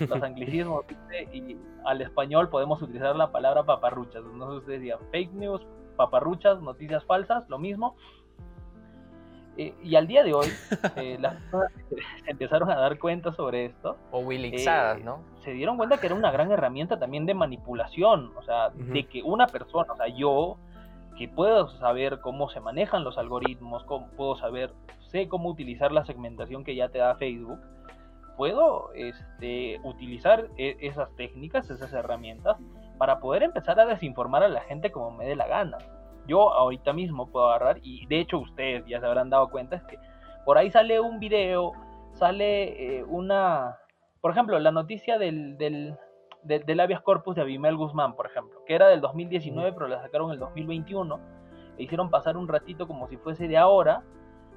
los 0.08 0.22
anglicismos, 0.22 0.84
y 1.32 1.56
al 1.84 2.00
español 2.00 2.48
podemos 2.48 2.80
utilizar 2.82 3.14
la 3.16 3.30
palabra 3.30 3.64
paparruchas. 3.64 4.22
No 4.24 4.50
sé 4.50 4.56
ustedes 4.58 4.80
decían 4.80 4.98
fake 5.10 5.32
news, 5.32 5.66
paparruchas, 5.96 6.60
noticias 6.60 7.04
falsas, 7.04 7.48
lo 7.48 7.58
mismo. 7.58 7.96
Eh, 9.56 9.72
y 9.82 9.94
al 9.94 10.06
día 10.06 10.24
de 10.24 10.34
hoy, 10.34 10.48
eh, 10.96 11.16
las 11.20 11.34
personas 11.34 11.72
se 12.24 12.30
empezaron 12.30 12.70
a 12.70 12.76
dar 12.76 12.98
cuenta 12.98 13.32
sobre 13.32 13.66
esto. 13.66 13.96
O 14.10 14.20
willixadas, 14.20 14.98
eh, 14.98 15.04
¿no? 15.04 15.20
Se 15.44 15.52
dieron 15.52 15.76
cuenta 15.76 15.98
que 15.98 16.06
era 16.06 16.14
una 16.14 16.30
gran 16.30 16.50
herramienta 16.50 16.98
también 16.98 17.26
de 17.26 17.34
manipulación. 17.34 18.32
O 18.36 18.42
sea, 18.42 18.70
de 18.70 19.04
que 19.04 19.22
una 19.22 19.46
persona, 19.46 19.92
o 19.92 19.96
sea, 19.96 20.08
yo, 20.08 20.56
que 21.16 21.28
puedo 21.28 21.68
saber 21.68 22.20
cómo 22.20 22.48
se 22.48 22.60
manejan 22.60 23.04
los 23.04 23.18
algoritmos, 23.18 23.84
cómo 23.84 24.08
puedo 24.16 24.36
saber, 24.36 24.72
sé 25.08 25.28
cómo 25.28 25.48
utilizar 25.48 25.92
la 25.92 26.04
segmentación 26.04 26.64
que 26.64 26.74
ya 26.74 26.88
te 26.88 26.98
da 26.98 27.14
Facebook, 27.14 27.60
puedo 28.36 28.92
este, 28.94 29.80
utilizar 29.84 30.48
e, 30.56 30.76
esas 30.80 31.14
técnicas, 31.16 31.70
esas 31.70 31.92
herramientas, 31.92 32.58
para 32.98 33.20
poder 33.20 33.42
empezar 33.42 33.78
a 33.80 33.86
desinformar 33.86 34.42
a 34.42 34.48
la 34.48 34.60
gente 34.62 34.90
como 34.90 35.10
me 35.12 35.26
dé 35.26 35.36
la 35.36 35.46
gana. 35.46 35.78
Yo 36.26 36.52
ahorita 36.52 36.92
mismo 36.92 37.30
puedo 37.30 37.46
agarrar, 37.46 37.78
y 37.82 38.06
de 38.06 38.20
hecho 38.20 38.38
ustedes 38.38 38.84
ya 38.86 39.00
se 39.00 39.06
habrán 39.06 39.30
dado 39.30 39.50
cuenta, 39.50 39.76
es 39.76 39.82
que 39.84 39.98
por 40.44 40.58
ahí 40.58 40.70
sale 40.70 41.00
un 41.00 41.20
video, 41.20 41.72
sale 42.12 42.98
eh, 42.98 43.04
una, 43.04 43.78
por 44.20 44.30
ejemplo, 44.30 44.58
la 44.58 44.70
noticia 44.70 45.18
del, 45.18 45.56
del, 45.58 45.96
del, 46.44 46.80
habeas 46.80 47.00
corpus 47.00 47.34
de 47.34 47.42
Abimel 47.42 47.76
Guzmán, 47.76 48.14
por 48.14 48.26
ejemplo, 48.26 48.60
que 48.66 48.74
era 48.74 48.88
del 48.88 49.00
2019, 49.00 49.72
pero 49.72 49.88
la 49.88 50.00
sacaron 50.00 50.28
en 50.28 50.34
el 50.34 50.40
2021, 50.40 51.20
le 51.76 51.82
hicieron 51.82 52.10
pasar 52.10 52.36
un 52.36 52.46
ratito 52.48 52.86
como 52.86 53.08
si 53.08 53.16
fuese 53.16 53.48
de 53.48 53.56
ahora, 53.56 54.02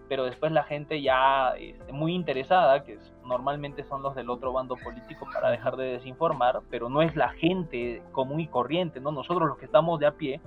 pero 0.10 0.26
después 0.26 0.52
la 0.52 0.64
gente 0.64 1.02
ya 1.02 1.54
este, 1.58 1.92
muy 1.92 2.14
interesada, 2.14 2.84
que 2.84 2.98
normalmente 3.24 3.84
son 3.84 4.02
los 4.04 4.16
del 4.16 4.30
otro 4.30 4.54
bando 4.54 4.76
político 4.76 5.28
para 5.34 5.50
dejar 5.50 5.76
de 5.76 5.86
desinformar, 5.86 6.62
pero 6.70 6.90
no 6.90 7.02
es 7.02 7.16
la 7.16 7.30
gente 7.30 8.02
común 8.12 8.40
y 8.40 8.48
corriente, 8.48 9.00
¿no? 9.00 9.12
Nosotros 9.12 9.50
los 9.50 9.58
que 9.58 9.66
estamos 9.66 10.00
de 10.00 10.08
a 10.08 10.12
pie, 10.12 10.40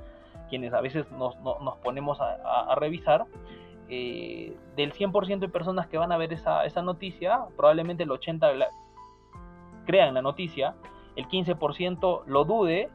quienes 0.48 0.72
a 0.72 0.80
veces 0.80 1.10
nos, 1.12 1.36
ponemos 1.82 2.18
a, 2.20 2.74
revisar, 2.76 3.26
eh, 3.88 4.56
del 4.76 4.92
100% 4.92 5.40
de 5.40 5.48
personas 5.48 5.88
que 5.88 5.98
van 5.98 6.12
a 6.12 6.16
ver 6.16 6.32
esa, 6.32 6.82
noticia, 6.82 7.44
probablemente 7.56 8.04
el 8.04 8.10
80% 8.10 8.68
crean 9.86 10.14
la 10.14 10.22
noticia, 10.22 10.74
el 11.16 11.28
15% 11.28 12.24
lo 12.26 12.44
dude 12.44 12.90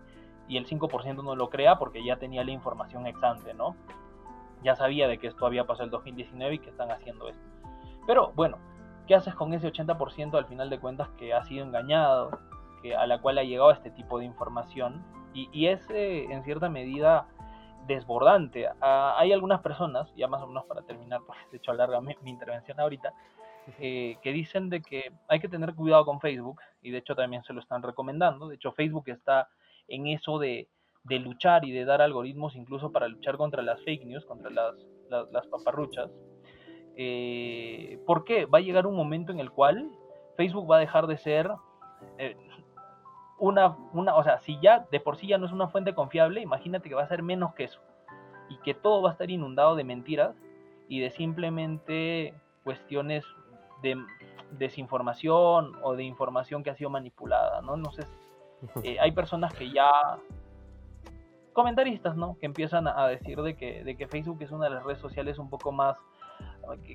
y 0.47 0.58
el 0.58 0.67
5% 0.67 1.23
no 1.23 1.36
lo 1.36 1.49
crea 1.49 1.78
porque 1.78 2.04
ya 2.04 2.17
tenía 2.17 2.43
la 2.43 2.51
información 2.51 3.08
exante, 3.08 3.54
¿no? 3.54 3.75
Ya 4.63 4.75
sabía 4.75 5.08
de 5.08 5.17
que 5.17 5.28
esto 5.28 5.45
había 5.45 5.65
pasado 5.65 5.86
el 5.86 5.91
2019 5.91 6.56
y 6.56 6.60
que 6.60 6.69
están 6.69 6.91
haciendo 6.91 7.28
esto. 7.28 7.43
Pero 8.08 8.32
bueno, 8.36 8.58
¿qué 9.08 9.15
haces 9.15 9.36
con 9.36 9.54
ese 9.54 9.71
80% 9.71 10.36
al 10.36 10.45
final 10.45 10.69
de 10.69 10.80
cuentas 10.80 11.10
que 11.17 11.34
ha 11.34 11.43
sido 11.43 11.65
engañado, 11.65 12.39
que, 12.82 12.95
a 12.95 13.06
la 13.08 13.19
cual 13.21 13.38
ha 13.38 13.43
llegado 13.43 13.71
este 13.71 13.91
tipo 13.91 14.19
de 14.19 14.25
información? 14.25 15.04
Y, 15.34 15.49
y 15.51 15.67
es 15.67 15.88
eh, 15.89 16.25
en 16.30 16.43
cierta 16.43 16.69
medida 16.69 17.28
desbordante. 17.88 18.67
Ah, 18.82 19.15
hay 19.17 19.32
algunas 19.32 19.62
personas, 19.62 20.13
ya 20.15 20.28
más 20.28 20.41
o 20.41 20.47
menos 20.47 20.65
para 20.65 20.82
terminar, 20.82 21.21
porque 21.28 21.41
de 21.51 21.58
hecho 21.58 21.71
alarga 21.71 22.01
mi, 22.01 22.15
intervención 22.25 22.80
ahorita, 22.80 23.13
eh, 23.80 24.17
que 24.21 24.32
dicen 24.32 24.69
de 24.69 24.82
que 24.82 25.12
hay 25.28 25.39
que 25.39 25.49
tener 25.49 25.73
cuidado 25.73 26.06
con 26.06 26.19
Facebook, 26.19 26.62
y 26.82 26.91
de 26.91 26.99
hecho 26.99 27.15
también 27.15 27.43
se 27.43 27.54
lo 27.54 27.60
están 27.60 27.82
recomendando. 27.82 28.47
De 28.47 28.56
hecho, 28.56 28.71
Facebook 28.71 29.06
está 29.08 29.49
en 29.88 30.08
eso 30.08 30.39
de, 30.39 30.67
luchar 31.04 31.65
y 31.65 31.71
de 31.71 31.86
dar 31.86 32.01
algoritmos 32.01 32.56
incluso 32.56 32.91
para 32.91 33.08
luchar 33.08 33.38
contra 33.38 33.62
las 33.62 33.82
fake 33.84 34.06
news, 34.06 34.25
contra 34.25 34.49
las, 34.49 34.75
las, 35.10 35.47
paparruchas. 35.47 36.12
Eh, 36.95 37.99
¿Por 38.06 38.23
qué? 38.23 38.45
Va 38.45 38.60
a 38.60 38.62
llegar 38.62 38.88
un 38.88 38.95
momento 38.95 39.32
en 39.32 39.39
el 39.39 39.51
cual 39.51 39.89
Facebook 40.38 40.69
va 40.69 40.78
a 40.78 40.80
dejar 40.80 41.08
de 41.08 41.17
ser 41.17 41.51
eh, 42.17 42.36
una, 43.39 43.75
una, 43.93 44.15
o 44.15 44.23
sea, 44.23 44.39
si 44.39 44.60
ya 44.62 44.86
de 44.91 44.99
por 44.99 45.17
sí 45.17 45.28
ya 45.28 45.38
no 45.38 45.45
es 45.45 45.51
una 45.51 45.67
fuente 45.67 45.93
confiable, 45.93 46.41
imagínate 46.41 46.89
que 46.89 46.95
va 46.95 47.04
a 47.04 47.08
ser 47.08 47.23
menos 47.23 47.54
que 47.54 47.65
eso. 47.65 47.82
Y 48.49 48.58
que 48.58 48.73
todo 48.73 49.01
va 49.01 49.10
a 49.10 49.13
estar 49.13 49.30
inundado 49.30 49.75
de 49.75 49.84
mentiras 49.84 50.36
y 50.88 50.99
de 50.99 51.10
simplemente 51.12 52.34
cuestiones 52.63 53.25
de 53.86 54.04
desinformación 54.52 55.74
o 55.82 55.95
de 55.95 56.04
información 56.04 56.63
que 56.63 56.71
ha 56.71 56.76
sido 56.76 56.89
manipulada, 56.89 57.62
¿no? 57.62 57.78
No 57.78 57.91
sé, 57.91 58.04
eh, 58.84 58.98
hay 59.00 59.12
personas 59.12 59.54
que 59.54 59.71
ya 59.71 59.89
comentaristas, 61.54 62.17
¿no? 62.17 62.38
Que 62.39 62.48
empiezan 62.48 62.88
a 62.88 63.08
decir 63.08 63.41
de 63.41 63.56
que, 63.56 63.84
de 63.84 63.95
que 63.95 64.08
Facebook 64.08 64.41
es 64.41 64.52
una 64.52 64.65
de 64.65 64.71
las 64.71 64.84
redes 64.84 65.00
sociales 65.00 65.39
un 65.39 65.50
poco 65.50 65.71
más 65.71 65.98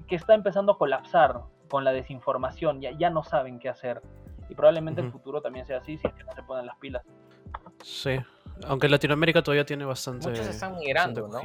que, 0.07 0.15
está 0.15 0.35
empezando 0.35 0.73
a 0.73 0.79
colapsar 0.79 1.41
con 1.69 1.85
la 1.85 1.93
desinformación, 1.93 2.81
ya, 2.81 2.91
ya 2.93 3.11
no 3.11 3.23
saben 3.23 3.59
qué 3.59 3.69
hacer. 3.69 4.03
Y 4.49 4.55
probablemente 4.55 5.01
el 5.01 5.13
futuro 5.13 5.41
también 5.41 5.65
sea 5.65 5.79
así 5.79 5.97
si 5.97 6.07
es 6.09 6.13
que 6.13 6.25
no 6.25 6.33
se 6.33 6.43
ponen 6.43 6.67
las 6.67 6.77
pilas. 6.77 7.05
Sí, 7.83 8.19
aunque 8.67 8.89
Latinoamérica 8.89 9.43
todavía 9.43 9.65
tiene 9.65 9.85
bastante. 9.85 10.29
Muchos 10.29 10.47
están 10.47 10.77
migrando, 10.77 11.29
¿no? 11.29 11.41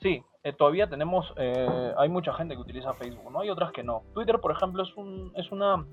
Sí, 0.00 0.22
eh, 0.44 0.52
todavía 0.52 0.88
tenemos, 0.88 1.32
eh, 1.36 1.92
hay 1.96 2.08
mucha 2.08 2.32
gente 2.32 2.54
que 2.54 2.60
utiliza 2.60 2.92
Facebook, 2.94 3.30
¿no? 3.32 3.40
Hay 3.40 3.50
otras 3.50 3.72
que 3.72 3.82
no. 3.82 4.04
Twitter, 4.14 4.38
por 4.40 4.52
ejemplo, 4.52 4.82
es, 4.82 4.96
un, 4.96 5.32
es, 5.34 5.50
una, 5.50 5.84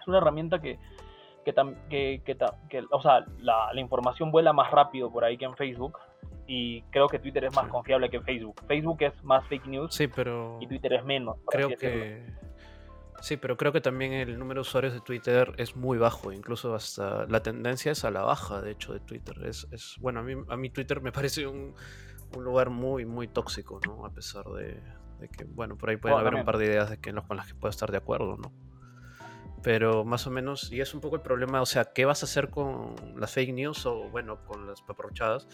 es 0.00 0.06
una 0.06 0.18
herramienta 0.18 0.60
que, 0.60 0.78
que, 1.44 1.54
que, 1.88 2.38
que, 2.68 2.84
o 2.90 3.02
sea, 3.02 3.24
la, 3.38 3.72
la, 3.72 3.80
información 3.80 4.30
vuela 4.30 4.52
más 4.52 4.70
rápido 4.70 5.10
por 5.10 5.24
ahí 5.24 5.38
que 5.38 5.46
en 5.46 5.56
Facebook. 5.56 5.98
Y 6.46 6.82
creo 6.90 7.06
que 7.08 7.18
Twitter 7.18 7.44
es 7.44 7.54
más 7.54 7.68
confiable 7.68 8.10
que 8.10 8.20
Facebook. 8.20 8.60
Facebook 8.66 8.98
es 9.00 9.24
más 9.24 9.46
fake 9.48 9.66
news. 9.66 9.94
Sí, 9.94 10.06
pero. 10.06 10.58
Y 10.60 10.66
Twitter 10.66 10.92
es 10.92 11.04
menos. 11.04 11.36
Creo 11.46 11.70
que. 11.70 12.26
Sí, 13.20 13.36
pero 13.36 13.56
creo 13.56 13.70
que 13.70 13.80
también 13.80 14.12
el 14.12 14.36
número 14.36 14.58
de 14.58 14.62
usuarios 14.62 14.92
de 14.92 15.00
Twitter 15.00 15.52
es 15.56 15.76
muy 15.76 15.96
bajo, 15.96 16.32
incluso 16.32 16.74
hasta 16.74 17.24
la 17.26 17.40
tendencia 17.40 17.92
es 17.92 18.04
a 18.04 18.10
la 18.10 18.22
baja, 18.22 18.60
de 18.60 18.72
hecho, 18.72 18.92
de 18.92 18.98
Twitter. 18.98 19.36
Es, 19.44 19.68
es 19.70 19.94
bueno, 20.00 20.20
a 20.20 20.22
mí, 20.24 20.34
a 20.48 20.56
mí 20.56 20.70
Twitter 20.70 21.00
me 21.00 21.12
parece 21.12 21.46
un, 21.46 21.72
un 22.34 22.44
lugar 22.44 22.70
muy, 22.70 23.04
muy 23.04 23.28
tóxico, 23.28 23.80
¿no? 23.86 24.04
A 24.04 24.10
pesar 24.10 24.44
de, 24.46 24.80
que, 25.36 25.44
bueno, 25.44 25.76
por 25.76 25.90
ahí 25.90 25.96
pueden 25.96 26.18
haber 26.18 26.34
un 26.34 26.44
par 26.44 26.58
de 26.58 26.66
ideas 26.66 26.90
de 26.90 26.98
que, 26.98 27.12
con 27.12 27.36
las 27.36 27.46
que 27.46 27.54
puedo 27.54 27.70
estar 27.70 27.90
de 27.90 27.98
acuerdo, 27.98 28.36
¿no? 28.36 28.52
Pero 29.62 30.04
más 30.04 30.26
o 30.26 30.30
menos, 30.30 30.72
y 30.72 30.80
es 30.80 30.92
un 30.92 31.00
poco 31.00 31.16
el 31.16 31.22
problema, 31.22 31.62
o 31.62 31.66
sea, 31.66 31.92
¿qué 31.92 32.04
vas 32.04 32.22
a 32.22 32.26
hacer 32.26 32.50
con 32.50 32.96
las 33.16 33.32
fake 33.32 33.54
news 33.54 33.86
o, 33.86 34.08
bueno, 34.10 34.44
con 34.44 34.66
las 34.66 34.82
paparrochadas? 34.82 35.46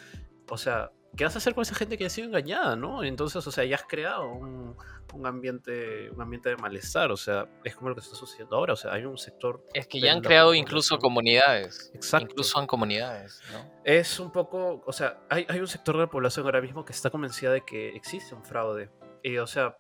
O 0.48 0.56
sea, 0.56 0.92
¿qué 1.16 1.24
vas 1.24 1.34
a 1.34 1.38
hacer 1.38 1.54
con 1.54 1.62
esa 1.62 1.74
gente 1.74 1.98
que 1.98 2.06
ha 2.06 2.10
sido 2.10 2.28
engañada, 2.28 2.76
no? 2.76 3.02
Entonces, 3.02 3.46
o 3.46 3.50
sea, 3.50 3.64
ya 3.64 3.76
has 3.76 3.84
creado 3.84 4.30
un, 4.30 4.76
un, 5.12 5.26
ambiente, 5.26 6.10
un 6.10 6.20
ambiente 6.20 6.50
de 6.50 6.56
malestar, 6.56 7.10
o 7.10 7.16
sea, 7.16 7.48
es 7.64 7.74
como 7.74 7.88
lo 7.90 7.94
que 7.94 8.00
está 8.00 8.14
sucediendo 8.14 8.56
ahora, 8.56 8.74
o 8.74 8.76
sea, 8.76 8.92
hay 8.92 9.04
un 9.04 9.18
sector... 9.18 9.64
Es 9.74 9.86
que 9.86 10.00
ya 10.00 10.12
han 10.12 10.20
creado 10.20 10.54
incluso 10.54 10.98
comunidades. 10.98 11.90
Exacto. 11.94 12.28
Incluso 12.30 12.60
en 12.60 12.66
comunidades, 12.66 13.40
¿no? 13.52 13.70
Es 13.84 14.20
un 14.20 14.30
poco, 14.30 14.82
o 14.86 14.92
sea, 14.92 15.20
hay, 15.28 15.46
hay 15.48 15.60
un 15.60 15.68
sector 15.68 15.96
de 15.96 16.02
la 16.02 16.10
población 16.10 16.46
ahora 16.46 16.60
mismo 16.60 16.84
que 16.84 16.92
está 16.92 17.10
convencida 17.10 17.52
de 17.52 17.62
que 17.64 17.96
existe 17.96 18.34
un 18.34 18.44
fraude. 18.44 18.90
Y, 19.22 19.38
o 19.38 19.46
sea, 19.46 19.76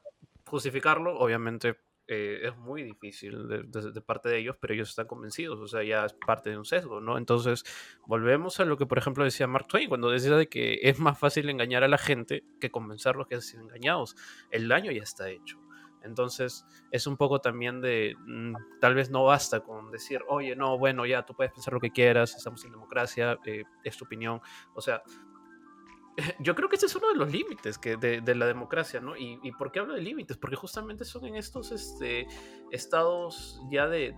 justificarlo, 0.46 1.18
obviamente, 1.18 1.76
eh, 2.10 2.48
es 2.48 2.56
muy 2.56 2.82
difícil 2.82 3.46
de, 3.48 4.00
parte 4.00 4.30
de 4.30 4.38
ellos, 4.38 4.56
pero 4.58 4.72
ellos 4.72 4.88
están 4.88 5.06
convencidos, 5.06 5.60
o 5.60 5.68
sea, 5.68 5.82
ya 5.82 6.06
es 6.06 6.14
parte 6.14 6.48
de 6.48 6.56
un 6.56 6.64
sesgo, 6.64 7.02
¿no? 7.02 7.18
Entonces, 7.18 7.64
volvemos 8.06 8.60
a 8.60 8.64
lo 8.64 8.78
que, 8.78 8.86
por 8.86 8.96
ejemplo, 8.96 9.24
decía 9.24 9.46
Mark 9.46 9.66
Twain 9.68 9.90
cuando 9.90 10.10
decía 10.10 10.34
de 10.34 10.48
que 10.48 10.80
es 10.82 10.98
más 10.98 11.18
fácil 11.18 11.50
engañar 11.50 11.84
a 11.84 11.88
la 11.88 11.98
gente 11.98 12.44
que 12.60 12.70
convencerlos 12.70 13.26
que 13.26 13.34
han 13.34 13.42
sido 13.42 13.62
engañados. 13.62 14.16
El 14.50 14.68
daño 14.68 14.90
ya 14.90 15.02
está 15.02 15.28
hecho. 15.28 15.60
Entonces, 16.02 16.64
es 16.90 17.06
un 17.06 17.18
poco 17.18 17.40
también 17.40 17.82
de, 17.82 18.16
mm, 18.26 18.54
tal 18.80 18.94
vez 18.94 19.10
no 19.10 19.24
basta 19.24 19.60
con 19.60 19.90
decir, 19.90 20.22
oye, 20.28 20.56
no, 20.56 20.78
bueno, 20.78 21.04
ya 21.04 21.26
tú 21.26 21.34
puedes 21.34 21.52
pensar 21.52 21.74
lo 21.74 21.80
que 21.80 21.90
quieras, 21.90 22.34
estamos 22.34 22.64
en 22.64 22.70
democracia, 22.70 23.38
eh, 23.44 23.64
es 23.84 23.96
tu 23.98 24.06
opinión. 24.06 24.40
O 24.74 24.80
sea, 24.80 25.02
yo 26.38 26.54
creo 26.54 26.68
que 26.68 26.76
ese 26.76 26.86
es 26.86 26.96
uno 26.96 27.08
de 27.08 27.14
los 27.14 27.30
límites 27.30 27.78
que 27.78 27.96
de, 27.96 28.34
la 28.34 28.46
democracia, 28.46 29.00
¿no? 29.00 29.16
Y, 29.16 29.52
por 29.52 29.70
qué 29.70 29.80
hablo 29.80 29.94
de 29.94 30.02
límites? 30.02 30.36
Porque 30.36 30.56
justamente 30.56 31.04
son 31.04 31.26
en 31.26 31.36
estos 31.36 31.72
este, 31.72 32.26
estados 32.70 33.60
ya 33.70 33.88
de, 33.88 34.14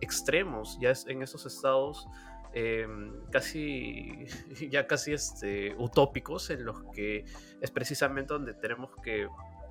extremos, 0.00 0.78
ya 0.80 0.92
en 1.06 1.22
esos 1.22 1.46
estados 1.46 2.06
em, 2.52 3.24
casi, 3.30 4.26
ya 4.70 4.86
casi 4.86 5.12
este, 5.12 5.74
utópicos 5.78 6.50
en 6.50 6.64
los 6.64 6.82
que 6.92 7.24
es 7.60 7.70
precisamente 7.70 8.34
donde 8.34 8.54
tenemos 8.54 8.90
que 9.02 9.28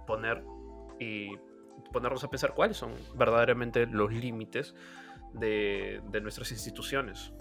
poner 0.07 0.43
y 0.99 1.37
ponernos 1.91 2.23
a 2.23 2.29
pensar 2.29 2.53
cuáles 2.53 2.77
son 2.77 2.93
verdaderamente 3.15 3.85
los 3.85 4.11
límites 4.11 4.75
de, 5.33 6.01
nuestras 6.21 6.51
instituciones. 6.51 7.33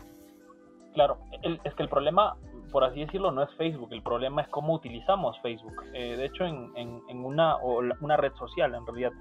Claro, 0.95 1.20
es 1.64 1.74
que 1.74 1.83
el 1.83 1.89
problema 1.89 2.37
por 2.71 2.85
así 2.85 3.01
decirlo, 3.01 3.31
no 3.31 3.43
es 3.43 3.51
Facebook, 3.55 3.89
el 3.93 4.03
problema 4.03 4.43
es 4.43 4.49
cómo 4.49 4.75
utilizamos 4.75 5.39
Facebook. 5.41 5.85
Eh, 5.93 6.16
de 6.16 6.27
hecho, 6.27 6.45
en, 6.45 6.73
en, 6.75 7.25
una, 7.25 7.57
o 7.57 7.83
una 8.01 8.16
red 8.16 8.33
social, 8.35 8.75
en 8.75 8.87
realidad, 8.87 9.12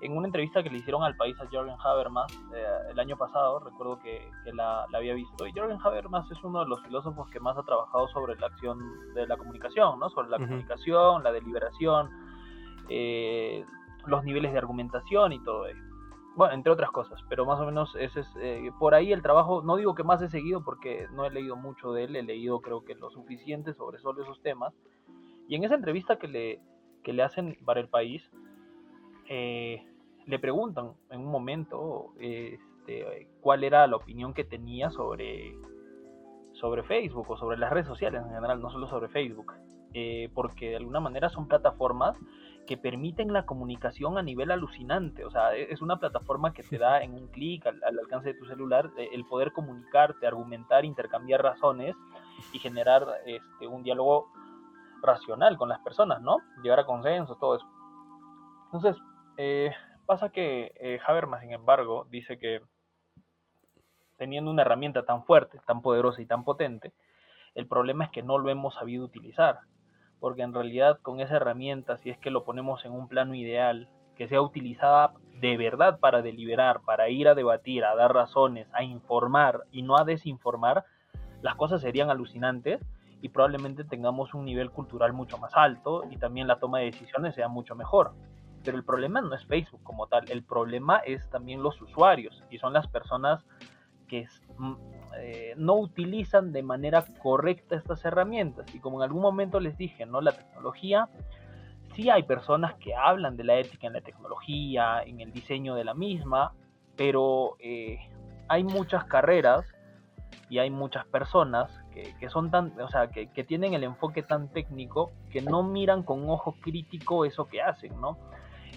en 0.00 0.16
una 0.16 0.26
entrevista 0.26 0.62
que 0.62 0.70
le 0.70 0.78
hicieron 0.78 1.02
al 1.02 1.16
país 1.16 1.36
a 1.40 1.46
Jorgen 1.50 1.74
Habermas 1.84 2.32
eh, 2.54 2.64
el 2.90 2.98
año 3.00 3.16
pasado, 3.16 3.58
recuerdo 3.60 3.98
que, 3.98 4.30
que 4.44 4.52
la, 4.52 4.86
la, 4.90 4.98
había 4.98 5.14
visto, 5.14 5.46
y 5.46 5.52
Jorgen 5.52 5.78
Habermas 5.82 6.30
es 6.30 6.42
uno 6.44 6.60
de 6.60 6.66
los 6.68 6.82
filósofos 6.82 7.28
que 7.30 7.40
más 7.40 7.56
ha 7.56 7.62
trabajado 7.62 8.08
sobre 8.08 8.36
la 8.36 8.46
acción 8.46 8.78
de 9.14 9.26
la 9.26 9.36
comunicación, 9.36 9.98
¿no? 9.98 10.08
sobre 10.10 10.28
la 10.28 10.38
comunicación, 10.38 11.24
la 11.24 11.32
deliberación, 11.32 12.10
eh, 12.88 13.64
los 14.06 14.24
niveles 14.24 14.52
de 14.52 14.58
argumentación 14.58 15.32
y 15.32 15.42
todo 15.42 15.66
ello. 15.66 15.87
Bueno, 16.38 16.54
entre 16.54 16.70
otras 16.70 16.92
cosas, 16.92 17.20
pero 17.28 17.44
más 17.44 17.58
o 17.58 17.66
menos 17.66 17.96
ese 17.96 18.20
es 18.20 18.28
eh, 18.40 18.70
por 18.78 18.94
ahí 18.94 19.12
el 19.12 19.22
trabajo, 19.22 19.60
no 19.60 19.74
digo 19.74 19.96
que 19.96 20.04
más 20.04 20.22
he 20.22 20.28
seguido 20.28 20.62
porque 20.62 21.08
no 21.12 21.24
he 21.24 21.30
leído 21.30 21.56
mucho 21.56 21.90
de 21.92 22.04
él, 22.04 22.14
he 22.14 22.22
leído 22.22 22.60
creo 22.60 22.84
que 22.84 22.94
lo 22.94 23.10
suficiente 23.10 23.74
sobre 23.74 23.98
solo 23.98 24.22
esos 24.22 24.40
temas. 24.40 24.72
Y 25.48 25.56
en 25.56 25.64
esa 25.64 25.74
entrevista 25.74 26.16
que 26.16 26.28
le, 26.28 26.60
que 27.02 27.12
le 27.12 27.24
hacen 27.24 27.58
para 27.64 27.80
el 27.80 27.88
país, 27.88 28.22
eh, 29.28 29.84
le 30.26 30.38
preguntan 30.38 30.92
en 31.10 31.22
un 31.22 31.32
momento 31.32 32.12
este, 32.20 33.26
cuál 33.40 33.64
era 33.64 33.84
la 33.88 33.96
opinión 33.96 34.32
que 34.32 34.44
tenía 34.44 34.90
sobre, 34.90 35.56
sobre 36.52 36.84
Facebook 36.84 37.28
o 37.28 37.36
sobre 37.36 37.58
las 37.58 37.72
redes 37.72 37.88
sociales 37.88 38.22
en 38.22 38.32
general, 38.32 38.60
no 38.60 38.70
solo 38.70 38.86
sobre 38.86 39.08
Facebook, 39.08 39.54
eh, 39.92 40.30
porque 40.34 40.70
de 40.70 40.76
alguna 40.76 41.00
manera 41.00 41.30
son 41.30 41.48
plataformas 41.48 42.16
que 42.68 42.76
permiten 42.76 43.32
la 43.32 43.46
comunicación 43.46 44.18
a 44.18 44.22
nivel 44.22 44.50
alucinante. 44.50 45.24
O 45.24 45.30
sea, 45.30 45.56
e-, 45.56 45.72
es 45.72 45.80
una 45.80 45.98
plataforma 45.98 46.52
que 46.52 46.62
te 46.62 46.76
da 46.76 47.02
en 47.02 47.14
un 47.14 47.28
clic 47.28 47.66
al, 47.66 47.82
alcance 47.82 48.34
de 48.34 48.38
tu 48.38 48.44
celular 48.44 48.90
eh, 48.98 49.08
el 49.12 49.24
poder 49.24 49.52
comunicarte, 49.52 50.26
argumentar, 50.26 50.84
intercambiar 50.84 51.42
razones 51.42 51.96
y 52.52 52.58
generar 52.58 53.06
este, 53.24 53.66
un 53.66 53.82
diálogo 53.82 54.30
racional 55.00 55.56
con 55.56 55.70
las 55.70 55.80
personas, 55.80 56.20
¿no? 56.20 56.36
Llegar 56.62 56.80
a 56.80 56.84
consenso, 56.84 57.36
todo 57.36 57.56
eso. 57.56 57.66
Entonces, 58.66 59.02
eh, 59.38 59.72
pasa 60.04 60.28
que 60.28 60.72
eh, 60.78 61.00
Habermas, 61.06 61.40
sin 61.40 61.52
embargo, 61.52 62.06
dice 62.10 62.38
que 62.38 62.60
teniendo 64.18 64.50
una 64.50 64.62
herramienta 64.62 65.06
tan 65.06 65.24
fuerte, 65.24 65.58
tan 65.66 65.80
poderosa 65.80 66.20
y 66.20 66.26
tan 66.26 66.44
potente, 66.44 66.92
el 67.54 67.66
problema 67.66 68.04
es 68.04 68.10
que 68.10 68.22
no 68.22 68.36
lo 68.36 68.50
hemos 68.50 68.74
sabido 68.74 69.06
utilizar 69.06 69.60
porque 70.20 70.42
en 70.42 70.54
realidad 70.54 70.98
con 71.02 71.20
esa 71.20 71.36
herramienta, 71.36 71.96
si 71.98 72.10
es 72.10 72.18
que 72.18 72.30
lo 72.30 72.44
ponemos 72.44 72.84
en 72.84 72.92
un 72.92 73.08
plano 73.08 73.34
ideal, 73.34 73.88
que 74.16 74.28
sea 74.28 74.42
utilizada 74.42 75.12
de 75.40 75.56
verdad 75.56 76.00
para 76.00 76.22
deliberar, 76.22 76.80
para 76.80 77.08
ir 77.08 77.28
a 77.28 77.34
debatir, 77.34 77.84
a 77.84 77.94
dar 77.94 78.12
razones, 78.12 78.68
a 78.72 78.82
informar 78.82 79.62
y 79.70 79.82
no 79.82 79.96
a 79.96 80.04
desinformar, 80.04 80.84
las 81.40 81.54
cosas 81.54 81.80
serían 81.80 82.10
alucinantes 82.10 82.80
y 83.22 83.28
probablemente 83.28 83.84
tengamos 83.84 84.34
un 84.34 84.44
nivel 84.44 84.70
cultural 84.70 85.12
mucho 85.12 85.38
más 85.38 85.52
alto 85.54 86.04
y 86.10 86.16
también 86.16 86.48
la 86.48 86.58
toma 86.58 86.80
de 86.80 86.86
decisiones 86.86 87.34
sea 87.34 87.48
mucho 87.48 87.76
mejor. 87.76 88.12
Pero 88.64 88.76
el 88.76 88.84
problema 88.84 89.20
no 89.20 89.34
es 89.34 89.46
Facebook 89.46 89.82
como 89.84 90.08
tal, 90.08 90.28
el 90.30 90.42
problema 90.42 90.98
es 90.98 91.28
también 91.30 91.62
los 91.62 91.80
usuarios 91.80 92.42
y 92.50 92.58
son 92.58 92.72
las 92.72 92.88
personas 92.88 93.44
que 94.08 94.26
mm, 94.58 94.74
eh, 95.18 95.54
no 95.56 95.74
utilizan 95.74 96.52
de 96.52 96.62
manera 96.62 97.04
correcta 97.22 97.76
estas 97.76 98.04
herramientas. 98.04 98.74
Y 98.74 98.80
como 98.80 98.98
en 98.98 99.04
algún 99.04 99.22
momento 99.22 99.60
les 99.60 99.76
dije, 99.76 100.06
¿no? 100.06 100.20
La 100.20 100.32
tecnología, 100.32 101.08
sí 101.94 102.10
hay 102.10 102.24
personas 102.24 102.74
que 102.74 102.94
hablan 102.94 103.36
de 103.36 103.44
la 103.44 103.58
ética 103.58 103.86
en 103.86 103.92
la 103.92 104.00
tecnología, 104.00 105.02
en 105.04 105.20
el 105.20 105.32
diseño 105.32 105.74
de 105.74 105.84
la 105.84 105.94
misma, 105.94 106.54
pero 106.96 107.56
eh, 107.60 107.98
hay 108.48 108.64
muchas 108.64 109.04
carreras 109.04 109.64
y 110.50 110.58
hay 110.58 110.70
muchas 110.70 111.04
personas 111.06 111.70
que, 112.20 112.30
son 112.30 112.50
tan, 112.50 112.80
o 112.80 112.88
sea, 112.88 113.08
que, 113.08 113.30
que, 113.32 113.42
tienen 113.42 113.74
el 113.74 113.82
enfoque 113.82 114.22
tan 114.22 114.48
técnico 114.52 115.10
que 115.30 115.42
no 115.42 115.64
miran 115.64 116.04
con 116.04 116.30
ojo 116.30 116.54
crítico 116.60 117.24
eso 117.24 117.46
que 117.46 117.60
hacen, 117.60 118.00
¿no? 118.00 118.16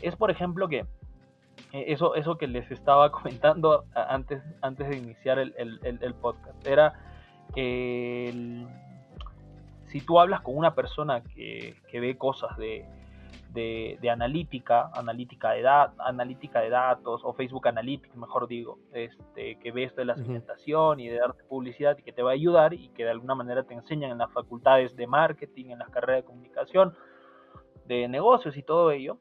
Es 0.01 0.15
por 0.15 0.31
ejemplo 0.31 0.67
que 0.67 0.87
eso, 1.73 2.15
eso 2.15 2.37
que 2.37 2.47
les 2.47 2.69
estaba 2.71 3.11
comentando 3.11 3.85
antes, 3.93 4.43
antes 4.61 4.89
de 4.89 4.97
iniciar 4.97 5.39
el, 5.39 6.15
podcast, 6.21 6.65
era 6.67 6.93
que 7.53 8.65
si 9.87 10.01
tú 10.01 10.19
hablas 10.19 10.41
con 10.41 10.57
una 10.57 10.73
persona 10.73 11.21
que, 11.21 11.75
ve 11.93 12.17
cosas 12.17 12.57
de, 12.57 12.85
analítica, 14.09 14.89
analítica 14.93 15.51
de, 15.51 15.67
analítica 15.97 16.61
de 16.61 16.69
datos, 16.69 17.21
o 17.23 17.33
Facebook 17.33 17.67
Analytics, 17.67 18.15
mejor 18.15 18.47
digo, 18.47 18.79
este, 18.93 19.57
que 19.59 19.71
ve 19.71 19.83
esto 19.83 20.01
de 20.01 20.05
la 20.05 20.15
segmentación 20.15 20.99
y 20.99 21.09
de 21.09 21.17
darte 21.17 21.43
publicidad 21.43 21.97
y 21.97 22.03
que 22.03 22.13
te 22.13 22.21
va 22.21 22.31
a 22.31 22.33
ayudar 22.33 22.73
y 22.73 22.89
que 22.89 23.03
de 23.03 23.11
alguna 23.11 23.35
manera 23.35 23.63
te 23.63 23.73
enseñan 23.73 24.11
en 24.11 24.17
las 24.17 24.31
facultades 24.31 24.95
de 24.95 25.07
marketing, 25.07 25.71
en 25.71 25.79
las 25.79 25.89
carreras 25.89 26.23
de 26.23 26.27
comunicación, 26.27 26.93
de 27.85 28.07
negocios 28.07 28.55
y 28.55 28.63
todo 28.63 28.91
ello, 28.91 29.17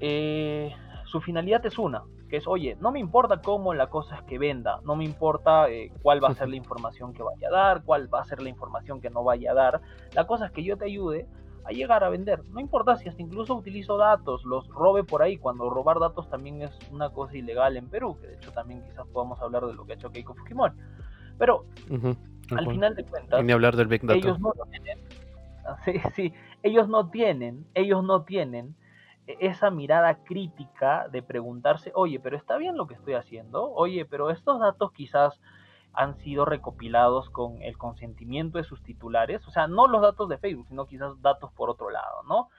eh, 0.00 0.74
su 1.06 1.20
finalidad 1.20 1.64
es 1.64 1.78
una, 1.78 2.02
que 2.28 2.36
es, 2.36 2.46
oye, 2.46 2.76
no 2.80 2.90
me 2.90 3.00
importa 3.00 3.40
cómo 3.40 3.72
la 3.74 3.88
cosa 3.88 4.16
es 4.16 4.22
que 4.22 4.38
venda, 4.38 4.80
no 4.84 4.96
me 4.96 5.04
importa 5.04 5.70
eh, 5.70 5.92
cuál 6.02 6.22
va 6.22 6.28
a 6.28 6.34
ser 6.34 6.48
la 6.48 6.56
información 6.56 7.12
que 7.12 7.22
vaya 7.22 7.48
a 7.48 7.52
dar, 7.52 7.84
cuál 7.84 8.12
va 8.12 8.20
a 8.20 8.24
ser 8.24 8.42
la 8.42 8.48
información 8.48 9.00
que 9.00 9.10
no 9.10 9.22
vaya 9.22 9.52
a 9.52 9.54
dar, 9.54 9.80
la 10.12 10.26
cosa 10.26 10.46
es 10.46 10.52
que 10.52 10.64
yo 10.64 10.76
te 10.76 10.86
ayude 10.86 11.26
a 11.64 11.70
llegar 11.70 12.04
a 12.04 12.08
vender. 12.08 12.42
No 12.50 12.60
importa 12.60 12.96
si 12.96 13.08
hasta 13.08 13.22
incluso 13.22 13.54
utilizo 13.54 13.96
datos, 13.96 14.44
los 14.44 14.68
robe 14.68 15.04
por 15.04 15.22
ahí, 15.22 15.36
cuando 15.36 15.68
robar 15.70 15.98
datos 15.98 16.28
también 16.28 16.62
es 16.62 16.76
una 16.92 17.10
cosa 17.10 17.36
ilegal 17.36 17.76
en 17.76 17.88
Perú, 17.88 18.16
que 18.20 18.28
de 18.28 18.34
hecho 18.34 18.52
también 18.52 18.82
quizás 18.82 19.06
podamos 19.08 19.40
hablar 19.40 19.66
de 19.66 19.74
lo 19.74 19.84
que 19.84 19.92
ha 19.92 19.96
hecho 19.96 20.10
Keiko 20.10 20.34
Fujimori. 20.34 20.74
Pero 21.38 21.66
al 22.50 22.66
final 22.68 22.94
de 22.94 23.04
cuentas, 23.04 23.44
ni 23.44 23.52
hablar 23.52 23.76
del 23.76 23.88
Big 23.88 24.02
Data. 24.02 24.14
ellos 24.14 24.38
no 24.40 24.52
tienen. 24.70 24.98
Sí, 25.84 26.00
sí, 26.14 26.32
ellos 26.62 26.88
no 26.88 27.10
tienen, 27.10 27.66
ellos 27.74 28.04
no 28.04 28.22
tienen 28.22 28.76
esa 29.26 29.70
mirada 29.70 30.22
crítica 30.24 31.08
de 31.08 31.22
preguntarse, 31.22 31.92
oye, 31.94 32.20
pero 32.20 32.36
está 32.36 32.56
bien 32.56 32.76
lo 32.76 32.86
que 32.86 32.94
estoy 32.94 33.14
haciendo, 33.14 33.72
oye, 33.72 34.04
pero 34.04 34.30
estos 34.30 34.60
datos 34.60 34.92
quizás 34.92 35.40
han 35.92 36.16
sido 36.18 36.44
recopilados 36.44 37.30
con 37.30 37.62
el 37.62 37.76
consentimiento 37.78 38.58
de 38.58 38.64
sus 38.64 38.82
titulares, 38.82 39.46
o 39.46 39.50
sea, 39.50 39.66
no 39.66 39.88
los 39.88 40.02
datos 40.02 40.28
de 40.28 40.38
Facebook, 40.38 40.66
sino 40.68 40.86
quizás 40.86 41.20
datos 41.22 41.50
por 41.52 41.70
otro 41.70 41.90
lado, 41.90 42.22
¿no? 42.28 42.50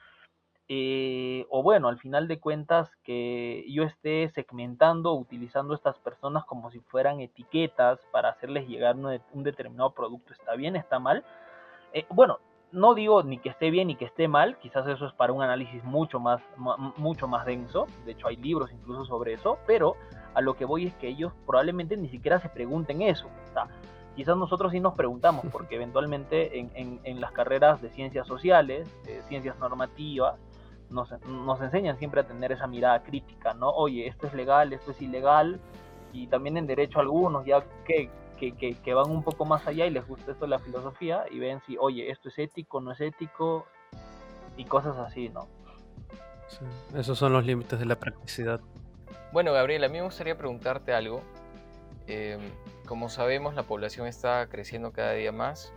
Eh, 0.69 1.45
o 1.49 1.63
bueno, 1.63 1.87
al 1.87 1.97
final 1.97 2.27
de 2.27 2.39
cuentas, 2.39 2.89
que 3.03 3.63
yo 3.69 3.83
esté 3.83 4.27
segmentando, 4.29 5.13
utilizando 5.13 5.73
estas 5.73 5.97
personas 5.99 6.43
como 6.43 6.71
si 6.71 6.81
fueran 6.81 7.21
etiquetas 7.21 7.99
para 8.11 8.29
hacerles 8.29 8.67
llegar 8.67 8.97
un, 8.97 9.43
determinado 9.43 9.91
producto, 9.93 10.33
¿está 10.33 10.55
bien? 10.55 10.75
¿Está 10.75 10.99
mal? 10.99 11.23
Eh, 11.93 12.05
bueno, 12.09 12.39
no 12.71 12.93
digo 12.93 13.23
ni 13.23 13.37
que 13.37 13.49
esté 13.49 13.69
bien 13.71 13.87
ni 13.87 13.95
que 13.95 14.05
esté 14.05 14.27
mal, 14.27 14.57
quizás 14.57 14.87
eso 14.87 15.05
es 15.05 15.13
para 15.13 15.33
un 15.33 15.41
análisis 15.41 15.83
mucho 15.83 16.19
más, 16.19 16.41
mucho 16.97 17.27
más 17.27 17.45
denso, 17.45 17.87
de 18.05 18.11
hecho 18.11 18.27
hay 18.27 18.35
libros 18.37 18.71
incluso 18.71 19.05
sobre 19.05 19.33
eso, 19.33 19.57
pero 19.65 19.95
a 20.33 20.41
lo 20.41 20.55
que 20.55 20.65
voy 20.65 20.87
es 20.87 20.93
que 20.95 21.07
ellos 21.07 21.33
probablemente 21.45 21.97
ni 21.97 22.09
siquiera 22.09 22.39
se 22.39 22.49
pregunten 22.49 23.01
eso. 23.01 23.27
O 23.49 23.53
sea, 23.53 23.67
quizás 24.15 24.37
nosotros 24.37 24.71
sí 24.71 24.79
nos 24.79 24.93
preguntamos, 24.93 25.45
porque 25.51 25.75
eventualmente 25.75 26.59
en, 26.59 27.21
las 27.21 27.31
carreras 27.31 27.81
de 27.81 27.89
ciencias 27.89 28.27
sociales, 28.27 28.87
de 29.03 29.21
ciencias 29.23 29.57
normativas, 29.59 30.35
nos, 30.89 31.09
nos 31.25 31.61
enseñan 31.61 31.97
siempre 31.97 32.21
a 32.21 32.27
tener 32.27 32.51
esa 32.51 32.67
mirada 32.67 33.01
crítica, 33.03 33.53
¿no? 33.53 33.69
Oye, 33.69 34.07
esto 34.07 34.27
es 34.27 34.33
legal, 34.33 34.71
esto 34.73 34.91
es 34.91 35.01
ilegal, 35.01 35.59
y 36.13 36.27
también 36.27 36.57
en 36.57 36.67
derecho 36.67 36.99
algunos, 36.99 37.45
ya 37.45 37.63
que 37.85 38.09
que, 38.37 38.93
van 38.93 39.09
un 39.09 39.23
poco 39.23 39.45
más 39.45 39.65
allá 39.67 39.85
y 39.85 39.89
les 39.89 40.07
gusta 40.07 40.31
esto 40.31 40.45
de 40.45 40.49
la 40.49 40.59
filosofía 40.59 41.25
y 41.29 41.39
ven 41.39 41.61
si, 41.65 41.77
oye, 41.77 42.09
esto 42.11 42.29
es 42.29 42.37
ético, 42.39 42.79
no 42.81 42.91
es 42.91 43.01
ético 43.01 43.65
y 44.55 44.65
cosas 44.65 44.97
así, 44.97 45.29
¿no? 45.29 45.47
Sí, 46.47 46.65
esos 46.95 47.17
son 47.17 47.33
los 47.33 47.45
límites 47.45 47.77
de 47.77 47.85
la 47.85 47.95
practicidad. 47.95 48.61
Bueno, 49.33 49.51
Gabriel, 49.53 49.83
a 49.83 49.89
mí 49.89 49.97
me 49.97 50.03
gustaría 50.03 50.37
preguntarte 50.37 50.93
algo. 50.93 51.21
Em, 52.07 52.39
como 52.85 53.09
sabemos, 53.09 53.53
la 53.55 53.63
población 53.63 54.07
está 54.07 54.47
creciendo 54.47 54.91
cada 54.93 55.11
día 55.13 55.31
más 55.31 55.73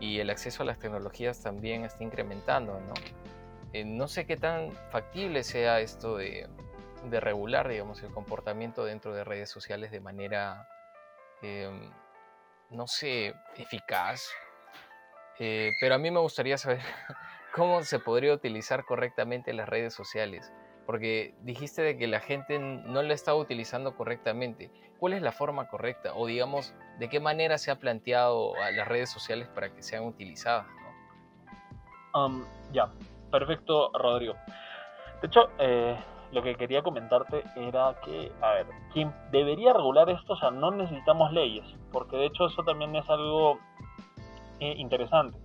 y 0.00 0.18
el 0.18 0.30
acceso 0.30 0.62
a 0.62 0.66
las 0.66 0.78
tecnologías 0.78 1.40
también 1.42 1.84
está 1.84 2.02
incrementando, 2.02 2.80
¿no? 2.80 2.94
Eh, 3.72 3.84
no 3.84 4.08
sé 4.08 4.26
qué 4.26 4.36
tan 4.36 4.72
factible 4.90 5.44
sea 5.44 5.80
esto 5.80 6.16
de, 6.16 6.48
de 7.08 7.20
regular, 7.20 7.68
digamos, 7.68 8.02
el 8.02 8.10
comportamiento 8.10 8.84
dentro 8.84 9.14
de 9.14 9.24
redes 9.24 9.50
sociales 9.50 9.90
de 9.90 10.00
manera 10.00 10.68
Em, 11.42 11.90
no 12.70 12.86
sé, 12.86 13.34
eficaz. 13.56 14.28
Eh, 15.38 15.72
pero 15.80 15.94
a 15.94 15.98
mí 15.98 16.10
me 16.10 16.20
gustaría 16.20 16.58
saber 16.58 16.80
cómo 17.54 17.82
se 17.82 17.98
podría 17.98 18.32
utilizar 18.34 18.84
correctamente 18.84 19.52
las 19.52 19.68
redes 19.68 19.94
sociales. 19.94 20.52
Porque 20.86 21.34
dijiste 21.42 21.82
de 21.82 21.98
que 21.98 22.06
la 22.06 22.20
gente 22.20 22.58
no 22.58 23.02
la 23.02 23.12
está 23.12 23.34
utilizando 23.34 23.94
correctamente. 23.94 24.70
¿Cuál 24.98 25.12
es 25.12 25.22
la 25.22 25.32
forma 25.32 25.68
correcta? 25.68 26.14
O 26.14 26.26
digamos, 26.26 26.74
¿de 26.98 27.08
qué 27.08 27.20
manera 27.20 27.58
se 27.58 27.70
ha 27.70 27.76
planteado 27.76 28.56
a 28.56 28.70
las 28.70 28.88
redes 28.88 29.10
sociales 29.10 29.48
para 29.48 29.74
que 29.74 29.82
sean 29.82 30.04
utilizadas? 30.04 30.66
ya, 32.72 32.90
perfecto, 33.30 33.92
Rodrigo. 33.92 34.34
De 35.20 35.26
hecho, 35.28 35.50
eh, 35.58 35.96
lo 36.32 36.42
que 36.42 36.54
quería 36.56 36.82
comentarte 36.82 37.44
era 37.56 37.96
que, 38.04 38.30
a 38.42 38.50
ver, 38.50 38.66
quien 38.92 39.14
debería 39.30 39.72
regular 39.72 40.10
esto, 40.10 40.34
o 40.34 40.36
sea, 40.36 40.50
no 40.50 40.70
necesitamos 40.70 41.32
leyes, 41.32 41.64
porque 41.92 42.16
de 42.16 42.26
hecho 42.26 42.46
eso 42.46 42.62
también 42.64 42.94
es 42.96 43.08
algo 43.08 43.58
eh, 44.60 44.74
interesante. 44.76 45.38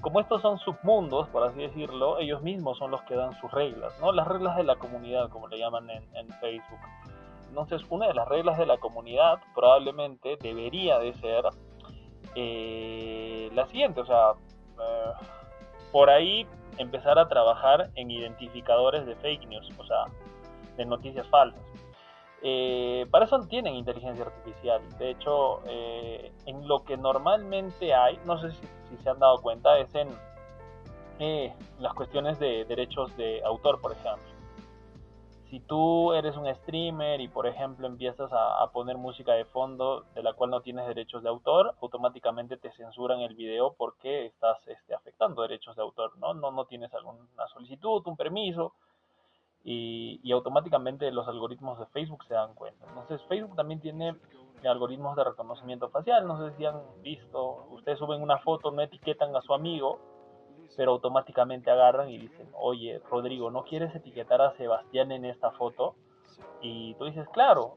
Como 0.00 0.20
estos 0.20 0.42
son 0.42 0.58
submundos, 0.58 1.28
por 1.28 1.44
así 1.44 1.60
decirlo, 1.60 2.18
ellos 2.18 2.42
mismos 2.42 2.78
son 2.78 2.90
los 2.90 3.02
que 3.02 3.14
dan 3.14 3.32
sus 3.40 3.50
reglas, 3.50 3.98
¿no? 4.00 4.12
Las 4.12 4.26
reglas 4.28 4.56
de 4.56 4.64
la 4.64 4.76
comunidad, 4.76 5.30
como 5.30 5.48
le 5.48 5.58
llaman 5.58 5.88
en, 5.90 6.28
Facebook. 6.40 6.78
Entonces, 7.48 7.82
una 7.88 8.08
de 8.08 8.14
las 8.14 8.28
reglas 8.28 8.58
de 8.58 8.66
la 8.66 8.76
comunidad 8.78 9.40
probablemente 9.54 10.36
debería 10.40 10.98
de 10.98 11.14
ser 11.14 11.44
eh, 12.34 13.50
la 13.54 13.66
siguiente, 13.66 14.00
o 14.00 14.06
sea, 14.06 14.32
eh, 14.32 15.12
por 15.92 16.10
ahí 16.10 16.46
empezar 16.78 17.18
a 17.18 17.28
trabajar 17.28 17.90
en 17.94 18.10
identificadores 18.10 19.06
de 19.06 19.14
fake 19.16 19.46
news, 19.46 19.68
o 19.78 19.84
sea, 19.84 20.04
de 20.76 20.84
noticias 20.84 21.26
falsas. 21.28 21.62
Eh, 22.46 23.06
para 23.10 23.24
eso 23.24 23.40
tienen 23.48 23.74
inteligencia 23.74 24.26
artificial. 24.26 24.82
De 24.98 25.10
hecho, 25.10 25.60
eh, 25.66 26.30
en 26.44 26.68
lo 26.68 26.84
que 26.84 26.98
normalmente 26.98 27.94
hay, 27.94 28.18
no 28.26 28.38
sé 28.38 28.50
si, 28.52 28.96
se 29.02 29.08
han 29.08 29.18
dado 29.18 29.40
cuenta, 29.40 29.78
es 29.78 29.94
en 29.94 30.08
eh, 31.20 31.54
las 31.78 31.94
cuestiones 31.94 32.38
de 32.38 32.66
derechos 32.66 33.16
de 33.16 33.42
autor, 33.44 33.80
por 33.80 33.92
ejemplo. 33.92 34.33
Si 35.54 35.60
tú 35.60 36.12
eres 36.14 36.36
un 36.36 36.52
streamer 36.52 37.20
y, 37.20 37.28
por 37.28 37.46
ejemplo, 37.46 37.86
empiezas 37.86 38.28
a, 38.32 38.68
poner 38.72 38.98
música 38.98 39.34
de 39.34 39.44
fondo 39.44 40.04
de 40.12 40.20
la 40.24 40.32
cual 40.32 40.50
no 40.50 40.62
tienes 40.62 40.84
derechos 40.88 41.22
de 41.22 41.28
autor, 41.28 41.76
automáticamente 41.80 42.56
te 42.56 42.72
censuran 42.72 43.20
el 43.20 43.36
video 43.36 43.72
porque 43.78 44.26
estás 44.26 44.58
este, 44.66 44.96
afectando 44.96 45.42
derechos 45.42 45.76
de 45.76 45.82
autor, 45.82 46.18
¿no? 46.18 46.34
¿no? 46.34 46.50
No 46.50 46.64
tienes 46.64 46.92
alguna 46.92 47.46
solicitud, 47.52 48.02
un 48.04 48.16
permiso 48.16 48.72
y, 49.62 50.32
automáticamente 50.32 51.12
los 51.12 51.28
algoritmos 51.28 51.78
de 51.78 51.86
Facebook 51.86 52.24
se 52.24 52.34
dan 52.34 52.54
cuenta. 52.54 52.84
Entonces 52.88 53.22
Facebook 53.28 53.54
también 53.54 53.80
tiene 53.80 54.16
algoritmos 54.64 55.14
de 55.14 55.22
reconocimiento 55.22 55.88
facial, 55.88 56.26
no 56.26 56.36
sé 56.36 56.56
si 56.56 56.64
han 56.64 56.82
visto, 57.00 57.68
ustedes 57.70 58.00
suben 58.00 58.20
una 58.20 58.38
foto, 58.38 58.72
no 58.72 58.82
etiquetan 58.82 59.36
a 59.36 59.42
su 59.42 59.54
amigo, 59.54 60.00
pero 60.76 60.92
automáticamente 60.92 61.70
agarran 61.70 62.10
y 62.10 62.18
dicen, 62.18 62.48
oye, 62.54 63.00
Rodrigo, 63.10 63.50
¿no 63.50 63.64
quieres 63.64 63.94
etiquetar 63.94 64.42
a 64.42 64.56
Sebastián 64.56 65.12
en 65.12 65.24
esta 65.24 65.50
foto? 65.52 65.94
Y 66.60 66.94
tú 66.94 67.04
dices, 67.04 67.28
claro, 67.30 67.74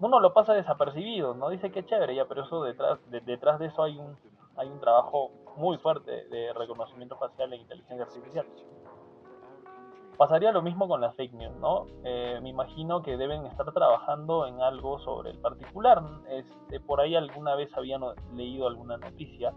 uno 0.00 0.20
lo 0.20 0.32
pasa 0.32 0.52
desapercibido, 0.52 1.34
no 1.34 1.48
dice 1.48 1.70
que 1.70 1.84
chévere, 1.84 2.14
ya, 2.14 2.26
pero 2.26 2.44
eso 2.44 2.62
detrás 2.62 2.98
de, 3.10 3.20
detrás 3.20 3.58
de 3.58 3.66
eso 3.66 3.82
hay 3.82 3.98
un, 3.98 4.16
hay 4.56 4.68
un 4.68 4.80
trabajo 4.80 5.30
muy 5.56 5.78
fuerte 5.78 6.26
de 6.28 6.52
reconocimiento 6.52 7.16
facial 7.16 7.52
e 7.52 7.56
inteligencia 7.56 8.04
artificial. 8.04 8.46
Pasaría 10.16 10.50
lo 10.50 10.62
mismo 10.62 10.88
con 10.88 11.02
las 11.02 11.14
fake 11.14 11.34
news, 11.34 11.56
¿no? 11.56 11.86
Eh, 12.02 12.38
me 12.42 12.48
imagino 12.48 13.02
que 13.02 13.18
deben 13.18 13.44
estar 13.46 13.70
trabajando 13.72 14.46
en 14.46 14.62
algo 14.62 14.98
sobre 15.00 15.30
el 15.30 15.38
particular. 15.38 16.02
Este, 16.30 16.80
por 16.80 17.00
ahí 17.00 17.14
alguna 17.14 17.54
vez 17.54 17.70
había 17.76 17.98
leído 18.32 18.66
alguna 18.66 18.96
noticia, 18.96 19.52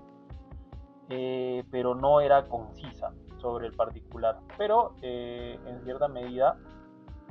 eh, 1.10 1.64
pero 1.72 1.96
no 1.96 2.22
era 2.22 2.48
concisa 2.48 3.14
sobre 3.40 3.68
el 3.68 3.74
particular. 3.74 4.40
Pero 4.58 4.96
eh, 5.02 5.60
en 5.66 5.82
cierta 5.84 6.08
medida 6.08 6.58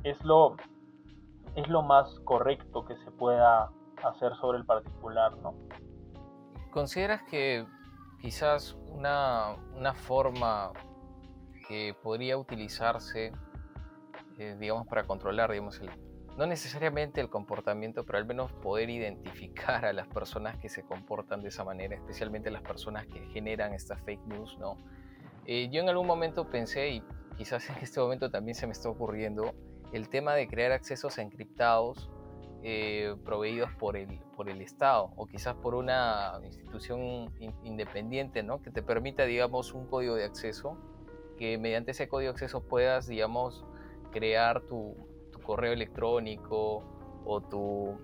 es 0.03 0.23
lo, 0.23 0.55
es 1.55 1.67
lo 1.67 1.81
más 1.81 2.19
correcto 2.25 2.85
que 2.85 2.95
se 2.97 3.11
pueda 3.11 3.71
hacer 4.03 4.35
sobre 4.35 4.59
el 4.59 4.65
particular, 4.65 5.35
¿no? 5.37 5.53
¿Consideras 6.71 7.23
que 7.23 7.65
quizás 8.21 8.77
una, 8.91 9.55
una 9.75 9.93
forma 9.93 10.71
que 11.67 11.95
podría 12.01 12.37
utilizarse, 12.37 13.31
eh, 14.37 14.57
digamos, 14.59 14.87
para 14.87 15.03
controlar, 15.05 15.51
digamos, 15.51 15.81
no 16.39 16.47
necesariamente 16.47 17.19
el 17.19 17.29
comportamiento, 17.29 18.05
pero 18.05 18.17
al 18.17 18.25
menos 18.25 18.53
poder 18.53 18.89
identificar 18.89 19.83
a 19.83 19.91
las 19.91 20.07
personas 20.07 20.57
que 20.57 20.69
se 20.69 20.83
comportan 20.83 21.41
de 21.41 21.49
esa 21.49 21.65
manera, 21.65 21.97
especialmente 21.97 22.49
las 22.49 22.61
personas 22.61 23.05
que 23.07 23.19
generan 23.33 23.73
estas 23.73 23.99
fake 24.03 24.25
news, 24.25 24.57
¿no? 24.57 24.77
Eh, 25.45 25.67
yo 25.69 25.81
en 25.81 25.89
algún 25.89 26.07
momento 26.07 26.49
pensé, 26.49 26.91
y 26.91 27.03
quizás 27.37 27.69
en 27.69 27.75
este 27.83 27.99
momento 27.99 28.31
también 28.31 28.55
se 28.55 28.67
me 28.67 28.71
está 28.71 28.87
ocurriendo, 28.87 29.53
el 29.91 30.07
tema 30.07 30.33
de 30.33 30.47
crear 30.47 30.71
accesos 30.71 31.17
encriptados 31.17 32.09
eh, 32.63 33.17
proveídos 33.25 33.71
por 33.73 33.97
el, 33.97 34.21
por 34.37 34.47
el 34.49 34.61
Estado 34.61 35.11
o 35.17 35.25
quizás 35.25 35.55
por 35.55 35.75
una 35.75 36.39
institución 36.45 37.33
independiente, 37.65 38.43
¿no? 38.43 38.61
Que 38.61 38.71
te 38.71 38.81
permita, 38.81 39.25
digamos, 39.25 39.73
un 39.73 39.87
código 39.87 40.15
de 40.15 40.23
acceso 40.23 40.77
que 41.37 41.57
mediante 41.57 41.91
ese 41.91 42.07
código 42.07 42.31
de 42.31 42.35
acceso 42.35 42.63
puedas, 42.63 43.07
digamos, 43.07 43.65
crear 44.11 44.61
tu, 44.61 44.95
correo 45.49 45.73
electrónico 45.73 46.83
o 47.25 47.41
tu, 47.41 47.97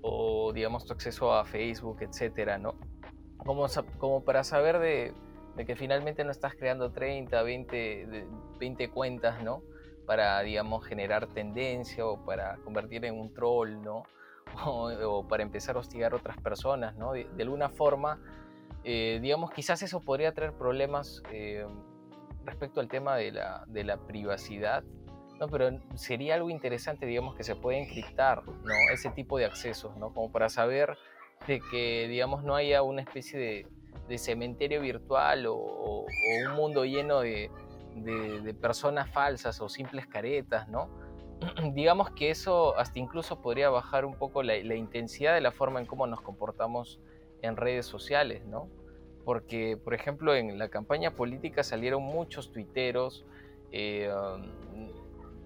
o 0.00 0.50
digamos, 0.54 0.86
tu 0.86 0.94
acceso 0.94 1.30
a 1.30 1.44
Facebook, 1.44 1.98
etcétera, 2.00 2.56
¿no? 2.56 2.74
Como, 3.36 3.66
como 3.98 4.24
para 4.24 4.44
saber 4.44 4.78
de, 4.78 5.12
que 5.66 5.76
finalmente 5.76 6.24
no 6.24 6.30
estás 6.30 6.54
creando 6.54 6.90
30, 6.90 7.42
20, 7.42 8.26
20 8.58 8.88
cuentas, 8.88 9.42
¿no? 9.42 9.62
Para, 10.06 10.40
digamos, 10.40 10.86
generar 10.86 11.26
tendencia 11.26 12.06
o 12.06 12.24
para 12.24 12.56
convertir 12.64 13.04
en 13.04 13.20
un 13.20 13.34
troll, 13.34 13.82
¿no? 13.82 14.04
O, 14.64 15.26
para 15.28 15.42
empezar 15.42 15.76
a 15.76 15.80
hostigar 15.80 16.14
a 16.14 16.16
otras 16.16 16.38
personas, 16.38 16.96
¿no? 16.96 17.12
De, 17.12 17.26
alguna 17.40 17.68
forma, 17.68 18.20
eh, 18.84 19.18
digamos, 19.20 19.50
quizás 19.50 19.82
eso 19.82 20.00
podría 20.00 20.32
traer 20.32 20.54
problemas 20.54 21.22
eh, 21.30 21.66
respecto 22.46 22.80
al 22.80 22.88
tema 22.88 23.16
de 23.16 23.32
la, 23.32 23.64
de 23.66 23.84
la 23.84 23.98
privacidad, 23.98 24.82
¿no? 25.40 25.48
pero 25.48 25.78
sería 25.94 26.34
algo 26.34 26.50
interesante, 26.50 27.06
digamos, 27.06 27.34
que 27.34 27.44
se 27.44 27.56
puede 27.56 27.82
encriptar 27.82 28.46
¿no? 28.46 28.74
ese 28.92 29.10
tipo 29.10 29.38
de 29.38 29.44
accesos, 29.44 29.96
¿no? 29.96 30.12
como 30.12 30.30
para 30.30 30.48
saber 30.48 30.96
de 31.46 31.60
que, 31.70 32.08
digamos, 32.08 32.44
no 32.44 32.54
haya 32.54 32.82
una 32.82 33.02
especie 33.02 33.38
de, 34.08 34.18
cementerio 34.18 34.80
virtual 34.80 35.46
o, 35.46 36.06
un 36.46 36.54
mundo 36.56 36.84
lleno 36.84 37.20
de, 37.20 37.50
personas 38.60 39.10
falsas 39.10 39.60
o 39.60 39.68
simples 39.68 40.06
caretas, 40.06 40.68
¿no? 40.68 40.88
digamos 41.74 42.10
que 42.10 42.30
eso 42.30 42.76
hasta 42.78 42.98
incluso 42.98 43.40
podría 43.40 43.70
bajar 43.70 44.04
un 44.04 44.14
poco 44.14 44.42
la, 44.42 44.56
la 44.62 44.74
intensidad 44.74 45.34
de 45.34 45.40
la 45.40 45.52
forma 45.52 45.80
en 45.80 45.86
cómo 45.86 46.06
nos 46.06 46.20
comportamos 46.20 47.00
en 47.42 47.56
redes 47.56 47.86
sociales, 47.86 48.44
¿no? 48.46 48.68
porque, 49.24 49.76
por 49.76 49.94
ejemplo, 49.94 50.34
en 50.34 50.58
la 50.58 50.68
campaña 50.68 51.12
política 51.12 51.62
salieron 51.62 52.02
muchos 52.02 52.52
tuiteros, 52.52 53.24
eh, 53.72 54.12
um, 54.12 54.44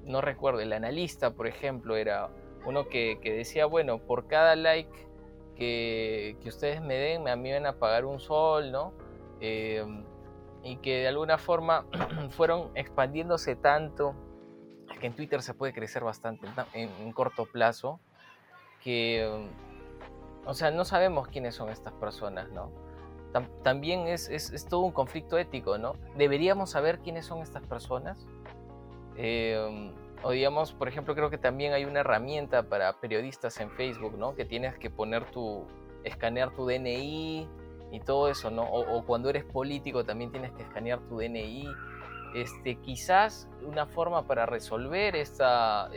no 0.08 0.20
recuerdo, 0.20 0.60
el 0.60 0.72
analista, 0.72 1.32
por 1.32 1.46
ejemplo, 1.46 1.96
era 1.96 2.30
uno 2.66 2.88
que, 2.88 3.18
decía, 3.22 3.66
bueno, 3.66 3.98
por 3.98 4.26
cada 4.26 4.56
like 4.56 5.06
que, 5.56 6.36
ustedes 6.46 6.80
me 6.80 6.94
den, 6.94 7.28
a 7.28 7.36
mí 7.36 7.52
van 7.52 7.66
a 7.66 7.78
pagar 7.78 8.04
un 8.04 8.20
sol, 8.20 8.72
¿no? 8.72 8.92
Eh, 9.40 9.84
y 10.62 10.76
que 10.78 11.00
de 11.00 11.08
alguna 11.08 11.38
forma 11.38 11.86
fueron 12.30 12.70
expandiéndose 12.74 13.56
tanto, 13.56 14.14
que 15.00 15.06
en 15.06 15.14
Twitter 15.14 15.42
se 15.42 15.54
puede 15.54 15.72
crecer 15.72 16.02
bastante 16.02 16.48
en, 16.72 16.90
en 17.00 17.12
corto 17.12 17.46
plazo, 17.46 18.00
que, 18.82 19.48
o 20.44 20.54
sea, 20.54 20.70
no 20.70 20.84
sabemos 20.84 21.28
quiénes 21.28 21.54
son 21.54 21.68
estas 21.68 21.92
personas, 21.94 22.50
¿no? 22.50 22.88
también 23.62 24.06
es, 24.08 24.66
todo 24.68 24.80
un 24.80 24.92
conflicto 24.92 25.38
ético, 25.38 25.78
¿no? 25.78 25.94
¿Deberíamos 26.16 26.70
saber 26.70 27.00
quiénes 27.00 27.26
son 27.26 27.40
estas 27.40 27.62
personas? 27.62 28.26
Em, 29.18 29.92
o 30.22 30.30
digamos, 30.30 30.72
por 30.72 30.88
ejemplo, 30.88 31.14
creo 31.14 31.28
que 31.28 31.38
también 31.38 31.72
hay 31.72 31.84
una 31.84 32.00
herramienta 32.00 32.62
para 32.62 32.92
periodistas 33.00 33.58
en 33.60 33.70
Facebook, 33.72 34.16
¿no? 34.16 34.36
Que 34.36 34.44
tienes 34.44 34.78
que 34.78 34.90
poner 34.90 35.24
tu, 35.30 35.66
escanear 36.04 36.54
tu 36.54 36.66
DNI 36.66 37.48
y 37.90 38.00
todo 38.00 38.28
eso, 38.28 38.50
¿no? 38.50 38.62
O, 38.62 38.96
o 38.96 39.04
cuando 39.04 39.28
eres 39.28 39.44
político 39.44 40.04
también 40.04 40.30
tienes 40.30 40.52
que 40.52 40.62
escanear 40.62 41.00
tu 41.08 41.18
DNI. 41.18 41.68
Este, 42.34 42.76
quizás 42.76 43.48
una 43.62 43.86
forma 43.86 44.26
para 44.26 44.46
resolver 44.46 45.16
esta, 45.16 45.90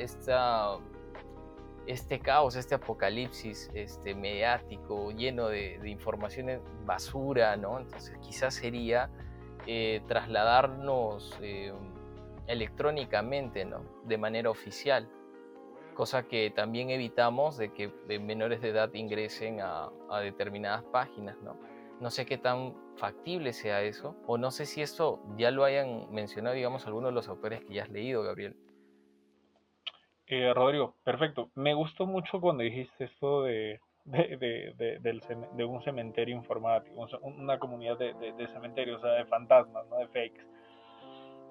este 1.85 2.19
caos, 2.19 2.55
este 2.55 2.75
apocalipsis 2.75 3.69
este, 3.73 4.15
mediático 4.15 5.11
lleno 5.11 5.49
de, 5.49 5.77
de 5.79 5.89
informaciones 5.89 6.61
basura, 6.85 7.55
¿no? 7.57 7.79
Entonces 7.79 8.17
quizás 8.19 8.55
sería 8.55 9.09
eh, 9.67 10.01
trasladarnos 10.07 11.37
eh, 11.41 11.71
electrónicamente, 12.47 13.65
¿no? 13.65 13.83
De 14.05 14.17
manera 14.17 14.49
oficial, 14.49 15.09
cosa 15.93 16.27
que 16.27 16.49
también 16.51 16.89
evitamos 16.89 17.57
de 17.57 17.73
que 17.73 17.91
menores 18.19 18.61
de 18.61 18.69
edad 18.69 18.93
ingresen 18.93 19.59
a, 19.61 19.89
determinadas 20.21 20.83
páginas, 20.85 21.37
¿no? 21.41 21.55
No 21.99 22.09
sé 22.09 22.25
qué 22.25 22.37
tan 22.37 22.73
factible 22.97 23.53
sea 23.53 23.83
eso, 23.83 24.15
o 24.25 24.37
no 24.37 24.49
sé 24.51 24.65
si 24.65 24.81
eso 24.81 25.19
ya 25.37 25.51
lo 25.51 25.63
hayan 25.63 26.11
mencionado, 26.11 26.55
digamos, 26.55 26.87
algunos 26.87 27.11
de 27.11 27.15
los 27.15 27.27
autores 27.27 27.63
que 27.63 27.75
ya 27.75 27.83
has 27.83 27.89
leído, 27.89 28.23
Gabriel. 28.23 28.55
Eh, 30.25 30.51
Rodrigo, 30.53 30.95
perfecto. 31.03 31.51
Me 31.55 31.73
gustó 31.73 32.07
mucho 32.07 32.41
cuando 32.41 32.63
dijiste 32.63 33.03
esto 33.03 33.43
de, 33.43 33.79
de, 34.05 35.65
un 35.65 35.81
cementerio 35.83 36.35
informático, 36.35 37.07
una 37.21 37.59
comunidad 37.59 37.97
de, 37.97 38.47
cementerios, 38.53 38.99
o 38.99 39.01
sea, 39.01 39.11
de 39.11 39.25
fantasmas, 39.25 39.85
¿no? 39.87 39.97
de 39.97 40.07
fakes. 40.07 40.50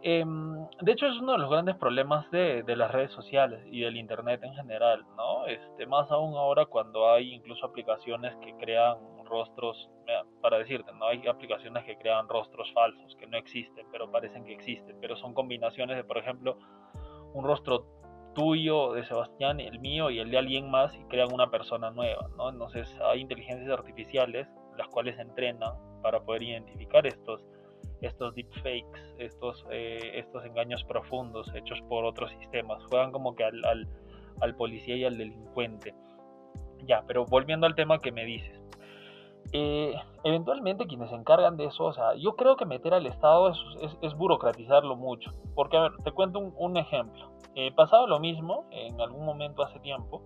Em, 0.02 0.66
de 0.80 0.92
hecho, 0.92 1.06
es 1.06 1.20
uno 1.20 1.32
de 1.32 1.38
los 1.38 1.50
grandes 1.50 1.76
problemas 1.76 2.30
de, 2.30 2.64
las 2.74 2.90
redes 2.90 3.12
sociales 3.12 3.62
y 3.70 3.80
del 3.82 3.98
Internet 3.98 4.42
en 4.42 4.54
general, 4.54 5.04
¿no? 5.16 5.46
Este, 5.46 5.86
más 5.86 6.10
aún 6.10 6.34
ahora 6.36 6.64
cuando 6.66 7.10
hay 7.10 7.34
incluso 7.34 7.66
aplicaciones 7.66 8.34
que 8.36 8.54
crean 8.56 8.96
rostros, 9.26 9.90
para 10.40 10.58
decirte, 10.58 10.92
¿no? 10.94 11.06
Hay 11.06 11.26
aplicaciones 11.28 11.84
que 11.84 11.96
crean 11.96 12.28
rostros 12.28 12.72
falsos, 12.72 13.14
que 13.16 13.26
no 13.26 13.36
existen, 13.36 13.86
pero 13.92 14.10
parecen 14.10 14.44
que 14.44 14.52
existen, 14.52 14.96
pero 15.00 15.16
son 15.16 15.34
combinaciones 15.34 15.96
de, 15.96 16.04
por 16.04 16.18
ejemplo, 16.18 16.58
un 17.32 17.44
rostro 17.44 17.86
tuyo, 18.34 18.92
de 18.92 19.04
Sebastián, 19.04 19.60
el 19.60 19.78
mío 19.80 20.10
y 20.10 20.18
el 20.18 20.30
de 20.30 20.38
alguien 20.38 20.70
más 20.70 20.94
y 20.96 21.04
crean 21.04 21.32
una 21.32 21.50
persona 21.50 21.90
nueva, 21.90 22.28
¿no? 22.36 22.48
Entonces 22.48 22.88
hay 23.04 23.20
inteligencias 23.20 23.70
artificiales 23.70 24.48
las 24.76 24.88
cuales 24.88 25.18
entrenan 25.18 25.74
para 26.02 26.20
poder 26.20 26.42
identificar 26.44 27.06
estos, 27.06 27.44
estos 28.00 28.34
deepfakes, 28.34 29.14
estos, 29.18 29.64
eh, 29.70 30.12
estos 30.14 30.44
engaños 30.44 30.84
profundos 30.84 31.52
hechos 31.54 31.80
por 31.88 32.04
otros 32.04 32.30
sistemas. 32.32 32.82
Juegan 32.86 33.12
como 33.12 33.34
que 33.34 33.44
al, 33.44 33.88
al 34.40 34.54
policía 34.56 34.96
y 34.96 35.04
al 35.04 35.18
delincuente. 35.18 35.94
Ya, 36.86 37.02
pero 37.06 37.24
volviendo 37.26 37.66
al 37.66 37.74
tema 37.74 37.98
que 37.98 38.12
me 38.12 38.24
dices. 38.24 38.60
Eh, 39.52 39.94
eventualmente 40.22 40.86
quienes 40.86 41.10
se 41.10 41.16
encargan 41.16 41.56
de 41.56 41.64
eso, 41.64 41.84
o 41.84 41.92
sea, 41.92 42.14
yo 42.14 42.36
creo 42.36 42.56
que 42.56 42.66
meter 42.66 42.94
al 42.94 43.06
Estado 43.06 43.50
es, 43.50 44.14
burocratizarlo 44.14 44.96
mucho. 44.96 45.32
Porque, 45.54 45.76
a 45.76 45.82
ver, 45.82 45.92
te 46.04 46.12
cuento 46.12 46.38
un, 46.38 46.76
ejemplo. 46.76 47.32
Eh, 47.54 47.72
pasado 47.72 48.06
lo 48.06 48.20
mismo, 48.20 48.66
en 48.70 49.00
algún 49.00 49.24
momento 49.24 49.62
hace 49.62 49.80
tiempo, 49.80 50.22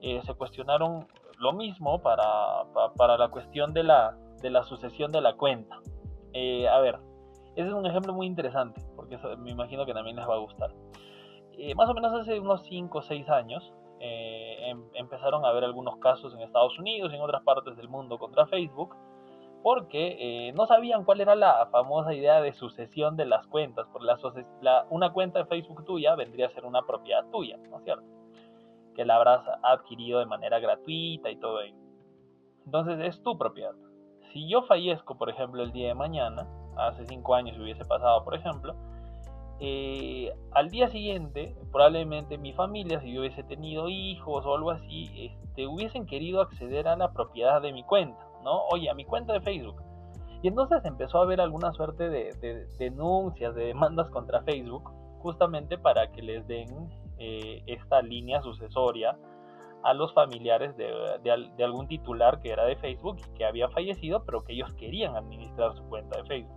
eh, 0.00 0.20
se 0.24 0.34
cuestionaron 0.34 1.06
lo 1.38 1.52
mismo 1.52 2.00
para, 2.00 2.64
para, 2.96 3.18
la 3.18 3.28
cuestión 3.28 3.72
de 3.74 3.82
la, 3.82 4.16
de 4.40 4.50
la 4.50 4.62
sucesión 4.62 5.12
de 5.12 5.20
la 5.20 5.34
cuenta. 5.34 5.78
Eh, 6.32 6.68
a 6.68 6.78
ver, 6.80 6.98
ese 7.56 7.68
es 7.68 7.74
un 7.74 7.86
ejemplo 7.86 8.12
muy 8.12 8.26
interesante, 8.26 8.80
porque 8.96 9.18
me 9.38 9.50
imagino 9.50 9.84
que 9.86 9.94
también 9.94 10.16
les 10.16 10.28
va 10.28 10.34
a 10.34 10.38
gustar. 10.38 10.70
más 11.74 11.88
o 11.88 11.94
menos 11.94 12.12
hace 12.12 12.38
unos 12.38 12.62
5 12.64 12.98
o 12.98 13.02
6 13.02 13.28
años, 13.28 13.72
em, 14.00 14.80
empezaron 14.94 15.44
a 15.44 15.48
haber 15.48 15.64
algunos 15.64 15.96
casos 15.96 16.32
en 16.34 16.40
Estados 16.40 16.78
Unidos 16.78 17.12
y 17.12 17.16
en 17.16 17.22
otras 17.22 17.42
partes 17.42 17.76
del 17.76 17.88
mundo 17.88 18.18
contra 18.18 18.46
Facebook, 18.46 18.94
porque 19.62 20.52
no 20.54 20.66
sabían 20.66 21.04
cuál 21.04 21.20
era 21.20 21.34
la 21.34 21.66
famosa 21.72 22.14
idea 22.14 22.40
de 22.40 22.52
sucesión 22.52 23.16
de 23.16 23.26
las 23.26 23.44
cuentas. 23.48 23.88
Por 23.88 24.02
la, 24.02 24.86
una 24.90 25.12
cuenta 25.12 25.40
de 25.40 25.46
Facebook 25.46 25.84
tuya 25.84 26.14
vendría 26.14 26.46
a 26.46 26.50
ser 26.50 26.64
una 26.64 26.82
propiedad 26.82 27.24
tuya, 27.32 27.56
¿no 27.68 27.78
es 27.78 27.84
cierto? 27.84 28.18
que 28.98 29.04
la 29.04 29.14
habrás 29.14 29.46
adquirido 29.62 30.18
de 30.18 30.26
manera 30.26 30.58
gratuita 30.58 31.30
y 31.30 31.36
todo 31.36 31.60
ello. 31.60 31.76
Entonces 32.64 32.98
es 32.98 33.22
tu 33.22 33.38
propiedad. 33.38 33.70
Si 34.32 34.48
yo 34.48 34.62
fallezco, 34.62 35.16
por 35.16 35.30
ejemplo, 35.30 35.62
el 35.62 35.72
día 35.72 35.88
de 35.88 35.94
mañana, 35.94 36.46
hace 36.76 37.06
cinco 37.06 37.34
años 37.34 37.58
hubiese 37.58 37.84
pasado, 37.84 38.24
por 38.24 38.34
ejemplo, 38.34 38.74
eh, 39.60 40.32
al 40.52 40.70
día 40.70 40.88
siguiente, 40.88 41.56
probablemente 41.72 42.38
mi 42.38 42.52
familia, 42.52 43.00
si 43.00 43.12
yo 43.12 43.20
hubiese 43.20 43.42
tenido 43.42 43.88
hijos 43.88 44.46
o 44.46 44.54
algo 44.54 44.70
así, 44.70 45.10
este, 45.16 45.66
hubiesen 45.66 46.06
querido 46.06 46.40
acceder 46.40 46.86
a 46.86 46.96
la 46.96 47.12
propiedad 47.12 47.60
de 47.60 47.72
mi 47.72 47.82
cuenta, 47.82 48.24
¿no? 48.44 48.62
Oye, 48.70 48.88
a 48.88 48.94
mi 48.94 49.04
cuenta 49.04 49.32
de 49.32 49.40
Facebook. 49.40 49.82
Y 50.42 50.48
entonces 50.48 50.84
empezó 50.84 51.18
a 51.18 51.22
haber 51.22 51.40
alguna 51.40 51.72
suerte 51.72 52.08
de 52.08 52.66
denuncias, 52.78 53.54
de 53.56 53.64
demandas 53.64 54.08
contra 54.10 54.42
Facebook, 54.42 54.88
justamente 55.20 55.78
para 55.78 56.12
que 56.12 56.22
les 56.22 56.46
den 56.46 56.88
eh, 57.18 57.62
esta 57.66 58.00
línea 58.00 58.40
sucesoria 58.42 59.18
a 59.88 59.94
los 59.94 60.12
familiares 60.12 60.76
de, 60.76 61.64
algún 61.64 61.88
titular 61.88 62.40
que 62.40 62.50
era 62.50 62.66
de 62.66 62.76
Facebook 62.76 63.16
y 63.26 63.38
que 63.38 63.46
había 63.46 63.70
fallecido, 63.70 64.22
pero 64.22 64.44
que 64.44 64.52
ellos 64.52 64.70
querían 64.74 65.16
administrar 65.16 65.74
su 65.74 65.82
cuenta 65.84 66.18
de 66.18 66.24
Facebook. 66.24 66.56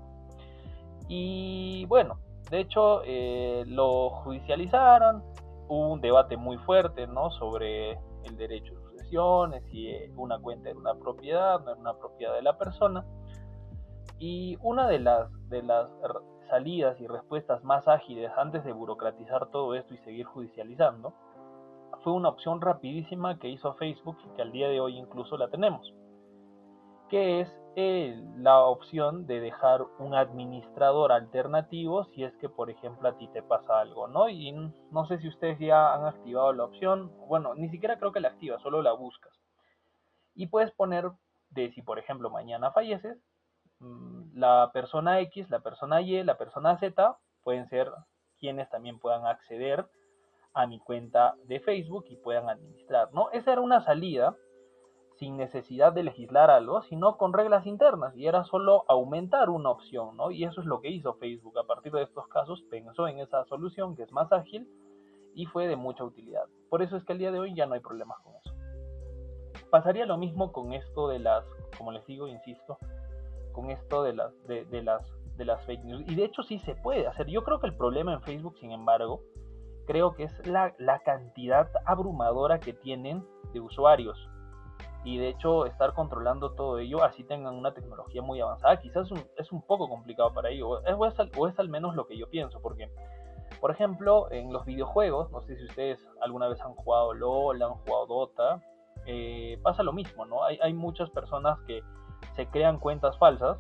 Y 1.08 1.86
bueno, 1.86 2.20
de 2.50 2.60
hecho 2.60 3.04
eh, 3.06 3.64
lo 3.68 4.10
judicializaron, 4.10 5.24
hubo 5.70 5.94
un 5.94 6.02
debate 6.02 6.36
muy 6.36 6.58
fuerte 6.58 7.08
¿no? 7.08 7.32
sobre 7.32 7.92
el 8.26 8.36
derecho 8.36 8.74
de 8.74 8.82
sucesiones, 8.82 9.64
si 9.72 9.88
eh, 9.88 10.12
una 10.18 10.38
cuenta 10.40 10.70
era 10.70 10.78
una 10.78 10.96
propiedad, 10.96 11.62
no 11.62 11.72
era 11.72 11.80
una 11.80 11.94
propiedad 11.94 12.34
de 12.34 12.42
la 12.42 12.58
persona. 12.58 13.06
Y 14.20 14.58
una 14.62 14.88
de 14.88 15.00
las, 15.00 15.32
de 15.48 15.64
las 15.64 15.90
salidas 16.50 17.00
y 17.00 17.08
respuestas 17.08 17.64
más 17.64 17.88
ágiles 17.88 18.30
antes 18.38 18.66
de 18.66 18.74
burocratizar 18.74 19.50
todo 19.52 19.74
esto 19.74 19.94
y 19.94 19.98
seguir 20.00 20.26
judicializando, 20.26 21.14
fue 22.04 22.14
una 22.14 22.30
opción 22.30 22.62
rapidísima 22.62 23.39
que 23.39 23.49
hizo 23.49 23.74
Facebook 23.76 24.18
y 24.26 24.36
que 24.36 24.41
al 24.41 24.52
día 24.52 24.70
de 24.70 24.80
hoy 24.80 24.97
incluso 24.97 25.38
la 25.38 25.49
tenemos, 25.49 25.93
que 27.10 27.41
es 27.41 27.49
la 28.38 28.60
opción 28.60 29.26
de 29.28 29.39
dejar 29.39 29.86
un 29.99 30.14
administrador 30.14 31.12
alternativo 31.12 32.06
si 32.14 32.24
es 32.24 32.36
que 32.38 32.49
por 32.49 32.70
ejemplo 32.70 33.08
a 33.08 33.18
ti 33.18 33.30
te 33.30 33.41
pasa 33.41 33.80
algo, 33.80 34.08
¿no? 34.08 34.28
Y 34.28 34.52
no 34.52 35.06
sé 35.08 35.20
si 35.20 35.28
ustedes 35.28 35.58
ya 35.60 35.93
han 35.93 36.06
activado 36.06 36.52
la 36.54 36.66
opción, 36.66 37.12
bueno, 37.28 37.56
ni 37.56 37.70
siquiera 37.70 37.97
creo 37.97 38.12
que 38.12 38.20
la 38.20 38.30
activas, 38.30 38.62
solo 38.62 38.82
la 38.82 38.91
buscas. 38.91 39.34
Y 40.36 40.47
puedes 40.47 40.72
poner 40.72 41.12
de 41.49 41.72
si 41.72 41.82
por 41.82 41.99
ejemplo 41.99 42.30
mañana 42.30 42.72
falleces, 42.72 43.18
Mm, 43.82 44.38
la 44.38 44.70
persona 44.74 45.20
X, 45.22 45.49
la 45.49 45.60
persona 45.60 46.02
Y, 46.02 46.24
la 46.24 46.38
persona 46.38 46.78
Z 46.78 47.18
pueden 47.43 47.68
ser 47.68 47.91
quienes 48.38 48.70
también 48.70 48.99
puedan 48.99 49.26
acceder 49.26 49.89
a 50.54 50.68
mi 50.68 50.80
cuenta 50.80 51.36
de 51.45 51.60
Facebook 51.60 52.06
y 52.10 52.18
puedan 52.18 52.49
administrar, 52.49 53.14
¿no? 53.14 53.30
Esa 53.32 53.54
era 53.54 53.62
una 53.62 53.82
salida 53.82 54.36
sin 55.18 55.38
necesidad 55.38 55.93
de 55.93 56.04
legislar 56.04 56.49
algo, 56.49 56.82
sino 56.84 57.18
con 57.18 57.34
reglas 57.34 57.66
internas 57.68 58.16
y 58.16 58.26
era 58.26 58.43
solo 58.43 58.86
aumentar 58.88 59.49
una 59.49 59.70
opción, 59.70 60.18
¿no? 60.18 60.32
Y 60.32 60.43
eso 60.43 60.62
es 60.62 60.68
lo 60.68 60.82
que 60.82 60.89
hizo 60.89 61.14
Facebook. 61.14 61.60
A 61.60 61.68
partir 61.68 61.91
de 61.91 62.02
estos 62.04 62.28
casos 62.28 62.64
pensó 62.70 63.08
en 63.08 63.20
esa 63.20 63.45
solución 63.45 63.95
que 63.95 64.04
es 64.04 64.12
más 64.12 64.32
ágil 64.32 64.68
y 65.36 65.45
fue 65.45 65.68
de 65.68 65.76
mucha 65.76 66.04
utilidad. 66.04 66.45
Por 66.70 66.82
eso 66.82 66.97
es 66.97 67.04
que 67.04 67.14
al 67.14 67.20
día 67.20 67.32
de 67.32 67.39
hoy 67.39 67.54
ya 67.54 67.66
no 67.66 67.76
hay 67.76 67.82
problemas 67.82 68.18
con 68.24 68.34
eso. 68.36 68.52
Pasaría 69.70 70.06
lo 70.06 70.18
mismo 70.18 70.52
con 70.52 70.74
esto 70.74 71.08
de 71.08 71.20
las, 71.20 71.45
como 71.78 71.91
les 71.91 72.06
digo, 72.06 72.28
insisto, 72.28 72.78
con 73.54 73.70
esto 73.70 74.04
de 74.04 74.14
las, 74.14 74.34
de, 74.47 74.82
las, 74.82 75.06
de 75.38 75.45
las 75.45 75.64
fake 75.66 75.84
news. 75.84 76.04
Y 76.08 76.16
de 76.16 76.26
hecho 76.26 76.43
sí 76.43 76.60
se 76.60 76.76
puede 76.76 77.08
hacer. 77.08 77.28
Yo 77.28 77.43
creo 77.43 77.60
que 77.60 77.68
el 77.68 77.78
problema 77.78 78.14
en 78.14 78.22
Facebook, 78.22 78.58
sin 78.58 78.72
embargo, 78.72 79.22
creo 79.86 80.14
que 80.14 80.24
es 80.24 80.48
la, 80.48 80.74
cantidad 81.04 81.70
abrumadora 81.86 82.60
que 82.60 82.74
tienen 82.74 83.26
de 83.54 83.60
usuarios. 83.60 84.18
Y 85.04 85.18
de 85.18 85.30
hecho 85.30 85.66
estar 85.66 85.94
controlando 85.94 86.52
todo 86.52 86.78
ello, 86.78 87.04
así 87.04 87.24
tengan 87.24 87.56
una 87.56 87.74
tecnología 87.74 88.22
muy 88.22 88.40
avanzada, 88.40 88.80
quizás 88.80 89.10
es 89.38 89.52
un, 89.52 89.62
poco 89.64 89.90
complicado 89.90 90.32
para 90.34 90.50
ellos. 90.50 90.82
O 90.86 91.06
es, 91.06 91.16
o 91.38 91.48
es 91.48 91.60
al 91.60 91.70
menos 91.70 91.96
lo 91.96 92.06
que 92.06 92.18
yo 92.18 92.30
pienso, 92.30 92.62
porque, 92.62 92.92
por 93.60 93.72
ejemplo, 93.72 94.32
en 94.32 94.54
los 94.54 94.66
videojuegos, 94.66 95.32
no 95.32 95.42
sé 95.42 95.56
si 95.56 95.66
ustedes 95.66 96.00
alguna 96.22 96.48
vez 96.48 96.62
han 96.62 96.76
jugado 96.76 97.14
LOL, 97.14 97.62
han 97.62 97.74
jugado 97.74 98.06
Dota, 98.06 98.62
eh, 99.08 99.60
pasa 99.64 99.82
lo 99.82 99.94
mismo, 99.94 100.26
¿no? 100.26 100.44
Hay, 100.44 100.60
hay 100.62 100.74
muchas 100.74 101.10
personas 101.10 101.60
que 101.66 101.82
se 102.36 102.46
crean 102.48 102.80
cuentas 102.80 103.18
falsas. 103.18 103.58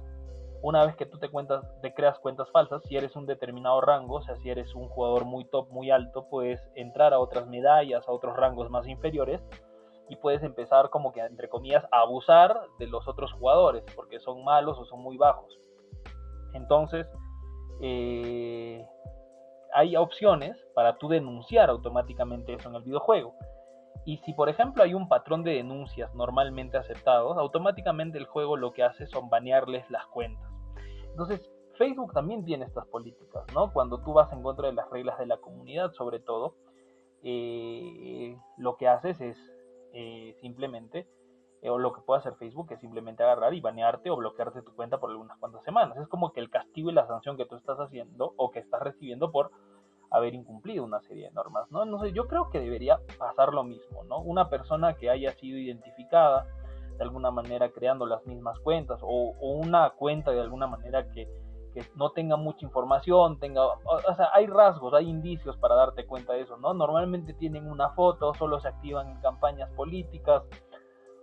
Una 0.63 0.85
vez 0.85 0.95
que 0.95 1.07
tú 1.07 1.17
te, 1.17 1.29
cuentas, 1.29 1.63
te 1.81 1.93
creas 1.93 2.19
cuentas 2.19 2.49
falsas, 2.51 2.83
si 2.83 2.95
eres 2.95 3.15
un 3.15 3.25
determinado 3.25 3.81
rango, 3.81 4.17
o 4.17 4.21
sea, 4.21 4.35
si 4.37 4.49
eres 4.49 4.75
un 4.75 4.89
jugador 4.89 5.25
muy 5.25 5.45
top, 5.45 5.69
muy 5.71 5.89
alto, 5.89 6.27
puedes 6.29 6.61
entrar 6.75 7.13
a 7.13 7.19
otras 7.19 7.47
medallas, 7.47 8.07
a 8.07 8.11
otros 8.11 8.37
rangos 8.37 8.69
más 8.69 8.87
inferiores 8.87 9.43
y 10.07 10.17
puedes 10.17 10.43
empezar 10.43 10.89
como 10.91 11.11
que, 11.13 11.21
entre 11.21 11.49
comillas, 11.49 11.83
a 11.91 12.01
abusar 12.01 12.61
de 12.77 12.85
los 12.85 13.07
otros 13.07 13.33
jugadores 13.33 13.83
porque 13.95 14.19
son 14.19 14.43
malos 14.43 14.77
o 14.77 14.85
son 14.85 15.01
muy 15.01 15.17
bajos. 15.17 15.57
Entonces, 16.53 17.07
eh, 17.81 18.85
hay 19.73 19.95
opciones 19.95 20.57
para 20.75 20.97
tú 20.97 21.07
denunciar 21.07 21.69
automáticamente 21.69 22.53
eso 22.53 22.69
en 22.69 22.75
el 22.75 22.83
videojuego. 22.83 23.33
Y 24.05 24.17
si 24.17 24.33
por 24.33 24.49
ejemplo 24.49 24.83
hay 24.83 24.93
un 24.93 25.07
patrón 25.07 25.43
de 25.43 25.53
denuncias 25.53 26.13
normalmente 26.15 26.77
aceptados, 26.77 27.37
automáticamente 27.37 28.17
el 28.17 28.25
juego 28.25 28.57
lo 28.57 28.73
que 28.73 28.83
hace 28.83 29.07
son 29.07 29.29
banearles 29.29 29.89
las 29.89 30.05
cuentas. 30.07 30.50
Entonces, 31.11 31.49
Facebook 31.77 32.13
también 32.13 32.43
tiene 32.45 32.65
estas 32.65 32.85
políticas, 32.87 33.43
¿no? 33.53 33.71
Cuando 33.71 33.99
tú 33.99 34.13
vas 34.13 34.31
en 34.33 34.43
contra 34.43 34.67
de 34.67 34.73
las 34.73 34.89
reglas 34.89 35.17
de 35.19 35.25
la 35.25 35.37
comunidad, 35.37 35.91
sobre 35.93 36.19
todo, 36.19 36.55
eh, 37.23 38.37
lo 38.57 38.77
que 38.77 38.87
haces 38.87 39.21
es 39.21 39.37
eh, 39.93 40.35
simplemente, 40.41 41.07
eh, 41.61 41.69
o 41.69 41.77
lo 41.77 41.93
que 41.93 42.01
puede 42.01 42.19
hacer 42.19 42.35
Facebook 42.35 42.71
es 42.71 42.79
simplemente 42.79 43.23
agarrar 43.23 43.53
y 43.53 43.61
banearte 43.61 44.09
o 44.09 44.15
bloquearte 44.15 44.61
tu 44.61 44.73
cuenta 44.75 44.99
por 44.99 45.11
algunas 45.11 45.37
cuantas 45.37 45.63
semanas. 45.63 45.97
Es 45.97 46.07
como 46.07 46.31
que 46.33 46.39
el 46.39 46.49
castigo 46.49 46.89
y 46.89 46.93
la 46.93 47.07
sanción 47.07 47.37
que 47.37 47.45
tú 47.45 47.55
estás 47.55 47.79
haciendo 47.79 48.33
o 48.37 48.51
que 48.51 48.59
estás 48.59 48.81
recibiendo 48.81 49.31
por 49.31 49.51
haber 50.09 50.33
incumplido 50.33 50.83
una 50.83 51.01
serie 51.01 51.27
de 51.27 51.31
normas, 51.31 51.71
¿no? 51.71 51.85
No 51.85 51.99
sé, 51.99 52.11
yo 52.11 52.27
creo 52.27 52.49
que 52.49 52.59
debería 52.59 52.99
pasar 53.17 53.53
lo 53.53 53.63
mismo, 53.63 54.03
¿no? 54.03 54.19
Una 54.19 54.49
persona 54.49 54.95
que 54.95 55.09
haya 55.09 55.31
sido 55.33 55.57
identificada 55.57 56.45
de 57.01 57.05
alguna 57.05 57.31
manera 57.31 57.71
creando 57.71 58.05
las 58.05 58.23
mismas 58.27 58.59
cuentas 58.59 58.99
o, 59.01 59.33
una 59.41 59.89
cuenta 59.89 60.29
de 60.29 60.39
alguna 60.39 60.67
manera 60.67 61.09
que, 61.09 61.27
que, 61.73 61.83
no 61.95 62.11
tenga 62.11 62.37
mucha 62.37 62.63
información, 62.63 63.39
tenga, 63.39 63.65
o 63.65 64.15
sea, 64.15 64.29
hay 64.33 64.45
rasgos, 64.45 64.93
hay 64.93 65.09
indicios 65.09 65.57
para 65.57 65.73
darte 65.73 66.05
cuenta 66.05 66.33
de 66.33 66.41
eso, 66.41 66.57
¿no? 66.57 66.75
Normalmente 66.75 67.33
tienen 67.33 67.71
una 67.71 67.89
foto, 67.89 68.35
solo 68.35 68.59
se 68.59 68.67
activan 68.67 69.09
en 69.09 69.19
campañas 69.19 69.71
políticas 69.71 70.43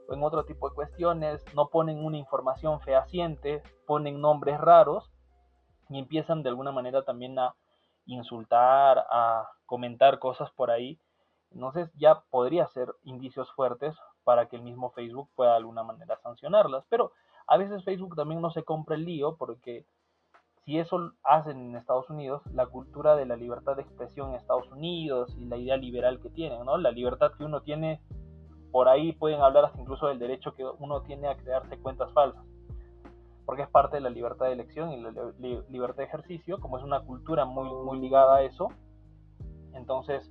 o 0.08 0.14
en 0.14 0.24
otro 0.24 0.44
tipo 0.44 0.68
de 0.68 0.74
cuestiones, 0.74 1.44
no 1.54 1.68
ponen 1.68 2.04
una 2.04 2.18
información 2.18 2.80
fehaciente, 2.80 3.62
ponen 3.86 4.20
nombres 4.20 4.60
raros 4.60 5.12
y 5.90 6.00
empiezan 6.00 6.42
de 6.42 6.48
alguna 6.48 6.72
manera 6.72 7.04
también 7.04 7.38
a 7.38 7.54
insultar, 8.04 9.06
a 9.10 9.48
comentar 9.64 10.18
cosas 10.18 10.50
por 10.50 10.72
ahí, 10.72 10.98
entonces 11.52 11.88
ya 11.94 12.24
podría 12.30 12.66
ser 12.66 12.92
indicios 13.04 13.48
fuertes 13.52 13.96
para 14.28 14.44
que 14.44 14.56
el 14.56 14.62
mismo 14.62 14.90
Facebook 14.90 15.30
pueda 15.34 15.52
de 15.52 15.56
alguna 15.56 15.82
manera 15.82 16.18
sancionarlas. 16.22 16.84
Pero 16.90 17.12
a 17.46 17.56
veces 17.56 17.82
Facebook 17.82 18.14
también 18.14 18.42
no 18.42 18.50
se 18.50 18.62
compra 18.62 18.94
el 18.94 19.06
lío 19.06 19.36
porque 19.38 19.86
si 20.66 20.78
eso 20.78 21.12
hacen 21.22 21.70
en 21.70 21.76
Estados 21.76 22.10
Unidos, 22.10 22.42
la 22.52 22.66
cultura 22.66 23.16
de 23.16 23.24
la 23.24 23.36
libertad 23.36 23.76
de 23.76 23.84
expresión 23.84 24.28
en 24.28 24.34
Estados 24.34 24.70
Unidos 24.70 25.34
y 25.38 25.46
la 25.46 25.56
idea 25.56 25.78
liberal 25.78 26.20
que 26.20 26.28
tienen, 26.28 26.62
¿no? 26.66 26.76
La 26.76 26.90
libertad 26.90 27.32
que 27.38 27.44
uno 27.44 27.62
tiene, 27.62 28.02
por 28.70 28.86
ahí 28.90 29.12
pueden 29.12 29.40
hablar 29.40 29.64
hasta 29.64 29.80
incluso 29.80 30.08
del 30.08 30.18
derecho 30.18 30.52
que 30.52 30.62
uno 30.78 31.00
tiene 31.00 31.28
a 31.28 31.36
crearse 31.38 31.78
cuentas 31.78 32.12
falsas 32.12 32.44
porque 33.46 33.62
es 33.62 33.70
parte 33.70 33.96
de 33.96 34.02
la 34.02 34.10
libertad 34.10 34.44
de 34.44 34.52
elección 34.52 34.92
y 34.92 35.00
la 35.00 35.10
libertad 35.70 35.96
de 35.96 36.04
ejercicio, 36.04 36.60
como 36.60 36.76
es 36.76 36.84
una 36.84 37.00
cultura 37.00 37.46
muy, 37.46 37.70
muy 37.82 37.98
ligada 37.98 38.36
a 38.36 38.42
eso, 38.42 38.68
entonces 39.72 40.30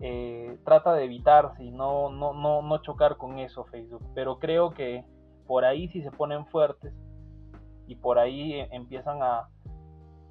eh, 0.00 0.58
trata 0.64 0.92
de 0.94 1.04
evitar, 1.04 1.56
si 1.56 1.70
no, 1.70 2.10
no, 2.10 2.32
no, 2.32 2.62
no 2.62 2.78
chocar 2.78 3.16
con 3.16 3.38
eso 3.38 3.64
Facebook. 3.64 4.02
Pero 4.14 4.38
creo 4.38 4.70
que 4.70 5.04
por 5.46 5.64
ahí 5.64 5.88
si 5.88 6.02
se 6.02 6.10
ponen 6.10 6.46
fuertes 6.46 6.94
y 7.86 7.96
por 7.96 8.18
ahí 8.18 8.54
eh, 8.54 8.68
empiezan 8.72 9.22
a, 9.22 9.48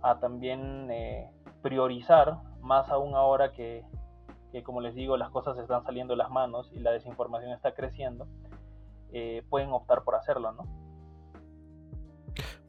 a 0.02 0.20
también 0.20 0.90
eh, 0.92 1.32
priorizar, 1.62 2.38
más 2.62 2.90
aún 2.90 3.16
ahora 3.16 3.52
que, 3.52 3.86
que, 4.52 4.64
como 4.64 4.82
les 4.82 4.96
digo, 4.96 5.18
las 5.18 5.30
cosas 5.30 5.58
están 5.58 5.84
saliendo 5.84 6.14
de 6.14 6.18
las 6.18 6.30
manos 6.30 6.72
y 6.74 6.80
la 6.80 6.92
desinformación 6.92 7.52
está 7.52 7.74
creciendo, 7.74 8.28
pueden 9.50 9.72
optar 9.72 10.04
por 10.04 10.16
hacerlo, 10.16 10.52
¿no? 10.54 10.83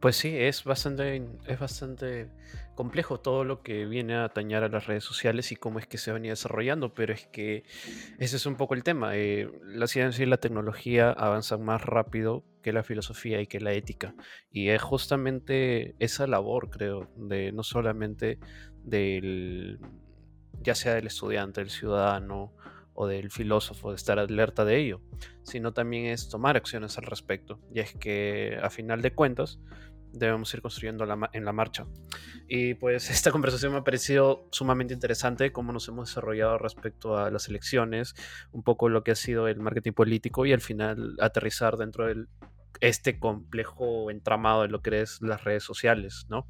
Pues 0.05 0.17
sí, 0.17 0.37
es 0.37 0.65
bastante, 0.65 1.27
es 1.47 1.59
bastante 1.59 2.29
complejo 2.75 3.21
todo 3.21 3.43
lo 3.43 3.63
que 3.63 3.87
viene 3.87 4.15
a 4.17 4.25
atañar 4.25 4.63
a 4.63 4.69
las 4.69 4.87
redes 4.87 5.03
sociales 5.03 5.51
y 5.51 5.57
cómo 5.57 5.79
es 5.79 5.87
que 5.87 5.97
se 5.97 6.13
venía 6.13 6.33
desarrollando, 6.33 6.93
pero 6.93 7.15
es 7.15 7.27
que 7.29 7.65
ese 8.19 8.37
es 8.37 8.45
un 8.45 8.57
poco 8.57 8.75
el 8.75 8.83
tema. 8.83 9.17
Eh, 9.17 9.51
la 9.63 9.87
ciencia 9.87 10.23
y 10.23 10.27
la 10.27 10.37
tecnología 10.37 11.11
avanzan 11.11 11.65
más 11.65 11.81
rápido 11.81 12.45
que 12.63 12.75
la 12.75 12.83
filosofía 12.83 13.41
y 13.41 13.47
que 13.47 13.61
la 13.61 13.73
ética. 13.73 14.15
Y 14.53 14.69
es 14.69 14.83
justamente 14.83 15.95
esa 16.01 16.27
labor, 16.27 16.69
creo, 16.69 17.09
de 17.17 17.53
no 17.53 17.63
solamente 17.63 18.39
del, 18.83 19.81
ya 20.61 20.75
sea 20.75 20.93
del 20.97 21.07
estudiante, 21.07 21.63
del 21.63 21.71
ciudadano 21.71 22.53
o 22.93 23.07
del 23.07 23.31
filósofo, 23.31 23.89
de 23.89 23.97
estar 23.97 24.19
alerta 24.19 24.67
de 24.67 24.77
ello, 24.77 25.01
sino 25.45 25.73
también 25.73 26.07
es 26.07 26.29
tomar 26.29 26.59
acciones 26.59 26.99
al 26.99 27.05
respecto. 27.05 27.59
Y 27.73 27.81
es 27.81 27.95
que 27.95 28.59
a 28.63 28.69
final 28.69 29.01
de 29.01 29.15
cuentas, 29.15 29.59
debemos 30.15 30.53
ir 30.55 30.63
construyendo 30.63 31.05
en 31.33 31.45
la 31.45 31.53
marcha. 31.53 31.87
Y 32.49 32.75
pues 32.75 33.11
esta 33.11 33.31
conversación 33.31 33.73
me 33.73 33.79
ha 33.79 33.85
parecido 33.85 34.49
sumamente 34.51 34.95
interesante, 34.95 35.53
cómo 35.53 35.73
nos 35.73 35.89
hemos 35.89 36.09
desarrollado 36.09 36.59
respecto 36.59 37.19
a 37.19 37.31
las 37.31 37.49
elecciones, 37.49 38.15
un 38.53 38.63
poco 38.63 38.89
lo 38.89 39.05
que 39.05 39.13
ha 39.13 39.17
sido 39.17 39.49
el 39.49 39.61
marketing 39.61 39.93
político 39.93 40.47
y 40.47 40.53
al 40.53 40.61
final 40.61 41.17
aterrizar 41.21 41.77
dentro 41.77 42.07
de 42.07 42.27
este 42.81 43.19
complejo 43.19 44.11
entramado 44.11 44.63
de 44.63 44.69
lo 44.69 44.83
que 44.83 45.01
es 45.01 45.21
las 45.23 45.45
redes 45.45 45.63
sociales, 45.63 46.27
¿no? 46.29 46.47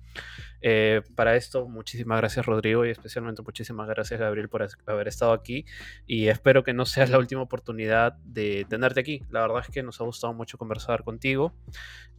Eh, 0.60 1.02
para 1.14 1.36
esto, 1.36 1.68
muchísimas 1.68 2.18
gracias 2.18 2.46
Rodrigo 2.46 2.86
y 2.86 2.90
especialmente 2.90 3.42
muchísimas 3.42 3.86
gracias 3.86 4.18
Gabriel 4.18 4.48
por 4.48 4.66
haber 4.86 5.08
estado 5.08 5.32
aquí 5.32 5.66
y 6.06 6.28
espero 6.28 6.64
que 6.64 6.72
no 6.72 6.86
sea 6.86 7.06
la 7.06 7.18
última 7.18 7.42
oportunidad 7.42 8.14
de 8.24 8.66
tenerte 8.68 9.00
aquí. 9.00 9.22
La 9.30 9.42
verdad 9.42 9.62
es 9.66 9.68
que 9.68 9.82
nos 9.82 10.00
ha 10.00 10.04
gustado 10.04 10.32
mucho 10.32 10.58
conversar 10.58 11.04
contigo, 11.04 11.52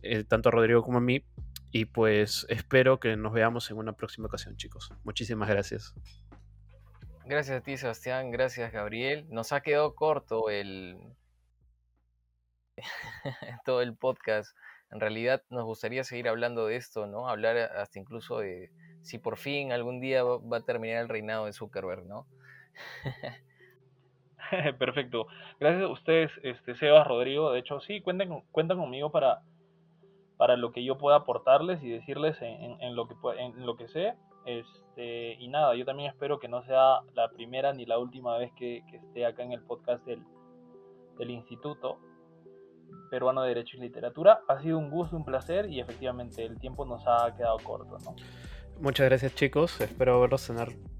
eh, 0.02 0.24
tanto 0.24 0.50
a 0.50 0.52
Rodrigo 0.52 0.84
como 0.84 1.00
a 1.00 1.02
mí, 1.02 1.24
y 1.72 1.86
pues 1.86 2.46
espero 2.50 3.00
que 3.00 3.18
nos 3.18 3.34
veamos 3.34 3.70
en 3.70 3.78
una 3.78 3.94
próxima 3.94 4.28
ocasión, 4.28 4.56
chicos. 4.56 4.92
Muchísimas 5.04 5.50
gracias. 5.50 5.94
Gracias 7.26 7.58
a 7.58 7.62
ti, 7.62 7.76
Sebastián. 7.76 8.30
Gracias, 8.32 8.72
Gabriel. 8.72 9.26
Nos 9.30 9.52
ha 9.52 9.62
quedado 9.62 9.96
corto 9.96 10.50
el 10.50 10.96
todo 13.66 13.82
el 13.82 13.96
podcast 13.96 14.56
en 14.92 15.00
realidad 15.00 15.42
nos 15.50 15.66
gustaría 15.66 16.04
seguir 16.04 16.30
hablando 16.30 16.68
de 16.68 16.76
esto, 16.76 17.08
¿no? 17.08 17.28
Hablar 17.28 17.58
hasta 17.58 18.00
incluso 18.00 18.40
de 18.40 18.70
si 19.02 19.18
por 19.18 19.38
fin 19.38 19.72
algún 19.72 20.00
día 20.00 20.24
va 20.24 20.58
a 20.58 20.62
terminar 20.62 21.02
el 21.02 21.10
reinado 21.10 21.46
de 21.46 21.54
Zuckerberg, 21.54 22.06
¿no? 22.06 22.28
Perfecto. 24.80 25.28
Gracias 25.60 25.84
a 25.84 25.88
ustedes, 25.88 26.32
este, 26.44 26.76
Sebas, 26.76 27.08
Rodrigo. 27.08 27.52
De 27.52 27.60
hecho, 27.60 27.80
sí, 27.82 28.02
cuenten, 28.02 28.42
cuentan 28.52 28.78
conmigo 28.78 29.12
para, 29.12 29.42
para 30.38 30.56
lo 30.56 30.72
que 30.72 30.84
yo 30.84 30.98
pueda 30.98 31.18
aportarles 31.18 31.82
y 31.84 31.90
decirles 31.90 32.38
en, 32.42 32.96
lo, 32.96 33.08
que, 33.08 33.16
en 33.38 33.66
lo 33.66 33.76
que 33.76 33.88
sé. 33.88 34.14
Este, 34.46 35.34
y 35.34 35.48
nada, 35.48 35.76
yo 35.76 35.86
también 35.86 36.10
espero 36.10 36.40
que 36.40 36.48
no 36.48 36.64
sea 36.64 37.00
la 37.16 37.30
primera 37.32 37.74
ni 37.74 37.86
la 37.86 37.98
última 37.98 38.38
vez 38.38 38.52
que, 38.54 38.84
esté 38.94 39.26
acá 39.26 39.44
en 39.44 39.52
el 39.52 39.62
podcast 39.62 40.06
del, 40.06 40.24
del 41.18 41.32
instituto 41.32 42.00
peruano 43.10 43.42
de 43.42 43.50
Derecho 43.50 43.78
y 43.78 43.82
Literatura. 43.82 44.42
Ha 44.48 44.62
sido 44.62 44.78
un 44.78 44.90
gusto, 44.90 45.16
un 45.16 45.26
placer 45.26 45.70
y 45.70 45.80
efectivamente 45.80 46.44
el 46.44 46.60
tiempo 46.60 46.86
nos 46.86 47.04
ha 47.08 47.34
quedado 47.36 47.58
corto. 47.60 47.98
¿no? 48.04 48.16
Muchas 48.80 49.08
gracias 49.08 49.36
chicos, 49.36 49.80
espero 49.82 50.20
verlos 50.20 50.42
cenar 50.42 50.70